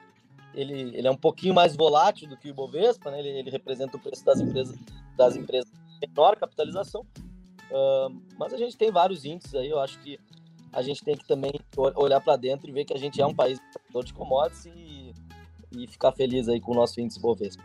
ele, 0.52 0.96
ele 0.96 1.06
é 1.06 1.10
um 1.10 1.16
pouquinho 1.16 1.54
mais 1.54 1.76
volátil 1.76 2.28
do 2.28 2.36
que 2.36 2.50
o 2.50 2.54
Bovespa, 2.54 3.10
né? 3.10 3.20
Ele, 3.20 3.28
ele 3.28 3.50
representa 3.50 3.96
o 3.96 4.00
preço 4.00 4.24
das 4.24 4.40
empresas 4.40 4.76
das 5.16 5.36
empresas 5.36 5.70
menor 6.00 6.36
capitalização. 6.36 7.02
Uh, 7.70 8.20
mas 8.36 8.52
a 8.52 8.56
gente 8.56 8.76
tem 8.76 8.90
vários 8.90 9.24
índices 9.24 9.54
aí, 9.54 9.68
eu 9.68 9.78
acho 9.78 9.98
que 10.00 10.18
a 10.72 10.82
gente 10.82 11.04
tem 11.04 11.16
que 11.16 11.26
também 11.26 11.52
olhar 11.96 12.20
para 12.20 12.36
dentro 12.36 12.68
e 12.68 12.72
ver 12.72 12.84
que 12.84 12.94
a 12.94 12.98
gente 12.98 13.20
é 13.20 13.26
um 13.26 13.34
país 13.34 13.60
de 14.04 14.14
commodities 14.14 14.66
e, 14.66 15.14
e 15.72 15.86
ficar 15.86 16.12
feliz 16.12 16.48
aí 16.48 16.60
com 16.60 16.72
o 16.72 16.74
nosso 16.74 17.00
índice 17.00 17.20
Bovespa. 17.20 17.62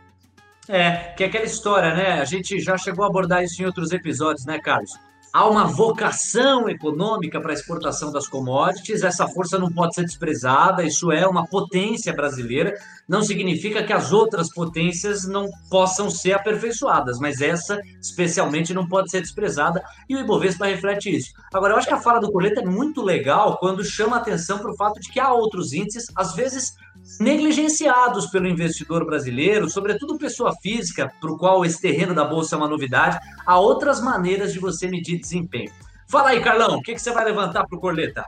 É, 0.68 1.14
que 1.16 1.24
é 1.24 1.26
aquela 1.26 1.46
história, 1.46 1.94
né? 1.94 2.20
A 2.20 2.24
gente 2.24 2.60
já 2.60 2.76
chegou 2.76 3.04
a 3.04 3.08
abordar 3.08 3.42
isso 3.42 3.62
em 3.62 3.64
outros 3.64 3.90
episódios, 3.90 4.44
né, 4.44 4.58
Carlos? 4.58 4.90
Há 5.32 5.46
uma 5.46 5.64
vocação 5.64 6.68
econômica 6.70 7.38
para 7.38 7.50
a 7.50 7.54
exportação 7.54 8.10
das 8.10 8.26
commodities, 8.26 9.02
essa 9.02 9.28
força 9.28 9.58
não 9.58 9.70
pode 9.70 9.94
ser 9.94 10.04
desprezada, 10.04 10.82
isso 10.82 11.12
é 11.12 11.26
uma 11.26 11.46
potência 11.46 12.14
brasileira. 12.14 12.74
Não 13.06 13.22
significa 13.22 13.82
que 13.82 13.92
as 13.92 14.10
outras 14.10 14.52
potências 14.52 15.26
não 15.26 15.46
possam 15.70 16.10
ser 16.10 16.32
aperfeiçoadas, 16.32 17.18
mas 17.18 17.42
essa 17.42 17.78
especialmente 18.00 18.72
não 18.72 18.88
pode 18.88 19.10
ser 19.10 19.20
desprezada 19.20 19.82
e 20.08 20.16
o 20.16 20.20
Ibovespa 20.20 20.66
reflete 20.66 21.14
isso. 21.14 21.30
Agora, 21.52 21.74
eu 21.74 21.78
acho 21.78 21.88
que 21.88 21.94
a 21.94 22.00
fala 22.00 22.20
do 22.20 22.32
Coleta 22.32 22.60
é 22.60 22.64
muito 22.64 23.02
legal 23.02 23.58
quando 23.58 23.84
chama 23.84 24.16
atenção 24.16 24.58
para 24.58 24.70
o 24.70 24.76
fato 24.76 24.98
de 24.98 25.10
que 25.10 25.20
há 25.20 25.30
outros 25.32 25.74
índices, 25.74 26.06
às 26.16 26.34
vezes 26.34 26.74
negligenciados 27.20 28.26
pelo 28.26 28.46
investidor 28.46 29.04
brasileiro, 29.04 29.68
sobretudo 29.68 30.18
pessoa 30.18 30.52
física, 30.62 31.12
para 31.20 31.32
o 31.32 31.38
qual 31.38 31.64
esse 31.64 31.80
terreno 31.80 32.14
da 32.14 32.24
bolsa 32.24 32.54
é 32.54 32.58
uma 32.58 32.68
novidade, 32.68 33.18
há 33.46 33.58
outras 33.58 34.00
maneiras 34.00 34.52
de 34.52 34.58
você 34.58 34.86
medir 34.86 35.18
desempenho. 35.18 35.72
Fala 36.08 36.30
aí, 36.30 36.40
Carlão, 36.40 36.78
o 36.78 36.82
que, 36.82 36.94
que 36.94 37.00
você 37.00 37.12
vai 37.12 37.24
levantar 37.24 37.66
para 37.66 37.76
o 37.76 37.80
Corleta? 37.80 38.24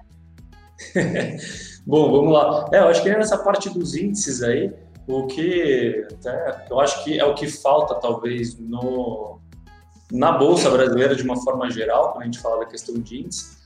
Bom, 1.87 2.11
vamos 2.11 2.33
lá. 2.33 2.69
É, 2.73 2.79
eu 2.79 2.89
acho 2.89 3.03
que 3.03 3.11
nessa 3.11 3.39
parte 3.39 3.71
dos 3.71 3.95
índices 3.95 4.43
aí, 4.43 4.73
o 5.07 5.27
que 5.27 6.07
eu 6.71 6.81
acho 6.81 7.03
que 7.03 7.19
é 7.19 7.25
o 7.25 7.35
que 7.35 7.49
falta 7.49 7.95
talvez 7.95 8.59
no, 8.59 9.41
na 10.13 10.33
bolsa 10.33 10.71
brasileira 10.71 11.15
de 11.15 11.23
uma 11.23 11.37
forma 11.43 11.71
geral, 11.71 12.13
quando 12.13 12.23
a 12.23 12.25
gente 12.27 12.39
fala 12.39 12.61
da 12.61 12.67
questão 12.67 12.95
de 12.95 13.21
índice, 13.21 13.60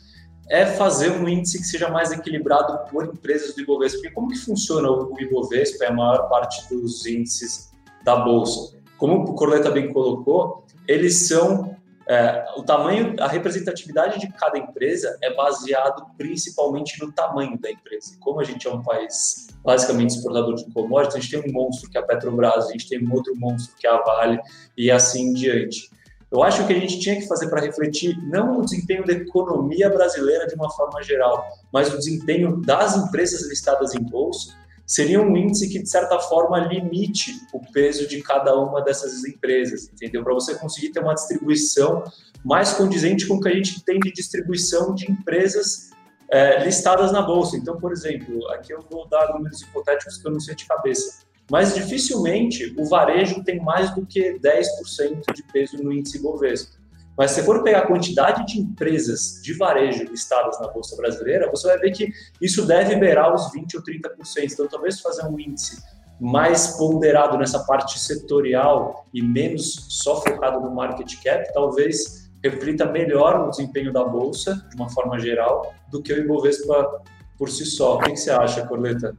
é 0.49 0.67
fazer 0.67 1.11
um 1.11 1.29
índice 1.29 1.59
que 1.59 1.65
seja 1.65 1.89
mais 1.89 2.13
equilibrado 2.13 2.91
por 2.91 3.05
empresas 3.05 3.55
do 3.55 3.61
Ibovespa. 3.61 3.99
Porque 3.99 4.15
como 4.15 4.29
que 4.29 4.39
funciona 4.39 4.91
o 4.91 5.15
Ibovespa, 5.19 5.85
é 5.85 5.89
a 5.89 5.93
maior 5.93 6.29
parte 6.29 6.69
dos 6.69 7.07
índices 7.07 7.71
da 8.03 8.17
Bolsa? 8.17 8.77
Como 8.99 9.23
o 9.23 9.35
Corleta 9.35 9.71
bem 9.71 9.93
colocou, 9.93 10.65
eles 10.87 11.27
são 11.29 11.75
é, 12.07 12.45
o 12.57 12.63
tamanho, 12.63 13.17
a 13.19 13.27
representatividade 13.27 14.21
de 14.21 14.31
cada 14.35 14.59
empresa 14.59 15.17
é 15.23 15.35
baseado 15.35 16.07
principalmente 16.19 17.03
no 17.03 17.11
tamanho 17.11 17.59
da 17.59 17.71
empresa. 17.71 18.17
Como 18.21 18.41
a 18.41 18.45
gente 18.45 18.67
é 18.67 18.71
um 18.71 18.83
país 18.83 19.49
basicamente 19.65 20.11
exportador 20.11 20.55
de 20.55 20.71
commodities, 20.73 21.17
a 21.17 21.21
gente 21.21 21.31
tem 21.31 21.51
um 21.51 21.53
monstro 21.53 21.91
que 21.91 21.97
é 21.97 22.01
a 22.01 22.05
Petrobras, 22.05 22.69
a 22.69 22.73
gente 22.73 22.89
tem 22.89 23.03
um 23.03 23.13
outro 23.13 23.35
monstro 23.37 23.75
que 23.77 23.87
é 23.87 23.91
a 23.91 24.03
Vale 24.03 24.39
e 24.77 24.91
assim 24.91 25.31
em 25.31 25.33
diante. 25.33 25.91
Eu 26.35 26.43
acho 26.43 26.67
que 26.67 26.73
a 26.73 26.79
gente 26.81 26.99
tinha 26.99 27.15
que 27.15 27.29
fazer 27.29 27.47
para 27.49 27.61
refletir 27.61 28.21
não 28.25 28.59
o 28.59 28.65
desempenho 28.65 29.07
da 29.07 29.13
economia 29.13 29.89
brasileira 29.89 30.49
de 30.49 30.57
uma 30.57 30.69
forma 30.69 31.01
geral, 31.01 31.47
mas 31.73 31.95
o 31.95 31.97
desempenho 31.97 32.61
das 32.61 32.97
empresas 32.97 33.49
listadas 33.49 33.95
em 33.95 34.03
bolsa 34.03 34.53
seria 34.85 35.23
um 35.23 35.37
índice 35.37 35.69
que, 35.69 35.79
de 35.79 35.89
certa 35.89 36.19
forma, 36.19 36.59
limite 36.59 37.41
o 37.53 37.61
peso 37.73 38.09
de 38.09 38.21
cada 38.21 38.53
uma 38.59 38.83
dessas 38.83 39.25
empresas, 39.25 39.89
entendeu? 39.93 40.25
Para 40.25 40.35
você 40.35 40.57
conseguir 40.57 40.91
ter 40.91 40.99
uma 40.99 41.15
distribuição 41.15 42.03
mais 42.45 42.73
condizente 42.73 43.29
com 43.29 43.35
o 43.35 43.41
que 43.41 43.49
a 43.49 43.55
gente 43.55 43.85
tem 43.85 44.01
de 44.01 44.13
distribuição 44.13 44.93
de 44.93 45.09
empresas 45.09 45.91
é, 46.29 46.65
listadas 46.65 47.13
na 47.13 47.23
bolsa. 47.23 47.57
Então, 47.57 47.79
por 47.79 47.93
exemplo, 47.93 48.45
aqui 48.49 48.73
eu 48.73 48.85
vou 48.91 49.07
dar 49.07 49.33
números 49.35 49.63
hipotéticos 49.63 50.17
que 50.19 50.27
eu 50.27 50.33
não 50.33 50.41
sei 50.41 50.57
de 50.57 50.67
cabeça, 50.67 51.25
mas 51.51 51.75
dificilmente 51.75 52.75
o 52.79 52.87
varejo 52.87 53.43
tem 53.45 53.61
mais 53.61 53.95
do 53.95 54.07
que 54.07 54.39
10% 54.39 55.35
de 55.35 55.43
peso 55.53 55.77
no 55.83 55.93
índice 55.93 56.23
Bovespa. 56.23 56.85
Mas 57.17 57.31
se 57.31 57.43
for 57.43 57.63
pegar 57.63 57.81
a 57.81 57.87
quantidade 57.87 58.45
de 58.47 58.61
empresas 58.61 59.41
de 59.43 59.53
varejo 59.55 60.05
listadas 60.05 60.59
na 60.61 60.69
Bolsa 60.69 60.97
Brasileira, 60.97 61.49
você 61.51 61.69
vai 61.69 61.79
ver 61.79 61.93
que 61.93 62.13
isso 62.41 62.67
deve 62.67 62.97
beirar 62.97 63.33
os 63.33 63.53
20% 63.53 63.75
ou 63.77 63.83
30%. 63.83 64.53
Então, 64.53 64.67
talvez 64.67 65.01
fazer 65.01 65.25
um 65.27 65.39
índice 65.39 65.81
mais 66.21 66.77
ponderado 66.77 67.37
nessa 67.39 67.61
parte 67.65 67.99
setorial 67.99 69.07
e 69.13 69.23
menos 69.23 69.87
só 69.91 70.21
focado 70.23 70.61
no 70.61 70.75
market 70.75 71.13
cap, 71.23 71.53
talvez 71.53 72.31
reflita 72.43 72.85
melhor 72.87 73.47
o 73.47 73.51
desempenho 73.51 73.93
da 73.93 74.05
Bolsa, 74.05 74.67
de 74.69 74.77
uma 74.77 74.89
forma 74.89 75.19
geral, 75.19 75.73
do 75.91 76.03
que 76.03 76.13
o 76.13 76.19
Ibovespa 76.19 77.03
por 77.39 77.49
si 77.49 77.65
só. 77.65 77.97
O 77.97 77.99
que, 78.01 78.17
você 78.17 78.31
acha, 78.31 78.67
Corleta? 78.67 79.17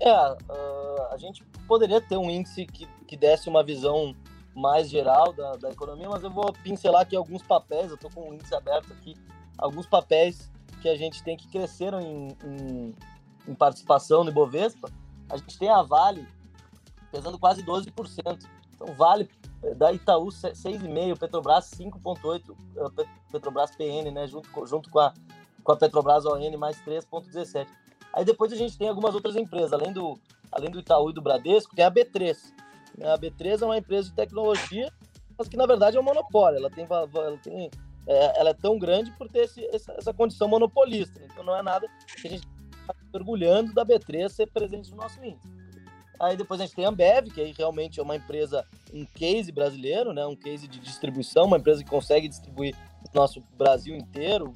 É, 0.00 0.12
uh, 0.12 0.77
gente 1.18 1.44
poderia 1.66 2.00
ter 2.00 2.16
um 2.16 2.30
índice 2.30 2.66
que, 2.66 2.86
que 3.06 3.16
desse 3.16 3.48
uma 3.48 3.62
visão 3.62 4.14
mais 4.54 4.88
geral 4.88 5.32
da, 5.32 5.52
da 5.56 5.70
economia, 5.70 6.08
mas 6.08 6.22
eu 6.22 6.30
vou 6.30 6.52
pincelar 6.52 7.02
aqui 7.02 7.14
alguns 7.14 7.42
papéis, 7.42 7.88
eu 7.88 7.94
estou 7.94 8.10
com 8.10 8.30
o 8.30 8.34
índice 8.34 8.54
aberto 8.54 8.92
aqui, 8.92 9.14
alguns 9.56 9.86
papéis 9.86 10.50
que 10.80 10.88
a 10.88 10.96
gente 10.96 11.22
tem 11.22 11.36
que 11.36 11.48
cresceram 11.48 12.00
em, 12.00 12.36
em, 12.44 12.94
em 13.46 13.54
participação 13.54 14.24
no 14.24 14.30
Ibovespa. 14.30 14.90
A 15.28 15.36
gente 15.36 15.58
tem 15.58 15.68
a 15.68 15.82
Vale 15.82 16.26
pesando 17.10 17.38
quase 17.38 17.62
12%. 17.62 18.46
Então, 18.74 18.94
Vale 18.94 19.28
eh, 19.62 19.74
da 19.74 19.92
Itaú 19.92 20.26
6,5%, 20.26 21.18
Petrobras 21.18 21.70
5,8%, 21.70 22.56
eh, 22.76 23.06
Petrobras 23.30 23.74
PN, 23.74 24.10
né, 24.12 24.26
junto, 24.26 24.48
junto 24.66 24.88
com, 24.90 25.00
a, 25.00 25.12
com 25.62 25.72
a 25.72 25.76
Petrobras 25.76 26.24
ON 26.24 26.56
mais 26.56 26.80
3,17%. 26.82 27.66
Aí 28.18 28.24
depois 28.24 28.52
a 28.52 28.56
gente 28.56 28.76
tem 28.76 28.88
algumas 28.88 29.14
outras 29.14 29.36
empresas, 29.36 29.72
além 29.72 29.92
do, 29.92 30.18
além 30.50 30.72
do 30.72 30.80
Itaú 30.80 31.10
e 31.10 31.14
do 31.14 31.22
Bradesco, 31.22 31.76
tem 31.76 31.84
a 31.84 31.90
B3, 31.90 32.36
a 33.00 33.16
B3 33.16 33.62
é 33.62 33.64
uma 33.64 33.78
empresa 33.78 34.08
de 34.08 34.16
tecnologia, 34.16 34.92
mas 35.38 35.46
que 35.46 35.56
na 35.56 35.66
verdade 35.66 35.96
é 35.96 36.00
um 36.00 36.02
monopólio. 36.02 36.58
Ela 36.58 36.68
tem, 36.68 36.84
ela, 36.84 37.38
tem, 37.38 37.70
é, 38.08 38.40
ela 38.40 38.50
é 38.50 38.54
tão 38.54 38.76
grande 38.76 39.12
por 39.12 39.28
ter 39.28 39.44
esse, 39.44 39.64
essa, 39.66 39.92
essa, 39.92 40.12
condição 40.12 40.48
monopolista. 40.48 41.20
Então 41.30 41.44
não 41.44 41.56
é 41.56 41.62
nada 41.62 41.86
que 42.20 42.26
a 42.26 42.30
gente 42.30 42.48
está 42.80 42.92
orgulhando 43.12 43.72
da 43.72 43.86
B3 43.86 44.28
ser 44.30 44.50
presente 44.50 44.90
no 44.90 44.96
nosso 44.96 45.24
índice. 45.24 45.46
Aí 46.18 46.36
depois 46.36 46.60
a 46.60 46.64
gente 46.64 46.74
tem 46.74 46.86
a 46.86 46.88
Ambev, 46.88 47.28
que 47.28 47.40
aí 47.40 47.54
realmente 47.56 48.00
é 48.00 48.02
uma 48.02 48.16
empresa, 48.16 48.66
um 48.92 49.04
case 49.04 49.52
brasileiro, 49.52 50.12
né? 50.12 50.26
um 50.26 50.34
case 50.34 50.66
de 50.66 50.80
distribuição, 50.80 51.44
uma 51.44 51.58
empresa 51.58 51.84
que 51.84 51.88
consegue 51.88 52.26
distribuir 52.26 52.74
nosso 53.14 53.40
Brasil 53.56 53.94
inteiro, 53.94 54.52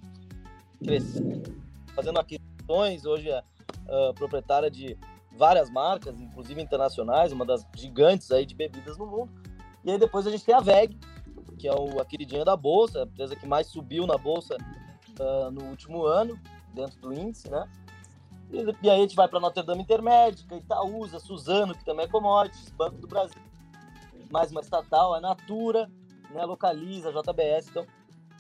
crescendo, 0.83 1.55
fazendo 1.95 2.19
aquisições, 2.19 3.05
hoje 3.05 3.31
é 3.31 3.45
uh, 3.87 4.15
proprietária 4.15 4.71
de 4.71 4.97
várias 5.37 5.71
marcas, 5.71 6.19
inclusive 6.19 6.61
internacionais, 6.61 7.33
uma 7.33 7.45
das 7.45 7.67
gigantes 7.77 8.31
aí 8.31 8.45
de 8.45 8.55
bebidas 8.55 8.99
no 8.99 9.07
mundo. 9.07 9.33
E 9.85 9.91
aí 9.91 9.99
depois 9.99 10.27
a 10.27 10.31
gente 10.31 10.45
tem 10.45 10.55
a 10.55 10.61
VEG, 10.61 10.99
que 11.59 11.67
é 11.69 11.73
o, 11.73 12.01
a 12.01 12.05
queridinha 12.05 12.45
da 12.45 12.57
Bolsa, 12.57 13.01
a 13.01 13.05
empresa 13.05 13.37
que 13.37 13.47
mais 13.47 13.67
subiu 13.67 14.07
na 14.07 14.17
Bolsa 14.17 14.57
uh, 15.19 15.51
no 15.51 15.65
último 15.65 16.05
ano, 16.05 16.39
dentro 16.75 17.01
do 17.01 17.13
índice, 17.13 17.51
né? 17.51 17.69
E, 18.51 18.87
e 18.87 18.91
aí 18.91 18.99
a 18.99 19.03
gente 19.03 19.17
vai 19.17 19.29
para 19.29 19.41
Notre 19.41 19.63
Dame 19.63 19.83
Intermédica, 19.83 20.57
Itaúsa, 20.57 21.19
Suzano, 21.19 21.75
que 21.75 21.85
também 21.85 22.05
é 22.05 22.09
commodities, 22.09 22.71
Banco 22.71 22.99
do 22.99 23.07
Brasil, 23.07 23.41
mais 24.31 24.51
uma 24.51 24.61
estatal, 24.61 25.15
a 25.15 25.21
Natura, 25.21 25.91
né, 26.31 26.45
Localiza, 26.45 27.13
JBS. 27.13 27.69
Então, 27.69 27.87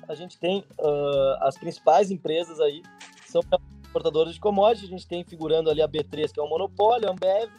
a 0.08 0.14
gente 0.14 0.38
tem 0.38 0.64
uh, 0.78 1.36
as 1.40 1.56
principais 1.56 2.10
empresas 2.10 2.60
aí, 2.60 2.82
são 3.26 3.42
exportadoras 3.92 4.32
de 4.32 4.40
commodities, 4.40 4.88
a 4.88 4.90
gente 4.90 5.06
tem 5.06 5.22
figurando 5.22 5.68
ali 5.70 5.82
a 5.82 5.88
B3, 5.88 6.32
que 6.32 6.40
é 6.40 6.42
um 6.42 6.48
monopólio, 6.48 7.08
a 7.08 7.12
Ambev, 7.12 7.50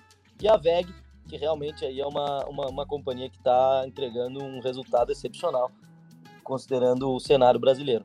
e 0.42 0.48
a 0.48 0.58
VEG, 0.58 0.92
que 1.30 1.38
realmente 1.38 1.86
aí 1.86 2.02
é 2.02 2.06
uma, 2.06 2.44
uma, 2.46 2.66
uma 2.68 2.86
companhia 2.88 3.30
que 3.30 3.38
está 3.38 3.84
entregando 3.86 4.44
um 4.44 4.60
resultado 4.60 5.12
excepcional, 5.12 5.72
considerando 6.44 7.12
o 7.12 7.20
cenário 7.20 7.60
brasileiro. 7.60 8.04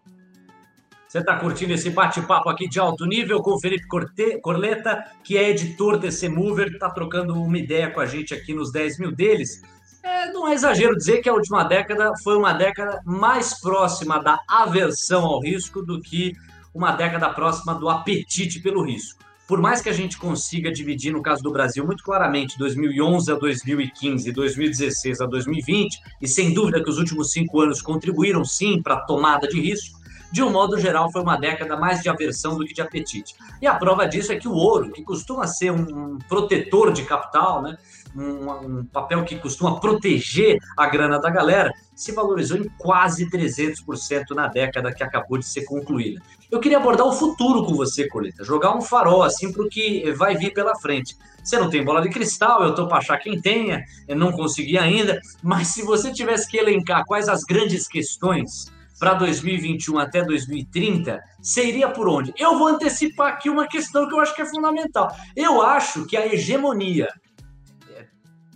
Você 1.09 1.21
está 1.21 1.39
curtindo 1.39 1.73
esse 1.73 1.89
bate-papo 1.89 2.51
aqui 2.51 2.69
de 2.69 2.79
alto 2.79 3.07
nível 3.07 3.41
com 3.41 3.53
o 3.53 3.59
Felipe 3.59 3.89
Corte, 3.89 4.39
Corleta, 4.43 5.11
que 5.25 5.39
é 5.39 5.49
editor 5.49 5.97
desse 5.99 6.29
Mover, 6.29 6.69
está 6.69 6.91
trocando 6.91 7.33
uma 7.33 7.57
ideia 7.57 7.91
com 7.91 7.99
a 7.99 8.05
gente 8.05 8.35
aqui 8.35 8.53
nos 8.53 8.71
10 8.71 8.99
mil 8.99 9.11
deles. 9.11 9.63
É, 10.03 10.31
não 10.33 10.47
é 10.47 10.53
exagero 10.53 10.95
dizer 10.95 11.23
que 11.23 11.29
a 11.29 11.33
última 11.33 11.65
década 11.65 12.13
foi 12.23 12.37
uma 12.37 12.53
década 12.53 13.01
mais 13.07 13.59
próxima 13.59 14.23
da 14.23 14.39
aversão 14.47 15.25
ao 15.25 15.41
risco 15.41 15.83
do 15.83 15.99
que 16.01 16.35
uma 16.79 16.93
década 16.93 17.29
próxima 17.31 17.75
do 17.75 17.89
apetite 17.89 18.61
pelo 18.61 18.83
risco. 18.83 19.25
Por 19.49 19.61
mais 19.61 19.81
que 19.81 19.89
a 19.89 19.93
gente 19.93 20.17
consiga 20.17 20.71
dividir, 20.71 21.13
no 21.13 21.23
caso 21.23 21.43
do 21.43 21.51
Brasil, 21.51 21.85
muito 21.85 22.05
claramente 22.05 22.57
2011 22.57 23.33
a 23.33 23.35
2015, 23.35 24.31
2016 24.31 25.21
a 25.21 25.27
2020, 25.27 25.99
e 26.23 26.29
sem 26.29 26.55
dúvida 26.55 26.83
que 26.83 26.89
os 26.89 26.99
últimos 26.99 27.33
cinco 27.33 27.61
anos 27.61 27.83
contribuíram 27.83 28.45
sim 28.45 28.81
para 28.81 28.95
a 28.95 29.01
tomada 29.01 29.49
de 29.49 29.61
risco, 29.61 29.99
de 30.31 30.43
um 30.43 30.51
modo 30.51 30.79
geral, 30.79 31.11
foi 31.11 31.23
uma 31.23 31.37
década 31.37 31.77
mais 31.77 32.03
de 32.03 32.09
aversão 32.09 32.57
do 32.59 32.65
que 32.65 32.75
de 32.75 32.83
apetite. 32.83 33.35
E 33.61 33.67
a 33.67 33.75
prova 33.75 34.07
disso 34.07 34.31
é 34.31 34.37
que 34.37 34.47
o 34.47 34.53
ouro, 34.53 34.93
que 34.93 35.03
costuma 35.03 35.47
ser 35.47 35.73
um 35.73 36.19
protetor 36.29 36.93
de 36.93 37.03
capital, 37.05 37.63
né, 37.63 37.77
um, 38.17 38.51
um, 38.51 38.85
papel 38.85 39.25
que 39.25 39.37
costuma 39.37 39.81
proteger 39.81 40.59
a 40.77 40.87
grana 40.87 41.19
da 41.19 41.31
galera, 41.31 41.73
se 41.95 42.13
valorizou 42.13 42.59
em 42.59 42.69
quase 42.79 43.29
300% 43.29 44.31
na 44.35 44.47
década 44.47 44.93
que 44.93 45.03
acabou 45.03 45.39
de 45.39 45.47
ser 45.47 45.65
concluída. 45.65 46.21
Eu 46.51 46.61
queria 46.61 46.79
abordar 46.79 47.07
o 47.07 47.13
futuro 47.13 47.65
com 47.65 47.75
você, 47.75 48.09
Coleta, 48.09 48.45
jogar 48.45 48.75
um 48.75 48.81
farol 48.81 49.23
assim 49.23 49.53
para 49.53 49.63
o 49.63 49.69
que 49.69 50.11
vai 50.13 50.37
vir 50.37 50.53
pela 50.53 50.75
frente. 50.77 51.17
Você 51.43 51.59
não 51.59 51.69
tem 51.69 51.85
bola 51.85 52.01
de 52.01 52.09
cristal, 52.09 52.63
eu 52.63 52.71
estou 52.71 52.89
para 52.89 52.99
achar 52.99 53.19
quem 53.19 53.41
tenha, 53.41 53.85
eu 54.07 54.17
não 54.17 54.33
consegui 54.33 54.79
ainda, 54.79 55.21
mas 55.43 55.69
se 55.69 55.83
você 55.83 56.13
tivesse 56.13 56.49
que 56.49 56.57
elencar 56.57 57.05
quais 57.05 57.29
as 57.29 57.43
grandes 57.43 57.87
questões 57.87 58.67
para 58.99 59.15
2021 59.15 59.99
até 59.99 60.25
2030, 60.25 61.21
seria 61.41 61.89
por 61.89 62.09
onde? 62.09 62.33
Eu 62.37 62.59
vou 62.59 62.69
antecipar 62.69 63.35
aqui 63.35 63.49
uma 63.49 63.67
questão 63.67 64.09
que 64.09 64.15
eu 64.15 64.21
acho 64.21 64.35
que 64.35 64.43
é 64.43 64.47
fundamental. 64.47 65.15
Eu 65.37 65.63
acho 65.63 66.05
que 66.07 66.17
a 66.17 66.27
hegemonia 66.27 67.09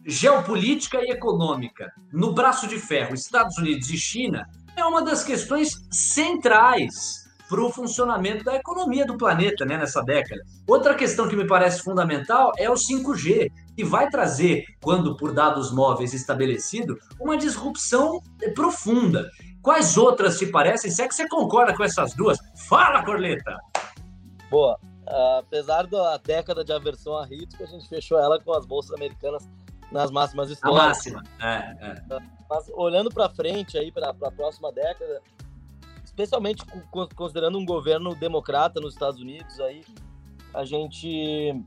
geopolítica 0.05 0.99
e 1.03 1.11
econômica 1.11 1.93
no 2.13 2.33
braço 2.33 2.67
de 2.67 2.79
ferro 2.79 3.15
Estados 3.15 3.57
Unidos 3.59 3.91
e 3.91 3.97
China 3.97 4.47
é 4.77 4.85
uma 4.85 5.03
das 5.03 5.23
questões 5.23 5.71
centrais 5.91 7.23
para 7.49 7.63
o 7.63 7.71
funcionamento 7.71 8.43
da 8.43 8.57
economia 8.57 9.05
do 9.05 9.19
planeta 9.19 9.67
né, 9.67 9.77
nessa 9.77 10.03
década. 10.03 10.41
Outra 10.67 10.95
questão 10.95 11.29
que 11.29 11.37
me 11.37 11.47
parece 11.47 11.83
fundamental 11.83 12.51
é 12.57 12.71
o 12.71 12.75
5G, 12.75 13.53
que 13.77 13.85
vai 13.85 14.09
trazer, 14.09 14.65
quando 14.83 15.15
por 15.19 15.35
dados 15.35 15.71
móveis 15.71 16.15
estabelecido, 16.15 16.97
uma 17.21 17.37
disrupção 17.37 18.23
profunda. 18.55 19.29
Quais 19.61 19.99
outras 19.99 20.39
te 20.39 20.47
parecem? 20.47 20.91
Se 20.91 21.03
é 21.03 21.07
que 21.07 21.15
você 21.15 21.29
concorda 21.29 21.77
com 21.77 21.85
essas 21.85 22.15
duas, 22.15 22.39
fala, 22.69 23.05
Corleta! 23.05 23.59
Boa. 24.51 24.79
apesar 25.41 25.87
da 25.87 26.17
década 26.17 26.65
de 26.65 26.73
aversão 26.73 27.19
a 27.19 27.27
risco, 27.27 27.63
a 27.63 27.67
gente 27.67 27.87
fechou 27.87 28.19
ela 28.19 28.41
com 28.41 28.55
as 28.55 28.65
bolsas 28.65 28.93
americanas 28.93 29.47
nas 29.93 30.11
máximas 30.11 30.51
históricas. 30.51 30.83
A 30.83 30.89
máxima, 30.89 31.23
é, 31.41 31.77
é. 31.81 32.03
Mas 32.49 32.69
olhando 32.75 33.11
para 33.11 33.29
frente 33.29 33.79
aí 33.79 33.93
para 33.93 34.11
a 34.11 34.31
próxima 34.31 34.73
década, 34.73 35.21
especialmente 36.05 36.65
considerando 37.15 37.59
um 37.59 37.65
governo 37.65 38.15
democrata 38.15 38.81
nos 38.81 38.95
Estados 38.95 39.21
Unidos 39.21 39.61
aí, 39.61 39.85
a 40.53 40.65
gente 40.65 41.63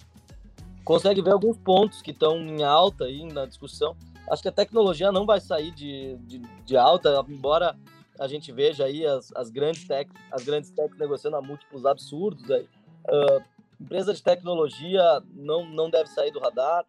consegue 0.84 1.22
ver 1.22 1.32
alguns 1.32 1.58
pontos 1.58 2.02
que 2.02 2.12
estão 2.12 2.38
em 2.38 2.64
alta 2.64 3.06
aí 3.06 3.26
na 3.26 3.46
discussão. 3.46 3.96
Acho 4.30 4.42
que 4.42 4.50
a 4.50 4.52
tecnologia 4.52 5.12
não 5.12 5.26
vai 5.26 5.40
sair 5.40 5.72
de, 5.72 6.18
de, 6.18 6.40
de 6.40 6.78
alta, 6.78 7.24
embora 7.28 7.76
a 8.20 8.28
gente 8.28 8.52
veja 8.52 8.86
aí 8.86 9.06
as, 9.06 9.32
as 9.36 9.50
grandes 9.50 9.88
techs, 9.88 10.14
as 10.32 10.44
grandes 10.44 10.72
techs 10.72 10.98
negociando 10.98 11.38
a 11.38 11.42
múltiplos 11.42 11.86
absurdos 11.86 12.50
aí. 12.50 12.68
Uh, 13.08 13.44
empresa 13.80 14.14
de 14.14 14.24
tecnologia 14.24 15.22
não, 15.34 15.66
não 15.66 15.90
deve 15.90 16.10
sair 16.10 16.32
do 16.32 16.40
radar, 16.40 16.86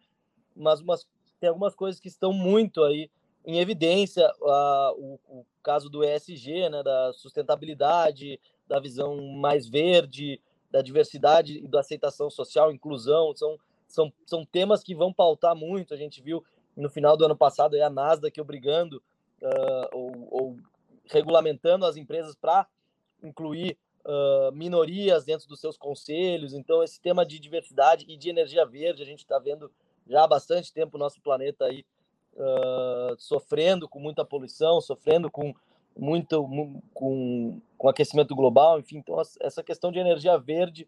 mas 0.55 0.79
umas, 0.79 1.07
tem 1.39 1.49
algumas 1.49 1.75
coisas 1.75 1.99
que 1.99 2.07
estão 2.07 2.33
muito 2.33 2.83
aí 2.83 3.09
em 3.45 3.59
evidência. 3.59 4.29
O, 4.41 5.19
o, 5.29 5.45
caso 5.63 5.89
do 5.89 6.03
ESG, 6.03 6.69
né, 6.69 6.81
da 6.81 7.11
sustentabilidade, 7.13 8.39
da 8.67 8.79
visão 8.79 9.17
mais 9.33 9.67
verde, 9.67 10.41
da 10.71 10.81
diversidade 10.81 11.57
e 11.57 11.67
da 11.67 11.79
aceitação 11.79 12.29
social, 12.29 12.71
inclusão, 12.71 13.35
são, 13.35 13.57
são, 13.87 14.13
são 14.25 14.45
temas 14.45 14.83
que 14.83 14.95
vão 14.95 15.11
pautar 15.11 15.55
muito. 15.55 15.93
A 15.93 15.97
gente 15.97 16.21
viu 16.21 16.43
no 16.75 16.89
final 16.89 17.17
do 17.17 17.25
ano 17.25 17.35
passado 17.35 17.75
a 17.81 17.89
Nasdaq 17.89 18.39
obrigando 18.39 19.01
uh, 19.41 19.89
ou, 19.91 20.27
ou, 20.31 20.57
regulamentando 21.05 21.85
as 21.85 21.97
empresas 21.97 22.35
para 22.35 22.67
incluir 23.23 23.77
uh, 24.05 24.51
minorias 24.53 25.25
dentro 25.25 25.47
dos 25.47 25.59
seus 25.59 25.77
conselhos. 25.77 26.53
Então, 26.53 26.83
esse 26.83 27.01
tema 27.01 27.25
de 27.25 27.39
diversidade 27.39 28.05
e 28.07 28.17
de 28.17 28.29
energia 28.29 28.65
verde, 28.65 29.01
a 29.01 29.05
gente 29.05 29.19
está 29.19 29.39
vendo 29.39 29.71
já 30.09 30.23
há 30.23 30.27
bastante 30.27 30.73
tempo 30.73 30.97
o 30.97 30.99
nosso 30.99 31.21
planeta 31.21 31.65
aí 31.65 31.85
uh, 32.35 33.15
sofrendo 33.17 33.87
com 33.87 33.99
muita 33.99 34.25
poluição, 34.25 34.81
sofrendo 34.81 35.29
com 35.29 35.53
muito 35.95 36.47
com, 36.93 37.59
com 37.77 37.89
aquecimento 37.89 38.35
global, 38.35 38.79
enfim, 38.79 38.97
então 38.97 39.19
essa 39.41 39.63
questão 39.63 39.91
de 39.91 39.97
energia 39.97 40.37
verde, 40.37 40.87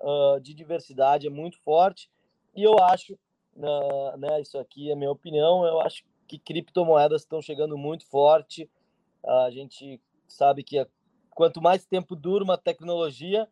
uh, 0.00 0.38
de 0.40 0.52
diversidade 0.52 1.26
é 1.26 1.30
muito 1.30 1.58
forte 1.60 2.10
e 2.54 2.62
eu 2.62 2.78
acho, 2.78 3.14
uh, 3.56 4.16
né, 4.18 4.40
isso 4.40 4.58
aqui 4.58 4.90
é 4.90 4.94
minha 4.94 5.10
opinião, 5.10 5.64
eu 5.64 5.80
acho 5.80 6.04
que 6.28 6.38
criptomoedas 6.38 7.22
estão 7.22 7.40
chegando 7.40 7.76
muito 7.78 8.06
forte, 8.06 8.68
a 9.24 9.50
gente 9.50 10.00
sabe 10.28 10.62
que 10.62 10.86
quanto 11.30 11.60
mais 11.60 11.84
tempo 11.84 12.14
dura 12.14 12.44
uma 12.44 12.56
tecnologia, 12.58 13.48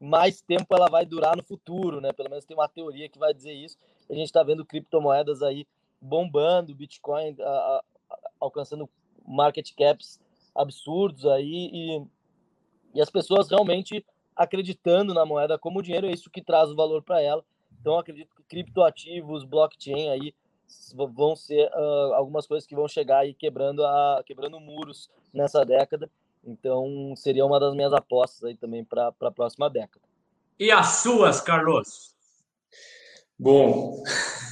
mais 0.00 0.40
tempo 0.40 0.74
ela 0.74 0.88
vai 0.88 1.04
durar 1.04 1.36
no 1.36 1.42
futuro, 1.42 2.00
né? 2.00 2.12
Pelo 2.12 2.30
menos 2.30 2.44
tem 2.44 2.56
uma 2.56 2.68
teoria 2.68 3.08
que 3.08 3.18
vai 3.18 3.34
dizer 3.34 3.52
isso. 3.52 3.76
A 4.10 4.14
gente 4.14 4.26
está 4.26 4.42
vendo 4.42 4.64
criptomoedas 4.64 5.42
aí 5.42 5.66
bombando, 6.00 6.74
Bitcoin 6.74 7.36
alcançando 8.40 8.88
market 9.26 9.72
caps 9.76 10.20
absurdos 10.54 11.26
aí 11.26 11.70
e, 11.72 12.02
e 12.94 13.00
as 13.00 13.10
pessoas 13.10 13.48
realmente 13.48 14.04
acreditando 14.34 15.12
na 15.12 15.26
moeda 15.26 15.58
como 15.58 15.82
dinheiro, 15.82 16.06
é 16.06 16.12
isso 16.12 16.30
que 16.30 16.40
traz 16.40 16.70
o 16.70 16.76
valor 16.76 17.02
para 17.02 17.20
ela. 17.20 17.44
Então, 17.80 17.98
acredito 17.98 18.34
que 18.34 18.42
criptoativos, 18.44 19.44
blockchain 19.44 20.08
aí 20.10 20.34
vão 20.94 21.34
ser 21.34 21.68
uh, 21.72 22.14
algumas 22.14 22.46
coisas 22.46 22.66
que 22.66 22.74
vão 22.74 22.86
chegar 22.86 23.20
aí 23.20 23.34
quebrando, 23.34 23.84
a, 23.84 24.22
quebrando 24.24 24.60
muros 24.60 25.10
nessa 25.32 25.64
década. 25.64 26.10
Então, 26.44 27.14
seria 27.16 27.44
uma 27.44 27.58
das 27.58 27.74
minhas 27.74 27.92
apostas 27.92 28.44
aí 28.44 28.56
também 28.56 28.84
para 28.84 29.08
a 29.20 29.30
próxima 29.30 29.68
década. 29.68 30.04
E 30.58 30.70
as 30.70 31.00
suas, 31.02 31.40
Carlos? 31.40 32.14
Bom, 33.38 34.02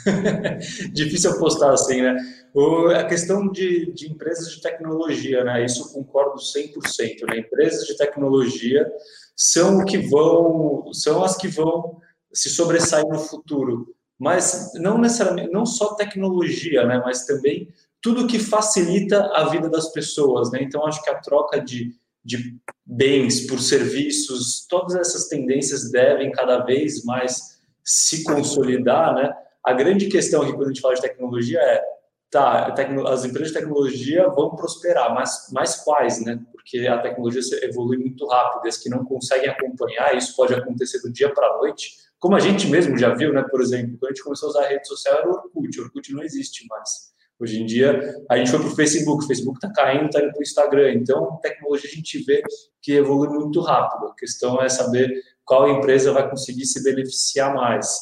difícil 0.93 1.33
apostar 1.33 1.73
assim, 1.73 2.03
né? 2.03 2.17
O, 2.55 2.87
a 2.89 3.05
questão 3.05 3.51
de, 3.51 3.93
de, 3.93 4.11
empresas 4.11 4.51
de 4.51 4.61
tecnologia, 4.61 5.45
né? 5.45 5.65
Isso 5.65 5.93
concordo 5.93 6.37
100%, 6.37 7.27
né? 7.29 7.39
Empresas 7.41 7.87
de 7.87 7.97
tecnologia 7.97 8.87
são 9.35 9.79
o 9.79 9.85
que 9.85 9.99
vão, 9.99 10.93
são 10.93 11.23
as 11.25 11.37
que 11.37 11.49
vão 11.49 12.01
se 12.33 12.49
sobressair 12.49 13.07
no 13.07 13.19
futuro, 13.19 13.95
mas 14.19 14.73
não 14.77 14.99
necessariamente, 14.99 15.53
não 15.53 15.67
só 15.67 15.95
tecnologia, 15.95 16.87
né? 16.87 17.03
Mas 17.05 17.27
também 17.27 17.69
tudo 18.01 18.27
que 18.27 18.39
facilita 18.39 19.31
a 19.35 19.49
vida 19.49 19.69
das 19.69 19.93
pessoas, 19.93 20.51
né? 20.53 20.63
Então 20.63 20.87
acho 20.87 21.03
que 21.03 21.11
a 21.11 21.21
troca 21.21 21.61
de, 21.61 21.93
de 22.25 22.57
bens 22.85 23.47
por 23.47 23.61
serviços, 23.61 24.65
todas 24.69 24.95
essas 24.95 25.27
tendências 25.27 25.91
devem 25.91 26.31
cada 26.31 26.59
vez 26.65 27.05
mais 27.05 27.56
se 27.87 28.25
consolidar, 28.25 29.15
né? 29.15 29.33
A 29.65 29.73
grande 29.73 30.09
questão 30.09 30.43
aqui 30.43 30.53
quando 30.53 30.65
a 30.65 30.69
gente 30.69 30.81
fala 30.81 30.95
de 30.95 31.01
tecnologia 31.01 31.61
é, 31.61 31.83
tá, 32.31 32.75
as 33.09 33.25
empresas 33.25 33.53
de 33.53 33.59
tecnologia 33.59 34.29
vão 34.29 34.57
prosperar, 34.57 35.15
mas, 35.15 35.49
mas 35.53 35.77
quais, 35.77 36.25
né? 36.25 36.41
Porque 36.53 36.87
a 36.87 36.99
tecnologia 36.99 37.41
evolui 37.63 37.99
muito 37.99 38.27
rápido, 38.27 38.67
as 38.67 38.77
que 38.77 38.91
não 38.91 39.05
conseguem 39.05 39.49
acompanhar, 39.49 40.17
isso 40.17 40.35
pode 40.35 40.53
acontecer 40.53 41.01
do 41.01 41.13
dia 41.13 41.33
para 41.33 41.47
a 41.47 41.59
noite, 41.59 41.93
como 42.19 42.35
a 42.35 42.41
gente 42.41 42.67
mesmo 42.67 42.99
já 42.99 43.15
viu, 43.15 43.33
né? 43.33 43.45
Por 43.49 43.61
exemplo, 43.61 43.97
quando 43.99 44.11
a 44.11 44.15
gente 44.15 44.25
começou 44.25 44.49
a 44.49 44.51
usar 44.51 44.65
a 44.65 44.69
rede 44.69 44.89
social 44.89 45.19
era 45.19 45.29
o 45.29 45.33
Orkut, 45.33 45.81
o 45.81 45.85
Orkut 45.85 46.13
não 46.13 46.23
existe 46.23 46.67
mais. 46.67 47.15
Hoje 47.39 47.61
em 47.61 47.67
dia, 47.67 48.01
a 48.31 48.39
gente 48.39 48.51
foi 48.51 48.61
para 48.61 48.69
o 48.69 48.75
Facebook, 48.75 49.25
o 49.25 49.27
Facebook 49.29 49.59
está 49.59 49.71
caindo, 49.71 50.07
está 50.07 50.21
indo 50.21 50.31
para 50.31 50.41
o 50.41 50.43
Instagram. 50.43 50.93
Então, 50.95 51.39
tecnologia 51.43 51.91
a 51.91 51.95
gente 51.95 52.25
vê 52.25 52.43
que 52.81 52.93
evolui 52.93 53.29
muito 53.29 53.61
rápido. 53.61 54.07
A 54.07 54.15
questão 54.15 54.61
é 54.63 54.71
saber 54.71 55.13
qual 55.47 55.71
empresa 55.71 56.13
vai 56.13 56.29
conseguir 56.29 56.67
se 56.67 56.83
beneficiar 56.83 57.55
mais. 57.55 57.99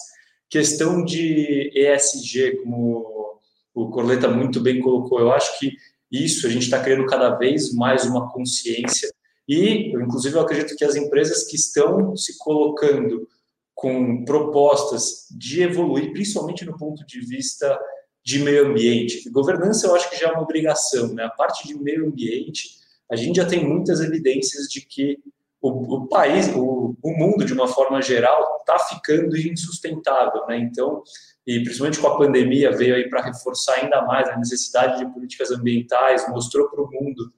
Questão 0.48 1.04
de 1.04 1.70
ESG, 1.74 2.62
como 2.62 3.40
o 3.74 3.90
Corleta 3.90 4.28
muito 4.28 4.60
bem 4.60 4.80
colocou, 4.80 5.20
eu 5.20 5.30
acho 5.30 5.58
que 5.58 5.76
isso 6.10 6.46
a 6.46 6.50
gente 6.50 6.62
está 6.64 6.80
criando 6.80 7.06
cada 7.06 7.36
vez 7.36 7.72
mais 7.72 8.04
uma 8.04 8.32
consciência 8.32 9.12
e, 9.48 9.92
inclusive, 9.92 10.36
eu 10.36 10.40
acredito 10.40 10.76
que 10.76 10.84
as 10.84 10.96
empresas 10.96 11.44
que 11.44 11.56
estão 11.56 12.16
se 12.16 12.38
colocando 12.38 13.28
com 13.74 14.24
propostas 14.24 15.26
de 15.30 15.62
evoluir, 15.62 16.12
principalmente 16.12 16.64
no 16.64 16.78
ponto 16.78 17.04
de 17.04 17.20
vista 17.20 17.78
de 18.24 18.38
meio 18.38 18.68
ambiente. 18.68 19.28
Governança 19.28 19.86
eu 19.86 19.94
acho 19.94 20.08
que 20.08 20.16
já 20.16 20.28
é 20.28 20.32
uma 20.32 20.42
obrigação, 20.42 21.12
né? 21.12 21.24
A 21.24 21.30
parte 21.30 21.68
de 21.68 21.74
meio 21.74 22.06
ambiente, 22.06 22.70
a 23.10 23.16
gente 23.16 23.36
já 23.36 23.44
tem 23.44 23.62
muitas 23.62 24.00
evidências 24.00 24.66
de 24.68 24.80
que 24.80 25.18
o, 25.64 25.94
o 25.94 26.08
país, 26.08 26.54
o, 26.54 26.94
o, 27.02 27.10
mundo 27.16 27.42
de 27.42 27.54
uma 27.54 27.66
forma 27.66 28.02
geral, 28.02 28.58
está 28.60 28.78
ficando 28.78 29.34
insustentável, 29.34 30.46
né? 30.46 30.58
Então, 30.58 31.02
e 31.46 31.62
principalmente 31.62 31.98
com 31.98 32.06
a 32.06 32.18
pandemia 32.18 32.70
veio 32.70 32.94
aí 32.94 33.08
para 33.08 33.22
reforçar 33.22 33.76
ainda 33.80 34.02
mais 34.02 34.28
a 34.28 34.36
necessidade 34.36 34.98
de 34.98 35.10
políticas 35.10 35.50
ambientais, 35.50 36.28
mostrou 36.28 36.68
para 36.68 36.82
o 36.82 36.90
mundo 36.90 37.32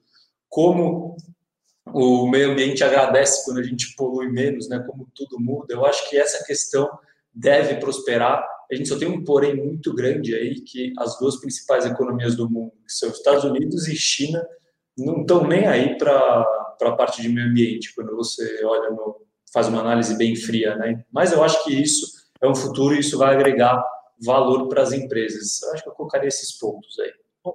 como 0.49 1.15
o 1.93 2.27
meio 2.27 2.51
ambiente 2.51 2.83
agradece 2.83 3.45
quando 3.45 3.59
a 3.59 3.63
gente 3.63 3.95
polui 3.95 4.29
menos, 4.29 4.67
né? 4.67 4.83
Como 4.85 5.07
tudo 5.15 5.39
muda. 5.39 5.73
Eu 5.73 5.85
acho 5.85 6.09
que 6.09 6.17
essa 6.17 6.43
questão 6.43 6.89
deve 7.33 7.75
prosperar. 7.75 8.45
A 8.69 8.75
gente 8.75 8.89
só 8.89 8.99
tem 8.99 9.07
um 9.07 9.23
porém 9.23 9.55
muito 9.55 9.95
grande 9.95 10.35
aí 10.35 10.59
que 10.59 10.91
as 10.99 11.17
duas 11.17 11.39
principais 11.39 11.85
economias 11.85 12.35
do 12.35 12.49
mundo, 12.49 12.73
que 12.85 12.91
são 12.91 13.09
os 13.09 13.15
Estados 13.15 13.45
Unidos 13.45 13.87
e 13.87 13.95
China, 13.95 14.45
não 14.97 15.21
estão 15.21 15.47
nem 15.47 15.65
aí 15.65 15.97
para 15.97 16.45
a 16.81 16.95
parte 16.95 17.21
de 17.21 17.29
meio 17.29 17.47
ambiente, 17.47 17.93
quando 17.95 18.15
você 18.15 18.63
olha 18.63 18.89
no, 18.91 19.21
faz 19.53 19.67
uma 19.67 19.81
análise 19.81 20.17
bem 20.17 20.35
fria, 20.35 20.75
né? 20.75 21.03
Mas 21.11 21.31
eu 21.31 21.43
acho 21.43 21.63
que 21.63 21.73
isso 21.73 22.05
é 22.41 22.47
um 22.47 22.55
futuro 22.55 22.95
e 22.95 22.99
isso 22.99 23.17
vai 23.17 23.33
agregar 23.33 23.83
valor 24.23 24.67
para 24.67 24.81
as 24.81 24.91
empresas. 24.91 25.61
Eu 25.61 25.73
acho 25.73 25.83
que 25.83 25.89
eu 25.89 25.93
colocaria 25.93 26.27
esses 26.27 26.57
pontos 26.57 26.99
aí. 26.99 27.11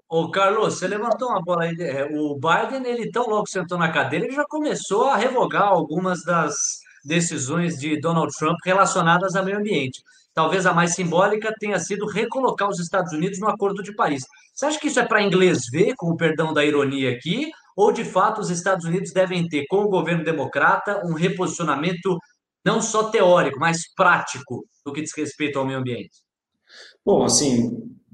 Ô, 0.09 0.31
Carlos, 0.31 0.75
você 0.75 0.89
levantou 0.89 1.29
uma 1.29 1.43
bola 1.43 1.65
aí. 1.65 1.77
É, 1.81 2.05
o 2.05 2.35
Biden, 2.39 2.91
ele 2.91 3.11
tão 3.11 3.29
logo 3.29 3.47
sentou 3.47 3.77
na 3.77 3.91
cadeira, 3.91 4.25
ele 4.25 4.35
já 4.35 4.45
começou 4.45 5.05
a 5.05 5.17
revogar 5.17 5.69
algumas 5.69 6.25
das 6.25 6.81
decisões 7.05 7.79
de 7.79 8.01
Donald 8.01 8.33
Trump 8.39 8.57
relacionadas 8.65 9.35
ao 9.35 9.45
meio 9.45 9.59
ambiente. 9.59 10.03
Talvez 10.35 10.65
a 10.65 10.73
mais 10.73 10.95
simbólica 10.95 11.55
tenha 11.59 11.79
sido 11.79 12.07
recolocar 12.07 12.69
os 12.69 12.81
Estados 12.81 13.13
Unidos 13.13 13.39
no 13.39 13.49
Acordo 13.49 13.83
de 13.83 13.95
Paris. 13.95 14.25
Você 14.55 14.67
acha 14.67 14.81
que 14.81 14.89
isso 14.89 15.01
é 15.01 15.05
para 15.05 15.23
inglês 15.23 15.67
ver, 15.71 15.95
com 15.97 16.11
o 16.11 16.17
perdão 16.17 16.55
da 16.55 16.65
ironia 16.65 17.11
aqui, 17.11 17.51
ou 17.77 17.93
de 17.93 18.05
fato 18.05 18.41
os 18.41 18.51
Estados 18.51 18.85
Unidos 18.85 19.13
devem 19.13 19.47
ter, 19.49 19.65
com 19.69 19.79
o 19.79 19.89
governo 19.89 20.25
democrata, 20.25 21.03
um 21.05 21.15
reposicionamento 21.15 22.19
não 22.65 22.81
só 22.81 23.11
teórico, 23.11 23.59
mas 23.59 23.93
prático 23.95 24.65
no 24.87 24.93
que 24.93 25.03
diz 25.03 25.13
respeito 25.17 25.59
ao 25.59 25.67
meio 25.67 25.79
ambiente? 25.79 26.23
Bom, 27.05 27.25
assim, 27.25 27.69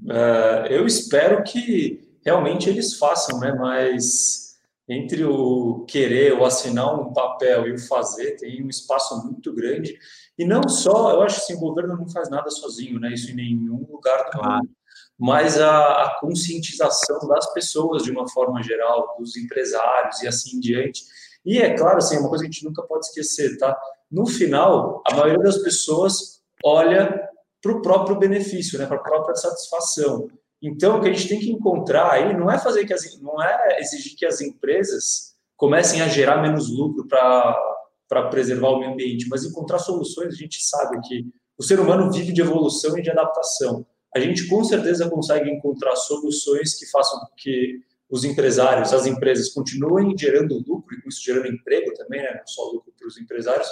uh, 0.05 0.65
eu 0.69 0.85
espero 0.85 1.43
que 1.43 2.17
realmente 2.25 2.69
eles 2.69 2.97
façam, 2.97 3.39
né? 3.39 3.53
Mas 3.53 4.49
entre 4.87 5.23
o 5.23 5.85
querer 5.87 6.33
ou 6.33 6.45
assinar 6.45 6.99
um 6.99 7.13
papel 7.13 7.67
e 7.67 7.73
o 7.73 7.79
fazer 7.79 8.37
tem 8.37 8.63
um 8.63 8.69
espaço 8.69 9.23
muito 9.23 9.53
grande. 9.53 9.95
E 10.37 10.43
não 10.43 10.67
só, 10.67 11.11
eu 11.11 11.21
acho 11.21 11.35
que 11.35 11.41
assim, 11.41 11.55
o 11.55 11.59
governo 11.59 11.95
não 11.95 12.09
faz 12.09 12.29
nada 12.29 12.49
sozinho, 12.49 12.99
né? 12.99 13.13
Isso 13.13 13.31
em 13.31 13.35
nenhum 13.35 13.85
lugar 13.87 14.25
do 14.25 14.39
claro. 14.39 14.57
mundo 14.63 14.78
mas 15.19 15.59
a, 15.59 16.05
a, 16.05 16.17
conscientização 16.21 17.27
das 17.27 17.51
pessoas 17.51 18.03
de 18.03 18.11
uma 18.11 18.25
forma 18.29 18.63
geral, 18.63 19.17
dos 19.19 19.35
empresários 19.35 20.21
e 20.21 20.27
assim 20.27 20.55
em 20.55 20.59
diante. 20.61 21.03
E 21.45 21.57
é 21.57 21.75
claro, 21.75 21.97
assim, 21.97 22.15
é 22.15 22.19
uma 22.19 22.29
coisa 22.29 22.45
que 22.45 22.49
a 22.49 22.51
gente 22.53 22.63
nunca 22.63 22.81
pode 22.83 23.07
esquecer, 23.07 23.57
tá? 23.57 23.77
No 24.09 24.25
final, 24.25 25.03
a 25.05 25.15
maioria 25.15 25.43
das 25.43 25.57
pessoas 25.57 26.41
olha 26.63 27.29
para 27.61 27.71
o 27.73 27.81
próprio 27.81 28.17
benefício, 28.17 28.79
né, 28.79 28.85
para 28.85 28.95
a 28.95 29.03
própria 29.03 29.35
satisfação. 29.35 30.29
Então, 30.61 30.97
o 30.97 31.01
que 31.01 31.09
a 31.09 31.13
gente 31.13 31.27
tem 31.27 31.39
que 31.39 31.51
encontrar 31.51 32.11
aí 32.11 32.37
não 32.37 32.49
é 32.49 32.57
fazer 32.57 32.85
que 32.85 32.93
as, 32.93 33.19
não 33.19 33.41
é 33.43 33.79
exigir 33.81 34.15
que 34.17 34.25
as 34.25 34.39
empresas 34.39 35.33
comecem 35.57 36.01
a 36.01 36.07
gerar 36.07 36.41
menos 36.41 36.69
lucro 36.69 37.05
para 37.07 38.29
preservar 38.29 38.69
o 38.69 38.79
meio 38.79 38.93
ambiente, 38.93 39.27
mas 39.27 39.43
encontrar 39.43 39.79
soluções. 39.79 40.33
A 40.33 40.37
gente 40.37 40.61
sabe 40.63 40.99
que 41.01 41.25
o 41.57 41.63
ser 41.63 41.79
humano 41.79 42.09
vive 42.09 42.31
de 42.31 42.41
evolução 42.41 42.97
e 42.97 43.01
de 43.01 43.09
adaptação 43.09 43.85
a 44.15 44.19
gente 44.19 44.47
com 44.47 44.63
certeza 44.63 45.09
consegue 45.09 45.49
encontrar 45.49 45.95
soluções 45.95 46.75
que 46.75 46.85
façam 46.89 47.19
que 47.37 47.81
os 48.09 48.23
empresários, 48.23 48.91
as 48.91 49.05
empresas 49.05 49.49
continuem 49.49 50.17
gerando 50.17 50.63
lucro 50.67 50.95
e 50.95 51.01
com 51.01 51.09
isso 51.09 51.23
gerando 51.23 51.47
emprego 51.47 51.93
também, 51.93 52.21
né? 52.21 52.37
não 52.39 52.47
só 52.47 52.63
lucro 52.71 52.91
para 52.97 53.07
os 53.07 53.17
empresários, 53.19 53.67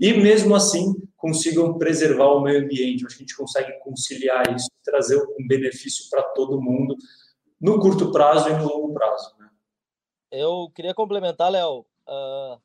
e 0.00 0.12
mesmo 0.14 0.54
assim 0.54 0.94
consigam 1.16 1.76
preservar 1.76 2.32
o 2.32 2.40
meio 2.40 2.64
ambiente. 2.64 3.04
Acho 3.04 3.16
que 3.16 3.22
a 3.22 3.26
gente 3.26 3.36
consegue 3.36 3.72
conciliar 3.80 4.54
isso, 4.54 4.68
trazer 4.82 5.16
um 5.16 5.46
benefício 5.46 6.08
para 6.10 6.22
todo 6.22 6.60
mundo 6.60 6.96
no 7.60 7.78
curto 7.78 8.10
prazo 8.10 8.48
e 8.48 8.52
no 8.54 8.66
longo 8.66 8.92
prazo. 8.94 9.34
Né? 9.38 9.48
Eu 10.30 10.70
queria 10.74 10.94
complementar, 10.94 11.50
Léo. 11.50 11.84
Uh, 12.08 12.60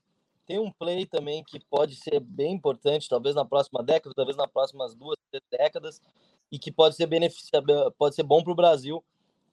tem 0.46 0.58
um 0.58 0.72
play 0.72 1.06
também 1.06 1.44
que 1.44 1.60
pode 1.70 1.96
ser 1.96 2.20
bem 2.20 2.54
importante, 2.54 3.08
talvez 3.08 3.36
na 3.36 3.46
próxima 3.46 3.84
década, 3.84 4.16
talvez 4.16 4.36
nas 4.36 4.52
próximas 4.52 4.96
duas, 4.96 5.16
décadas, 5.52 6.02
e 6.52 6.58
que 6.58 6.72
pode 6.72 6.96
ser 6.96 7.08
pode 7.98 8.16
ser 8.16 8.24
bom 8.24 8.44
para 8.44 8.52
o 8.52 8.56
Brasil, 8.56 9.04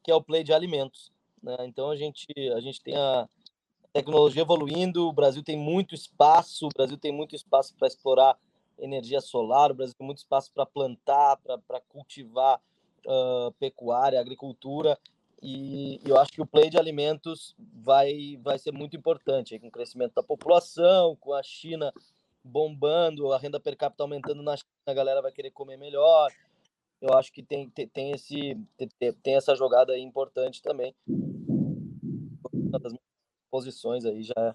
que 0.03 0.11
é 0.11 0.14
o 0.14 0.22
play 0.22 0.42
de 0.42 0.53
alimentos. 0.53 1.12
Né? 1.42 1.57
Então 1.61 1.90
a 1.90 1.97
gente, 1.97 2.26
a 2.55 2.61
gente 2.61 2.80
tem 2.80 2.97
a 2.97 3.28
tecnologia 3.92 4.42
evoluindo, 4.42 5.09
o 5.09 5.12
Brasil 5.12 5.42
tem 5.42 5.57
muito 5.57 5.94
espaço, 5.94 6.66
o 6.66 6.74
Brasil 6.76 6.99
tem 6.99 7.12
muito 7.12 7.34
espaço 7.34 7.74
para 7.78 7.88
explorar 7.88 8.36
energia 8.78 9.20
solar, 9.20 9.70
o 9.70 9.74
Brasil 9.74 9.94
tem 9.97 10.07
muito 10.07 10.18
espaço 10.18 10.53
para 10.53 10.66
plantar, 10.66 11.38
para 11.38 11.80
cultivar 11.88 12.61
uh, 13.07 13.53
pecuária, 13.53 14.20
agricultura, 14.20 14.99
e 15.42 16.01
eu 16.05 16.18
acho 16.18 16.32
que 16.32 16.40
o 16.40 16.47
play 16.47 16.70
de 16.70 16.78
alimentos 16.78 17.55
vai, 17.59 18.38
vai 18.42 18.59
ser 18.59 18.72
muito 18.72 18.97
importante, 18.97 19.59
com 19.59 19.68
o 19.68 19.70
crescimento 19.70 20.14
da 20.14 20.22
população, 20.22 21.16
com 21.16 21.32
a 21.32 21.42
China 21.42 21.92
bombando, 22.42 23.32
a 23.32 23.38
renda 23.38 23.59
per 23.59 23.76
capita 23.76 24.03
aumentando 24.03 24.42
na 24.42 24.57
China, 24.57 24.68
a 24.86 24.94
galera 24.94 25.22
vai 25.22 25.32
querer 25.32 25.51
comer 25.51 25.76
melhor, 25.76 26.30
eu 27.01 27.14
acho 27.14 27.32
que 27.32 27.42
tem, 27.42 27.68
tem, 27.70 27.88
tem, 27.88 28.12
esse, 28.12 28.59
tem, 29.22 29.34
essa 29.34 29.55
jogada 29.55 29.92
aí 29.92 30.01
importante 30.01 30.62
também. 30.62 30.94
Uma 32.53 32.78
das 32.78 32.92
posições 33.51 34.05
aí 34.05 34.22
já 34.22 34.55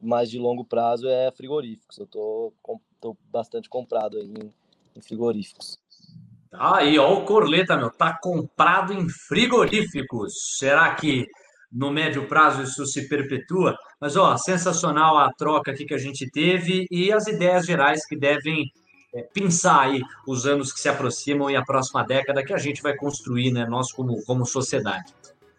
mais 0.00 0.30
de 0.30 0.38
longo 0.38 0.64
prazo 0.64 1.08
é 1.08 1.30
frigoríficos. 1.30 1.98
Eu 1.98 2.06
tô, 2.06 2.52
tô 3.00 3.16
bastante 3.30 3.68
comprado 3.68 4.18
aí 4.18 4.26
em, 4.26 4.52
em 4.96 5.00
frigoríficos. 5.00 5.78
Aí, 6.52 6.98
ó, 6.98 7.12
o 7.14 7.24
Corleta, 7.24 7.76
meu, 7.76 7.90
tá 7.90 8.18
comprado 8.20 8.92
em 8.92 9.08
frigoríficos. 9.08 10.32
Será 10.58 10.94
que 10.94 11.26
no 11.70 11.92
médio 11.92 12.26
prazo 12.26 12.62
isso 12.62 12.84
se 12.86 13.08
perpetua? 13.08 13.76
Mas, 14.00 14.16
ó, 14.16 14.36
sensacional 14.36 15.16
a 15.18 15.32
troca 15.32 15.70
aqui 15.70 15.84
que 15.84 15.94
a 15.94 15.98
gente 15.98 16.28
teve 16.30 16.86
e 16.90 17.12
as 17.12 17.26
ideias 17.28 17.66
gerais 17.66 18.04
que 18.06 18.16
devem 18.16 18.64
pensar 19.32 19.80
aí 19.82 20.02
os 20.26 20.46
anos 20.46 20.72
que 20.72 20.80
se 20.80 20.88
aproximam 20.88 21.50
e 21.50 21.56
a 21.56 21.62
próxima 21.62 22.04
década 22.04 22.44
que 22.44 22.52
a 22.52 22.58
gente 22.58 22.82
vai 22.82 22.94
construir, 22.94 23.50
né, 23.50 23.66
nós 23.66 23.92
como, 23.92 24.22
como 24.24 24.46
sociedade. 24.46 25.12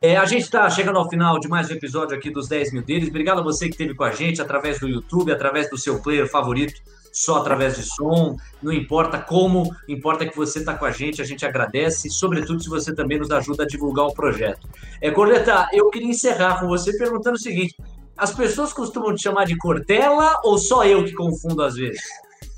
É, 0.03 0.17
a 0.17 0.25
gente 0.25 0.41
está 0.41 0.67
chegando 0.67 0.97
ao 0.97 1.07
final 1.07 1.39
de 1.39 1.47
mais 1.47 1.69
um 1.69 1.73
episódio 1.73 2.17
aqui 2.17 2.31
dos 2.31 2.47
10 2.47 2.73
mil 2.73 2.81
deles. 2.81 3.09
Obrigado 3.09 3.39
a 3.39 3.43
você 3.43 3.65
que 3.65 3.73
esteve 3.73 3.93
com 3.93 4.03
a 4.03 4.09
gente 4.09 4.41
através 4.41 4.79
do 4.79 4.87
YouTube, 4.87 5.31
através 5.31 5.69
do 5.69 5.77
seu 5.77 6.01
player 6.01 6.27
favorito, 6.27 6.81
só 7.13 7.37
através 7.37 7.75
de 7.75 7.83
som. 7.83 8.35
Não 8.63 8.73
importa 8.73 9.19
como, 9.19 9.69
importa 9.87 10.25
que 10.25 10.35
você 10.35 10.57
está 10.57 10.73
com 10.75 10.85
a 10.85 10.91
gente, 10.91 11.21
a 11.21 11.25
gente 11.25 11.45
agradece, 11.45 12.09
sobretudo 12.09 12.63
se 12.63 12.67
você 12.67 12.95
também 12.95 13.19
nos 13.19 13.29
ajuda 13.29 13.61
a 13.61 13.67
divulgar 13.67 14.07
o 14.07 14.13
projeto. 14.13 14.67
É, 14.99 15.11
Corleta, 15.11 15.67
eu 15.71 15.87
queria 15.91 16.09
encerrar 16.09 16.59
com 16.59 16.67
você 16.67 16.97
perguntando 16.97 17.35
o 17.35 17.39
seguinte: 17.39 17.75
as 18.17 18.33
pessoas 18.33 18.73
costumam 18.73 19.13
te 19.13 19.21
chamar 19.21 19.45
de 19.45 19.55
Cortella 19.55 20.35
ou 20.43 20.57
só 20.57 20.83
eu 20.83 21.05
que 21.05 21.13
confundo 21.13 21.61
às 21.61 21.75
vezes? 21.75 22.01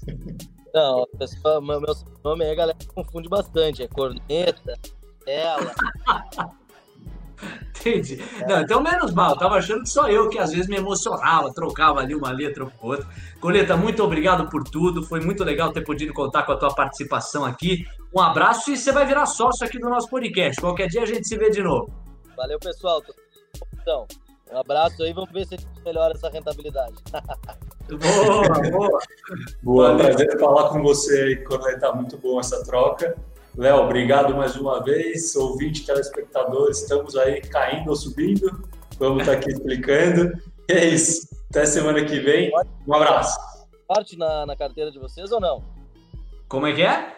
Não, 0.73 1.07
pessoa, 1.19 1.61
meu, 1.61 1.79
meu 1.79 1.95
nome 2.23 2.45
aí 2.45 2.51
a 2.51 2.55
galera 2.55 2.77
confunde 2.95 3.29
bastante. 3.29 3.83
É 3.83 3.87
corneta, 3.87 4.73
ela. 5.27 5.73
Entendi. 7.79 8.17
Não, 8.47 8.61
então 8.61 8.81
menos 8.81 9.13
mal. 9.13 9.37
tava 9.37 9.55
achando 9.55 9.83
que 9.83 9.89
só 9.89 10.07
eu 10.09 10.29
que 10.29 10.39
às 10.39 10.51
vezes 10.51 10.67
me 10.67 10.77
emocionava, 10.77 11.53
trocava 11.53 11.99
ali 11.99 12.15
uma 12.15 12.31
letra 12.31 12.65
com 12.65 12.87
outra. 12.87 13.07
Coleta, 13.39 13.75
muito 13.75 14.01
obrigado 14.01 14.49
por 14.49 14.63
tudo. 14.63 15.03
Foi 15.03 15.19
muito 15.19 15.43
legal 15.43 15.71
ter 15.71 15.83
podido 15.83 16.13
contar 16.13 16.43
com 16.43 16.53
a 16.53 16.57
tua 16.57 16.73
participação 16.73 17.43
aqui. 17.43 17.85
Um 18.15 18.21
abraço 18.21 18.71
e 18.71 18.77
você 18.77 18.91
vai 18.91 19.05
virar 19.05 19.25
sócio 19.25 19.65
aqui 19.65 19.77
do 19.77 19.89
nosso 19.89 20.09
podcast. 20.09 20.59
Qualquer 20.61 20.87
dia 20.87 21.03
a 21.03 21.05
gente 21.05 21.27
se 21.27 21.37
vê 21.37 21.49
de 21.49 21.61
novo. 21.61 21.93
Valeu, 22.37 22.57
pessoal. 22.59 23.03
Então, 23.81 24.07
um 24.51 24.57
abraço 24.59 25.03
aí. 25.03 25.11
Vamos 25.11 25.31
ver 25.31 25.45
se 25.45 25.55
a 25.55 25.57
gente 25.57 25.83
melhora 25.83 26.13
essa 26.13 26.29
rentabilidade. 26.29 26.95
Boa, 27.89 28.71
boa. 28.71 28.99
Boa, 29.61 29.97
prazer 29.97 30.39
falar 30.39 30.69
com 30.69 30.81
você 30.81 31.21
aí, 31.21 31.35
Corneta. 31.43 31.91
Muito 31.93 32.17
bom 32.17 32.39
essa 32.39 32.63
troca. 32.63 33.15
Léo, 33.57 33.83
obrigado 33.83 34.35
mais 34.35 34.55
uma 34.55 34.81
vez. 34.81 35.35
Ouvinte, 35.35 35.85
telespectador, 35.85 36.69
estamos 36.69 37.15
aí 37.15 37.41
caindo 37.41 37.89
ou 37.89 37.95
subindo. 37.95 38.67
Vamos 38.97 39.21
estar 39.21 39.33
aqui 39.33 39.51
explicando. 39.51 40.31
E 40.69 40.73
é 40.73 40.85
isso. 40.85 41.27
Até 41.49 41.65
semana 41.65 42.03
que 42.03 42.19
vem. 42.19 42.51
Um 42.87 42.93
abraço. 42.93 43.37
Short 43.85 44.17
na, 44.17 44.45
na 44.45 44.55
carteira 44.55 44.89
de 44.89 44.97
vocês 44.97 45.31
ou 45.31 45.39
não? 45.39 45.63
Como 46.47 46.65
é 46.65 46.73
que 46.73 46.81
é? 46.81 47.15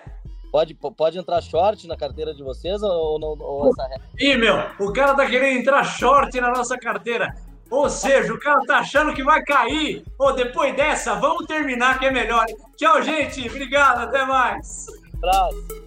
Pode, 0.52 0.74
pode 0.74 1.18
entrar 1.18 1.42
short 1.42 1.88
na 1.88 1.96
carteira 1.96 2.34
de 2.34 2.44
vocês 2.44 2.82
ou 2.82 3.20
não? 3.20 3.38
Ou 3.40 3.70
essa... 3.70 4.02
Ih, 4.18 4.36
meu, 4.36 4.56
o 4.80 4.92
cara 4.92 5.14
tá 5.14 5.26
querendo 5.26 5.60
entrar 5.60 5.84
short 5.84 6.40
na 6.42 6.50
nossa 6.52 6.78
carteira. 6.78 7.36
Ou 7.70 7.90
seja, 7.90 8.34
o 8.34 8.40
cara 8.40 8.60
tá 8.66 8.78
achando 8.78 9.14
que 9.14 9.24
vai 9.24 9.42
cair. 9.44 10.04
Ou 10.20 10.34
depois 10.34 10.76
dessa, 10.76 11.16
vamos 11.16 11.46
terminar 11.46 12.00
que 12.00 12.06
é 12.06 12.12
melhor. 12.12 12.46
Tchau, 12.78 13.02
gente. 13.02 13.48
Obrigado, 13.48 14.04
até 14.04 14.26
mais. 14.26 14.86
Abraço. 15.16 15.86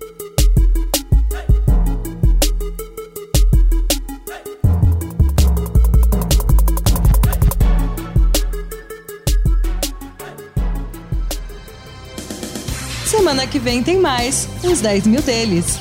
Semana 13.06 13.46
que 13.46 13.58
vem 13.58 13.82
tem 13.82 13.98
mais, 13.98 14.48
uns 14.62 14.80
10 14.82 15.06
mil 15.06 15.22
deles. 15.22 15.78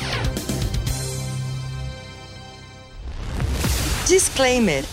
Disclaimer. 4.07 4.85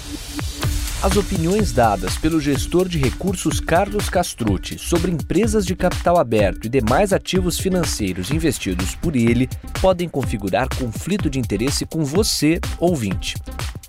As 1.05 1.19
opiniões 1.19 1.71
dadas 1.71 2.17
pelo 2.17 2.41
gestor 2.41 2.89
de 2.89 2.97
recursos 2.97 3.61
Carlos 3.61 4.09
Castrucci 4.09 4.79
sobre 4.79 5.11
empresas 5.11 5.67
de 5.67 5.77
capital 5.77 6.17
aberto 6.17 6.65
e 6.65 6.69
demais 6.71 7.13
ativos 7.13 7.59
financeiros 7.59 8.31
investidos 8.31 8.95
por 8.95 9.15
ele 9.15 9.47
podem 9.83 10.09
configurar 10.09 10.67
conflito 10.75 11.29
de 11.29 11.39
interesse 11.39 11.85
com 11.85 12.07
você, 12.07 12.59
ouvinte. 12.79 13.35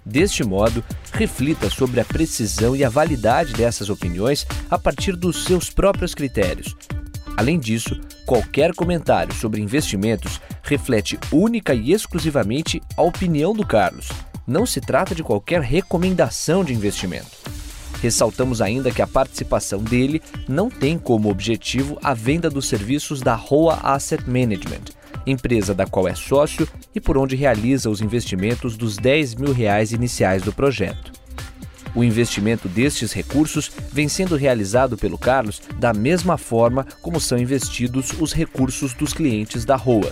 Deste 0.05 0.43
modo, 0.43 0.83
reflita 1.13 1.69
sobre 1.69 2.01
a 2.01 2.05
precisão 2.05 2.75
e 2.75 2.83
a 2.83 2.89
validade 2.89 3.53
dessas 3.53 3.89
opiniões 3.89 4.45
a 4.69 4.77
partir 4.77 5.15
dos 5.15 5.45
seus 5.45 5.69
próprios 5.69 6.13
critérios. 6.13 6.75
Além 7.37 7.57
disso, 7.57 7.97
qualquer 8.25 8.75
comentário 8.75 9.33
sobre 9.33 9.61
investimentos 9.61 10.41
reflete 10.61 11.17
única 11.31 11.73
e 11.73 11.93
exclusivamente 11.93 12.81
a 12.97 13.03
opinião 13.03 13.53
do 13.53 13.65
Carlos 13.65 14.09
não 14.47 14.65
se 14.65 14.79
trata 14.79 15.15
de 15.15 15.23
qualquer 15.23 15.61
recomendação 15.61 16.63
de 16.63 16.73
investimento. 16.73 17.37
Ressaltamos 18.01 18.61
ainda 18.61 18.91
que 18.91 19.01
a 19.01 19.07
participação 19.07 19.81
dele 19.81 20.21
não 20.47 20.69
tem 20.69 20.97
como 20.97 21.29
objetivo 21.29 21.97
a 22.03 22.13
venda 22.13 22.49
dos 22.49 22.67
serviços 22.67 23.21
da 23.21 23.35
Roa 23.35 23.79
Asset 23.81 24.29
Management, 24.29 24.93
empresa 25.25 25.73
da 25.73 25.87
qual 25.87 26.07
é 26.07 26.13
sócio 26.13 26.67
e 26.93 27.01
por 27.01 27.17
onde 27.17 27.35
realiza 27.35 27.89
os 27.89 28.01
investimentos 28.01 28.77
dos 28.77 28.97
10 28.97 29.35
mil 29.35 29.53
reais 29.53 29.91
iniciais 29.91 30.43
do 30.43 30.53
projeto. 30.53 31.11
O 31.95 32.03
investimento 32.03 32.67
destes 32.67 33.13
recursos 33.13 33.71
vem 33.91 34.09
sendo 34.09 34.35
realizado 34.35 34.97
pelo 34.97 35.17
Carlos 35.17 35.61
da 35.79 35.93
mesma 35.93 36.37
forma 36.37 36.85
como 37.01 37.21
são 37.21 37.37
investidos 37.37 38.11
os 38.19 38.33
recursos 38.33 38.93
dos 38.93 39.13
clientes 39.13 39.63
da 39.63 39.77
Roa. 39.77 40.11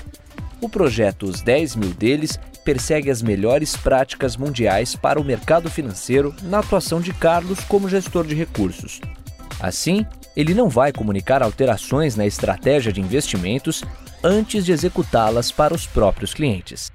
O 0.62 0.70
projeto 0.70 1.26
Os 1.26 1.42
10 1.42 1.76
mil 1.76 1.94
deles 1.94 2.40
persegue 2.64 3.10
as 3.10 3.22
melhores 3.22 3.76
práticas 3.76 4.38
mundiais 4.38 4.96
para 4.96 5.20
o 5.20 5.24
mercado 5.24 5.70
financeiro 5.70 6.34
na 6.44 6.60
atuação 6.60 7.02
de 7.02 7.14
Carlos 7.14 7.60
como 7.62 7.90
gestor 7.90 8.26
de 8.26 8.36
recursos. 8.36 9.02
Assim, 9.60 10.06
ele 10.36 10.54
não 10.54 10.70
vai 10.70 10.92
comunicar 10.92 11.44
alterações 11.44 12.16
na 12.16 12.26
estratégia 12.26 12.92
de 12.92 13.02
investimentos 13.02 13.84
antes 14.24 14.66
de 14.66 14.72
executá-las 14.72 15.52
para 15.52 15.74
os 15.74 15.86
próprios 15.86 16.34
clientes. 16.34 16.92